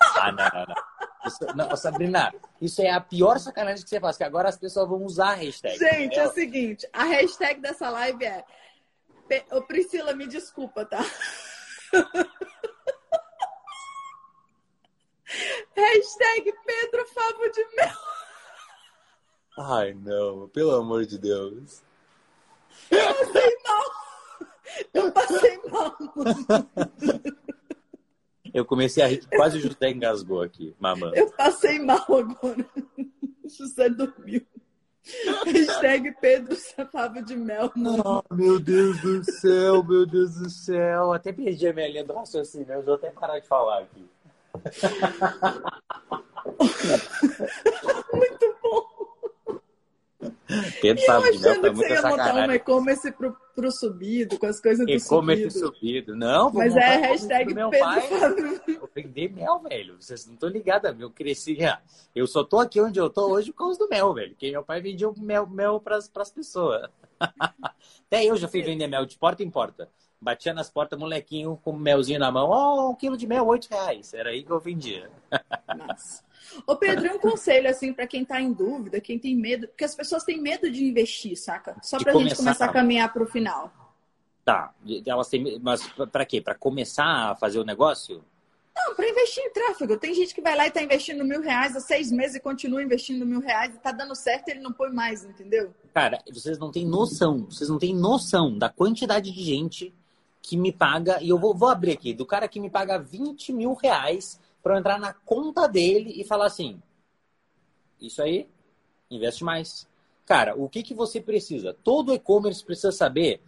[0.00, 0.74] Ah, não, não, não.
[1.26, 4.88] Isso, não, Sabrina, isso é a pior sacanagem que você faz, que agora as pessoas
[4.88, 5.76] vão usar a hashtag.
[5.76, 8.44] Gente, é o seguinte, a hashtag dessa live é
[9.50, 10.98] Ô, Priscila, me desculpa, tá?
[15.74, 17.96] Hashtag Pedro Favo de Mel.
[19.58, 21.82] Ai, não, pelo amor de Deus.
[22.90, 23.84] Eu passei mal.
[24.94, 25.96] Eu passei mal.
[28.56, 31.12] Eu comecei a rir, quase o José engasgou aqui, mamãe.
[31.14, 32.64] Eu passei mal agora.
[33.44, 34.40] O José dormiu.
[35.44, 36.56] Hashtag Pedro
[36.90, 37.70] Favo de Mel.
[38.02, 41.12] Oh, meu Deus do céu, meu Deus do céu.
[41.12, 42.72] Até perdi a minha linha do raciocínio.
[42.72, 44.08] Eu vou até parar de falar aqui.
[48.14, 48.55] Muito bom.
[50.80, 54.46] Pedro Favo de Mel foi muita você ia botar um e-commerce pro, pro subido, com
[54.46, 55.74] as coisas do e-commerce subido.
[55.74, 56.16] subido.
[56.16, 58.08] Não, Mas é hashtag meu Pedro pai.
[58.68, 59.96] Eu vender mel, velho.
[60.00, 61.58] Vocês não estão ligados, eu cresci.
[62.14, 64.30] Eu só tô aqui onde eu tô hoje por causa do mel, velho.
[64.30, 66.88] Porque meu pai vendia mel, mel pras, pras pessoas.
[67.20, 69.88] Até eu já fui vender mel de porta em porta.
[70.18, 72.48] Batia nas portas, molequinho com melzinho na mão.
[72.48, 74.14] Oh, um quilo de mel, oito reais.
[74.14, 75.10] Era aí que eu vendia.
[75.76, 76.25] Nossa.
[76.66, 79.94] Ô, Pedro, um conselho, assim, para quem tá em dúvida, quem tem medo, porque as
[79.94, 81.76] pessoas têm medo de investir, saca?
[81.82, 82.28] Só pra começar...
[82.28, 83.72] gente começar a caminhar pro final.
[84.44, 84.72] Tá,
[85.04, 86.40] elas têm, mas para quê?
[86.40, 88.24] Para começar a fazer o negócio?
[88.76, 89.96] Não, para investir em tráfego.
[89.96, 92.82] Tem gente que vai lá e tá investindo mil reais há seis meses e continua
[92.82, 95.74] investindo mil reais e tá dando certo e ele não põe mais, entendeu?
[95.94, 99.94] Cara, vocês não têm noção, vocês não têm noção da quantidade de gente
[100.42, 103.52] que me paga, e eu vou, vou abrir aqui, do cara que me paga 20
[103.52, 106.82] mil reais para entrar na conta dele e falar assim:
[108.00, 108.48] isso aí,
[109.08, 109.86] investe mais.
[110.24, 111.72] Cara, o que, que você precisa?
[111.84, 113.40] Todo e-commerce precisa saber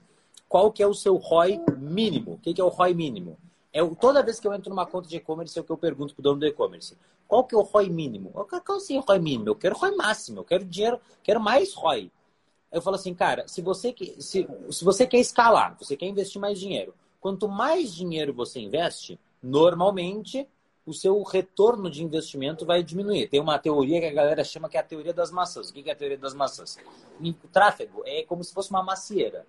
[0.48, 2.34] qual que é o seu ROI mínimo.
[2.34, 3.36] O que, que é o ROI mínimo?
[3.72, 5.76] É o, toda vez que eu entro numa conta de e-commerce, é o que eu
[5.76, 6.96] pergunto pro dono do e-commerce.
[7.26, 8.30] Qual que é o ROI mínimo?
[8.36, 9.48] Eu quero assim, o ROI mínimo.
[9.48, 10.38] Eu quero ROI máximo.
[10.38, 12.12] Eu quero dinheiro, quero mais ROI.
[12.70, 16.60] Eu falo assim, cara, se você, se, se você quer escalar, você quer investir mais
[16.60, 20.46] dinheiro, quanto mais dinheiro você investe, normalmente
[20.88, 23.28] o seu retorno de investimento vai diminuir.
[23.28, 25.68] Tem uma teoria que a galera chama que é a teoria das maçãs.
[25.68, 26.78] O que é a teoria das maçãs?
[27.20, 29.46] O tráfego é como se fosse uma macieira.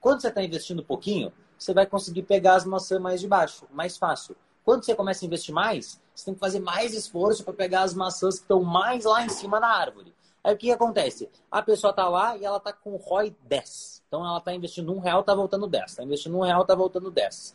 [0.00, 3.98] Quando você está investindo pouquinho, você vai conseguir pegar as maçãs mais de baixo, mais
[3.98, 4.34] fácil.
[4.64, 7.92] Quando você começa a investir mais, você tem que fazer mais esforço para pegar as
[7.92, 10.14] maçãs que estão mais lá em cima da árvore.
[10.42, 11.28] Aí o que acontece?
[11.50, 14.02] A pessoa está lá e ela está com ROI 10.
[14.08, 15.90] Então ela está investindo um real, está voltando 10.
[15.90, 17.54] Está investindo um real, está voltando 10.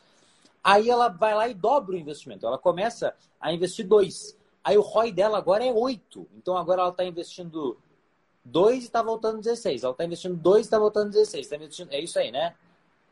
[0.64, 2.45] Aí ela vai lá e dobra o investimento.
[2.45, 4.38] Ela começa a investir dois.
[4.64, 6.27] Aí o ROI dela agora é 8.
[6.38, 7.77] Então agora ela está investindo
[8.45, 9.84] 2 e está voltando 16.
[9.84, 11.48] Ela está investindo 2 e está voltando 16.
[11.48, 11.91] Tá investindo...
[11.91, 12.56] É isso aí, né?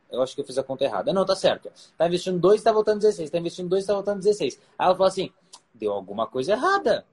[0.09, 1.11] Eu acho que eu fiz a conta errada.
[1.11, 1.69] Não, tá certo.
[1.73, 3.27] Está investindo 2 e está voltando 16.
[3.27, 4.59] Está investindo 2 e está voltando 16.
[4.77, 5.31] Aí ela fala assim:
[5.73, 7.05] deu alguma coisa errada.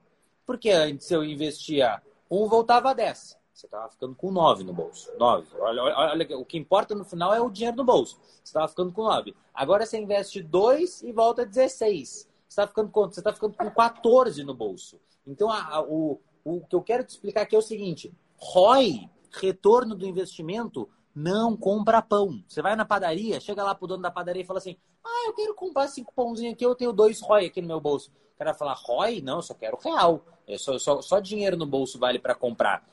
[0.46, 3.37] Porque antes eu investia 1, um, voltava a 10.
[3.58, 5.10] Você estava ficando com 9 no bolso.
[5.18, 5.48] 9.
[5.58, 8.16] Olha, olha, o que importa no final é o dinheiro no bolso.
[8.22, 9.34] Você estava ficando com 9.
[9.52, 12.08] Agora você investe 2 e volta a 16.
[12.08, 13.14] Você está ficando quanto?
[13.14, 15.00] Você está ficando com 14 no bolso.
[15.26, 19.10] Então, a, a, o, o que eu quero te explicar aqui é o seguinte: ROI,
[19.32, 22.40] retorno do investimento, não compra pão.
[22.46, 25.34] Você vai na padaria, chega lá pro dono da padaria e fala assim: Ah, eu
[25.34, 28.12] quero comprar cinco pãozinhos aqui, eu tenho dois ROI aqui no meu bolso.
[28.36, 29.20] O cara fala: ROI?
[29.20, 30.24] Não, eu só quero real.
[30.46, 32.86] É só, só, só dinheiro no bolso vale para comprar.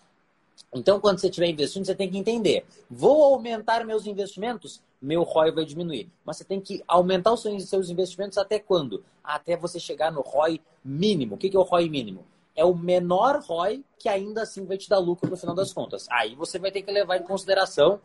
[0.76, 4.82] Então, quando você estiver investindo, você tem que entender: vou aumentar meus investimentos?
[5.02, 6.10] Meu ROI vai diminuir.
[6.26, 9.04] Mas você tem que aumentar os seus investimentos até quando?
[9.24, 11.36] Até você chegar no ROI mínimo.
[11.36, 12.26] O que é o ROI mínimo?
[12.56, 16.08] é o menor ROI que ainda assim vai te dar lucro no final das contas.
[16.10, 18.00] Aí você vai ter que levar em consideração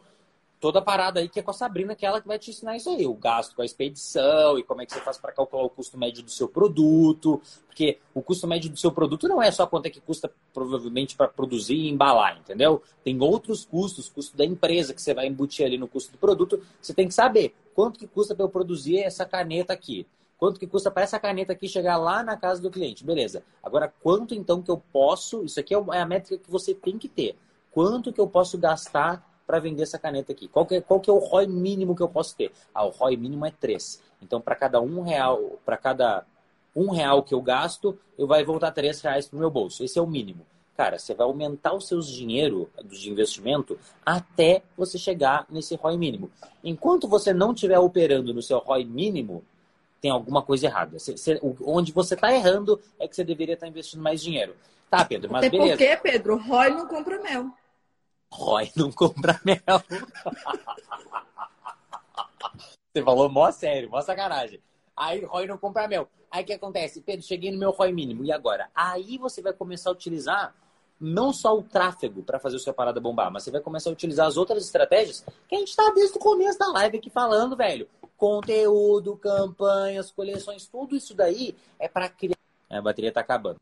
[0.61, 2.51] toda a parada aí que é com a Sabrina, que é ela que vai te
[2.51, 5.33] ensinar isso aí, o gasto com a expedição e como é que você faz para
[5.33, 9.43] calcular o custo médio do seu produto, porque o custo médio do seu produto não
[9.43, 12.83] é só quanto é que custa provavelmente para produzir e embalar, entendeu?
[13.03, 16.63] Tem outros custos, custo da empresa que você vai embutir ali no custo do produto,
[16.81, 20.07] você tem que saber quanto que custa para eu produzir essa caneta aqui.
[20.37, 23.05] Quanto que custa para essa caneta aqui chegar lá na casa do cliente?
[23.05, 23.43] Beleza.
[23.63, 25.45] Agora, quanto então que eu posso?
[25.45, 27.37] Isso aqui é, é a métrica que você tem que ter.
[27.71, 30.47] Quanto que eu posso gastar para vender essa caneta aqui?
[30.47, 32.53] Qual que, é, qual que é o ROI mínimo que eu posso ter?
[32.73, 34.01] Ah, o ROI mínimo é 3.
[34.23, 36.25] Então, para cada um real, para cada
[36.75, 39.83] um real que eu gasto, eu vai voltar 3 reais para o meu bolso.
[39.83, 40.47] Esse é o mínimo.
[40.77, 46.31] Cara, você vai aumentar os seus dinheiro de investimento até você chegar nesse ROI mínimo.
[46.63, 49.43] Enquanto você não estiver operando no seu ROI mínimo,
[50.01, 50.97] tem alguma coisa errada.
[51.65, 54.55] onde você está errando é que você deveria estar tá investindo mais dinheiro.
[54.89, 55.77] Tá, Pedro, mas Até beleza.
[55.77, 57.51] porque, Pedro, Roy não compra mel.
[58.33, 59.61] Roy não compra mel.
[62.93, 64.61] você falou mó sério, mó sacanagem.
[64.97, 66.09] Aí Roy não compra mel.
[66.31, 67.01] Aí o que acontece?
[67.01, 68.25] Pedro, cheguei no meu ROI mínimo.
[68.25, 68.71] E agora?
[68.75, 70.55] Aí você vai começar a utilizar
[71.01, 73.93] não só o tráfego para fazer o seu parada bombar, mas você vai começar a
[73.93, 77.57] utilizar as outras estratégias que a gente está desde o começo da live aqui falando,
[77.57, 77.89] velho
[78.21, 82.37] conteúdo, campanhas, coleções, tudo isso daí é para criar.
[82.69, 83.59] É, a bateria está acabando.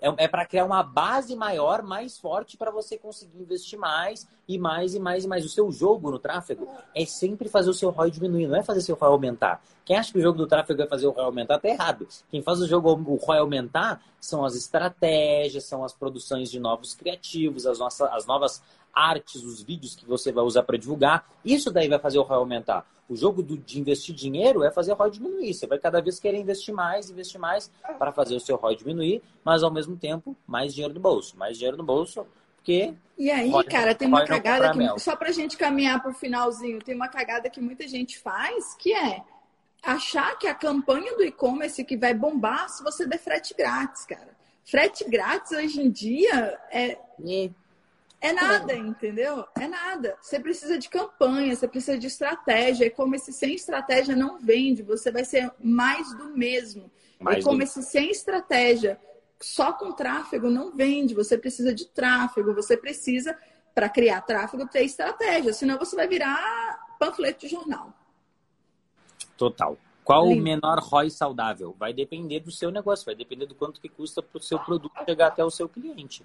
[0.00, 4.58] É, é para criar uma base maior, mais forte, para você conseguir investir mais e
[4.58, 5.44] mais e mais e mais.
[5.44, 8.80] O seu jogo no tráfego é sempre fazer o seu ROI diminuir, não é fazer
[8.80, 9.62] seu ROI aumentar.
[9.84, 12.06] Quem acha que o jogo do tráfego é fazer o ROI aumentar, tá errado.
[12.30, 16.94] Quem faz o jogo o ROI aumentar são as estratégias, são as produções de novos
[16.94, 18.62] criativos, as, nossas, as novas
[18.94, 21.28] artes, os vídeos que você vai usar para divulgar.
[21.44, 22.86] Isso daí vai fazer o ROI aumentar.
[23.08, 25.52] O jogo do, de investir dinheiro é fazer o ROI diminuir.
[25.52, 29.22] Você vai cada vez querer investir mais, investir mais para fazer o seu ROI diminuir,
[29.44, 31.36] mas ao mesmo tempo mais dinheiro no bolso.
[31.36, 32.26] Mais dinheiro no bolso,
[32.56, 32.94] porque.
[33.18, 34.98] E aí, cara, tem uma cagada que, mel.
[34.98, 38.74] só para a gente caminhar para o finalzinho, tem uma cagada que muita gente faz,
[38.74, 39.22] que é
[39.82, 44.34] achar que a campanha do e-commerce que vai bombar se você der frete grátis, cara.
[44.64, 46.98] Frete grátis hoje em dia é.
[47.22, 47.52] E
[48.24, 49.46] é nada, entendeu?
[49.60, 50.16] É nada.
[50.22, 52.86] Você precisa de campanha, você precisa de estratégia.
[52.86, 56.90] E como esse sem estratégia não vende, você vai ser mais do mesmo.
[57.20, 57.64] Mais e como do...
[57.64, 58.98] esse sem estratégia,
[59.38, 61.14] só com tráfego não vende.
[61.14, 63.36] Você precisa de tráfego, você precisa,
[63.74, 65.52] para criar tráfego, ter estratégia.
[65.52, 67.92] Senão você vai virar panfleto de jornal.
[69.36, 69.76] Total.
[70.02, 70.40] Qual Lindo.
[70.40, 71.76] o menor ROI saudável?
[71.78, 74.92] Vai depender do seu negócio, vai depender do quanto que custa para o seu produto
[75.06, 76.24] chegar até o seu cliente.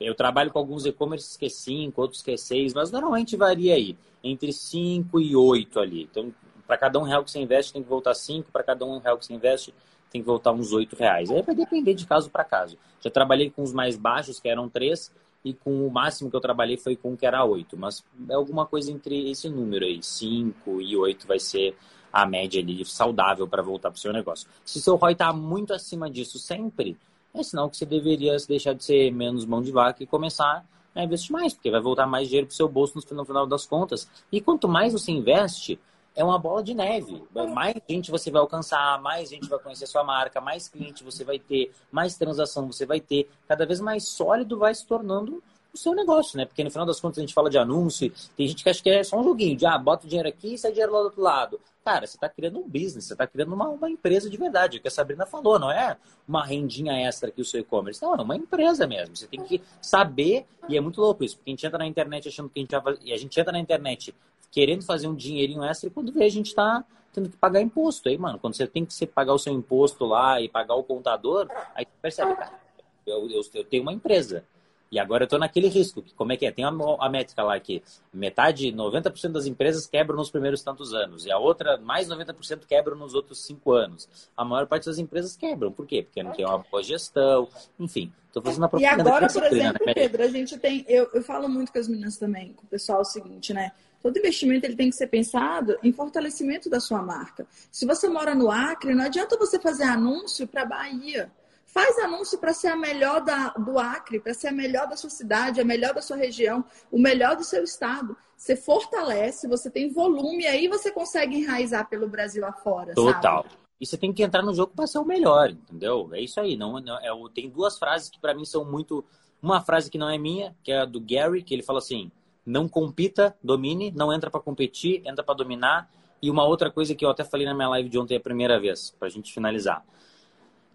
[0.00, 3.74] Eu trabalho com alguns e-commerces que é 5, outros que é 6, mas normalmente varia
[3.74, 6.08] aí, entre 5 e 8 ali.
[6.10, 6.32] Então,
[6.66, 9.18] para cada um real que você investe, tem que voltar 5, para cada um real
[9.18, 9.74] que você investe,
[10.10, 11.30] tem que voltar uns 8 reais.
[11.30, 12.78] Aí vai depender de caso para caso.
[13.00, 15.12] Já trabalhei com os mais baixos, que eram 3,
[15.44, 17.76] e com o máximo que eu trabalhei foi com um que era 8.
[17.76, 21.76] Mas é alguma coisa entre esse número aí, 5 e 8 vai ser
[22.12, 24.48] a média ali saudável para voltar para o seu negócio.
[24.64, 26.96] Se o seu ROI está muito acima disso sempre,
[27.34, 31.04] é sinal que você deveria deixar de ser menos mão de vaca e começar a
[31.04, 34.08] investir mais, porque vai voltar mais dinheiro para o seu bolso no final das contas.
[34.32, 35.78] E quanto mais você investe,
[36.14, 37.22] é uma bola de neve.
[37.54, 41.38] Mais gente você vai alcançar, mais gente vai conhecer sua marca, mais cliente você vai
[41.38, 43.30] ter, mais transação você vai ter.
[43.46, 46.44] Cada vez mais sólido vai se tornando o seu negócio, né?
[46.44, 48.90] Porque no final das contas a gente fala de anúncio, tem gente que acha que
[48.90, 51.04] é só um joguinho, de ah, bota o dinheiro aqui e sai dinheiro lá do
[51.04, 51.60] outro lado.
[51.84, 54.80] Cara, você está criando um business, você está criando uma, uma empresa de verdade, o
[54.80, 55.96] que a Sabrina falou, não é
[56.28, 59.16] uma rendinha extra aqui o seu e-commerce, não, é uma empresa mesmo.
[59.16, 62.28] Você tem que saber, e é muito louco isso, porque a gente entra na internet
[62.28, 64.14] achando que a gente vai fazer, e a gente entra na internet
[64.50, 68.08] querendo fazer um dinheirinho extra e quando vê a gente está tendo que pagar imposto
[68.08, 68.38] aí, mano.
[68.38, 71.98] Quando você tem que pagar o seu imposto lá e pagar o contador, aí você
[72.00, 72.60] percebe, cara,
[73.06, 74.44] eu, eu, eu tenho uma empresa
[74.90, 76.02] E agora eu estou naquele risco.
[76.16, 76.50] Como é que é?
[76.50, 81.24] Tem a, a métrica lá que metade, 90% das empresas quebram nos primeiros tantos anos.
[81.24, 84.08] E a outra, mais 90% quebram nos outros cinco anos.
[84.36, 85.70] A maior parte das empresas quebram.
[85.70, 86.02] Por quê?
[86.02, 87.48] Porque não tem uma boa gestão.
[87.78, 89.94] Enfim, estou fazendo a E agora, por exemplo, né?
[89.94, 90.84] Pedro, a gente tem...
[90.88, 93.70] Eu, eu falo muito com as meninas também, com o pessoal, o seguinte, né?
[94.02, 97.46] Todo investimento ele tem que ser pensado em fortalecimento da sua marca.
[97.70, 101.30] Se você mora no Acre, não adianta você fazer anúncio para Bahia.
[101.72, 105.10] Faz anúncio para ser a melhor da, do Acre, para ser a melhor da sua
[105.10, 108.16] cidade, a melhor da sua região, o melhor do seu estado.
[108.36, 112.92] Você fortalece, você tem volume, aí você consegue enraizar pelo Brasil afora.
[112.94, 113.44] Total.
[113.44, 113.54] Sabe?
[113.80, 116.10] E você tem que entrar no jogo para ser o melhor, entendeu?
[116.12, 116.56] É isso aí.
[116.56, 119.04] Não, não é, tem duas frases que para mim são muito.
[119.40, 122.10] Uma frase que não é minha, que é a do Gary, que ele fala assim:
[122.44, 125.88] não compita, domine, não entra para competir, entra para dominar.
[126.20, 128.58] E uma outra coisa que eu até falei na minha live de ontem a primeira
[128.58, 129.84] vez, para a gente finalizar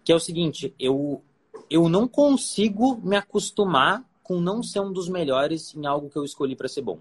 [0.06, 1.20] que é o seguinte, eu,
[1.68, 6.24] eu não consigo me acostumar com não ser um dos melhores em algo que eu
[6.24, 7.00] escolhi para ser bom.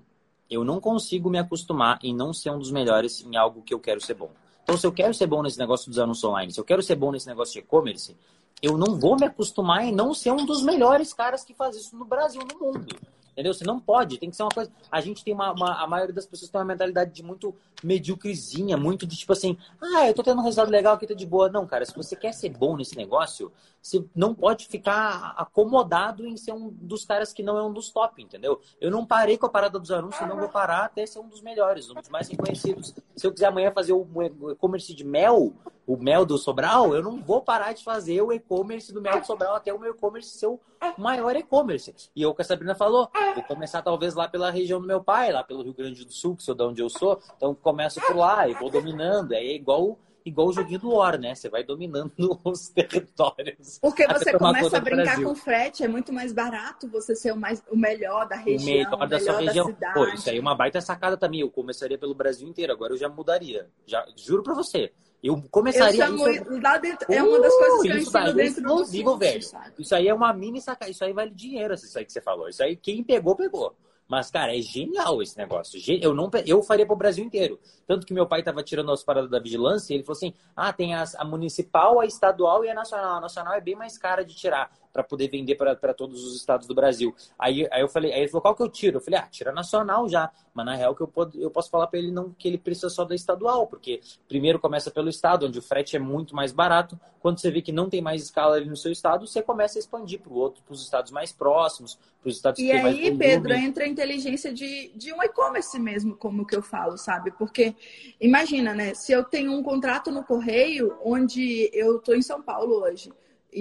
[0.49, 3.79] Eu não consigo me acostumar em não ser um dos melhores em algo que eu
[3.79, 4.31] quero ser bom.
[4.63, 6.95] Então, se eu quero ser bom nesse negócio dos anúncios online, se eu quero ser
[6.95, 8.17] bom nesse negócio de e-commerce,
[8.59, 11.95] eu não vou me acostumar em não ser um dos melhores caras que faz isso
[11.95, 12.87] no Brasil, no mundo.
[13.35, 13.53] Entendeu?
[13.53, 14.71] Você não pode, tem que ser uma coisa.
[14.89, 17.53] A gente tem uma, uma, A maioria das pessoas tem uma mentalidade de muito
[17.83, 21.25] medíocrezinha, muito de tipo assim, ah, eu tô tendo um resultado legal aqui, tá de
[21.25, 21.49] boa.
[21.49, 23.51] Não, cara, se você quer ser bom nesse negócio,
[23.85, 27.91] você não pode ficar acomodado em ser um dos caras que não é um dos
[27.91, 28.59] top, entendeu?
[28.81, 31.39] Eu não parei com a parada dos anúncios, não vou parar até ser um dos
[31.39, 32.95] melhores, um dos mais reconhecidos.
[33.15, 34.07] Se eu quiser amanhã fazer o
[34.51, 35.53] e-commerce de mel,
[35.85, 39.27] o mel do Sobral, eu não vou parar de fazer o e-commerce do mel do
[39.27, 40.59] Sobral até o meu e-commerce ser o
[40.97, 41.93] maior e-commerce.
[42.15, 45.31] E o que a Sabrina falou, vou começar talvez lá pela região do meu pai,
[45.31, 47.21] lá pelo Rio Grande do Sul, que sou de onde eu sou.
[47.37, 49.33] Então começo por lá e vou dominando.
[49.33, 51.35] É igual igual o joguinho do War, né?
[51.35, 52.11] Você vai dominando
[52.43, 53.77] os territórios.
[53.79, 57.63] Porque você começa a brincar com frete, é muito mais barato você ser o, mais,
[57.69, 58.61] o melhor da região.
[58.61, 59.75] O melhor da melhor sua região.
[59.79, 61.41] Da Pô, isso aí é uma baita sacada também.
[61.41, 63.69] Eu começaria pelo Brasil inteiro, agora eu já mudaria.
[63.85, 64.91] Já, juro pra você.
[65.23, 66.61] Eu começaria eu isso.
[66.61, 69.41] Lá dentro, é uma das coisas que eu ensino dentro do velho.
[69.41, 69.73] Sabe?
[69.79, 70.91] Isso aí é uma mini sacada.
[70.91, 72.49] Isso aí vale dinheiro, isso aí que você falou.
[72.49, 73.75] Isso aí, quem pegou, pegou.
[74.07, 75.79] Mas, cara, é genial esse negócio.
[76.01, 77.59] Eu não eu faria para o Brasil inteiro.
[77.87, 80.71] Tanto que meu pai estava tirando as paradas da vigilância e ele falou assim: ah,
[80.71, 83.17] tem a municipal, a estadual e a nacional.
[83.17, 86.65] A nacional é bem mais cara de tirar para poder vender para todos os estados
[86.65, 87.13] do Brasil.
[87.37, 88.95] Aí, aí eu falei, aí ele falou, qual que eu tiro?
[88.95, 90.31] Eu falei, ah, tira nacional já.
[90.53, 92.89] Mas na real que eu, pod, eu posso falar para ele não que ele precisa
[92.89, 96.97] só da estadual, porque primeiro começa pelo estado, onde o frete é muito mais barato.
[97.19, 99.81] Quando você vê que não tem mais escala ali no seu estado, você começa a
[99.81, 102.81] expandir para o outro, para os estados mais próximos, para os estados e que tem
[102.81, 106.61] mais E aí, Pedro, entra a inteligência de, de um e-commerce mesmo, como que eu
[106.61, 107.31] falo, sabe?
[107.31, 107.75] Porque
[108.21, 108.93] imagina, né?
[108.93, 113.11] Se eu tenho um contrato no correio onde eu estou em São Paulo hoje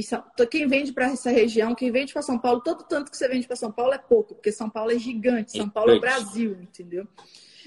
[0.02, 3.28] São, quem vende para essa região, quem vende para São Paulo, todo tanto que você
[3.28, 6.00] vende para São Paulo é pouco, porque São Paulo é gigante, São Paulo é o
[6.00, 7.06] Brasil, entendeu?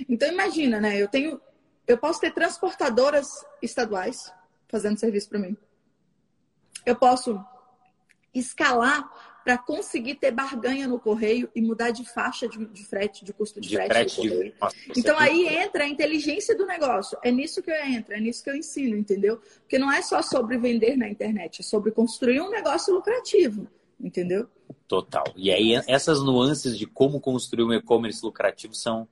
[0.08, 1.02] Então imagina, né?
[1.02, 1.42] Eu tenho,
[1.88, 4.32] eu posso ter transportadoras estaduais
[4.68, 5.58] fazendo serviço para mim.
[6.86, 7.44] Eu posso
[8.34, 13.32] escalar para conseguir ter barganha no correio e mudar de faixa de, de frete, de
[13.32, 14.16] custo de, de frete.
[14.16, 14.54] frete de...
[14.60, 17.18] Nossa, então aí entra a inteligência do negócio.
[17.24, 19.40] É nisso que eu entro, é nisso que eu ensino, entendeu?
[19.62, 24.50] Porque não é só sobre vender na internet, é sobre construir um negócio lucrativo, entendeu?
[24.86, 25.24] Total.
[25.34, 29.08] E aí essas nuances de como construir um e-commerce lucrativo são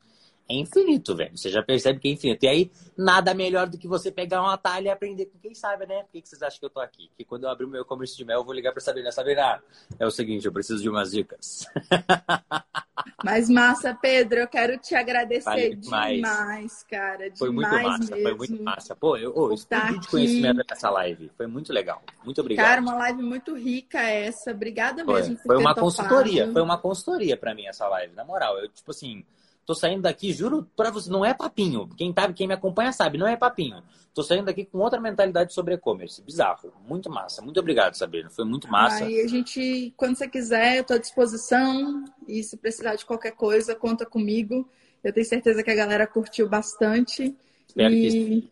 [0.47, 1.35] é infinito, velho.
[1.35, 2.43] Você já percebe que é infinito.
[2.43, 5.87] E aí, nada melhor do que você pegar uma talha e aprender com quem sabe,
[5.87, 6.03] né?
[6.03, 7.09] Por que, vocês acham que eu tô aqui?
[7.17, 9.11] Que quando eu abrir o meu e-commerce de mel, eu vou ligar pra Sabrina.
[9.11, 9.61] Sabrina,
[9.99, 11.65] é o seguinte, eu preciso de umas dicas.
[13.23, 16.15] Mas massa, Pedro, eu quero te agradecer vale demais.
[16.15, 17.29] demais, cara.
[17.29, 18.21] Demais foi muito massa, mesmo.
[18.21, 18.95] foi muito massa.
[18.95, 21.31] Pô, eu oh, explodi de conhecimento nessa live.
[21.35, 22.03] Foi muito legal.
[22.23, 22.67] Muito obrigado.
[22.67, 24.51] Cara, uma live muito rica essa.
[24.51, 25.15] Obrigada foi.
[25.15, 28.59] mesmo Foi uma consultoria, foi uma consultoria pra mim essa live, na moral.
[28.59, 29.25] Eu, tipo assim
[29.65, 31.87] Tô saindo daqui, juro pra você, não é papinho.
[31.97, 33.81] Quem, tá, quem me acompanha sabe, não é papinho.
[34.13, 36.21] Tô saindo daqui com outra mentalidade sobre e-commerce.
[36.21, 36.71] Bizarro.
[36.87, 37.41] Muito massa.
[37.41, 38.29] Muito obrigado, Sabrina.
[38.29, 39.03] Foi muito massa.
[39.03, 42.05] Aí a gente, quando você quiser, eu tô à disposição.
[42.27, 44.69] E se precisar de qualquer coisa, conta comigo.
[45.03, 47.35] Eu tenho certeza que a galera curtiu bastante.
[47.67, 48.09] Espero e...
[48.09, 48.49] que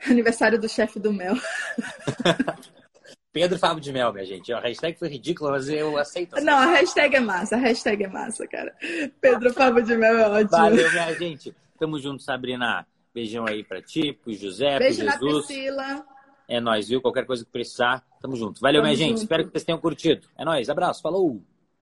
[0.10, 1.34] Aniversário do chefe do Mel.
[3.32, 4.52] Pedro Fábio de Mel, minha gente.
[4.52, 6.34] A hashtag foi ridícula, mas eu aceito.
[6.40, 7.56] Não, a hashtag é massa.
[7.56, 8.74] A hashtag é massa, cara.
[9.20, 10.50] Pedro Fábio de Mel é ótimo.
[10.50, 11.54] Valeu, minha gente.
[11.78, 12.86] Tamo junto, Sabrina.
[13.14, 15.34] Beijão aí pra ti, pro José, Beijo pro Jesus.
[15.34, 16.06] Na Priscila.
[16.48, 17.00] É nóis, viu?
[17.00, 18.60] Qualquer coisa que precisar, tamo junto.
[18.60, 19.08] Valeu, tamo minha junto.
[19.08, 19.22] gente.
[19.22, 20.26] Espero que vocês tenham curtido.
[20.36, 20.68] É nóis.
[20.70, 21.02] Abraço.
[21.02, 21.42] Falou!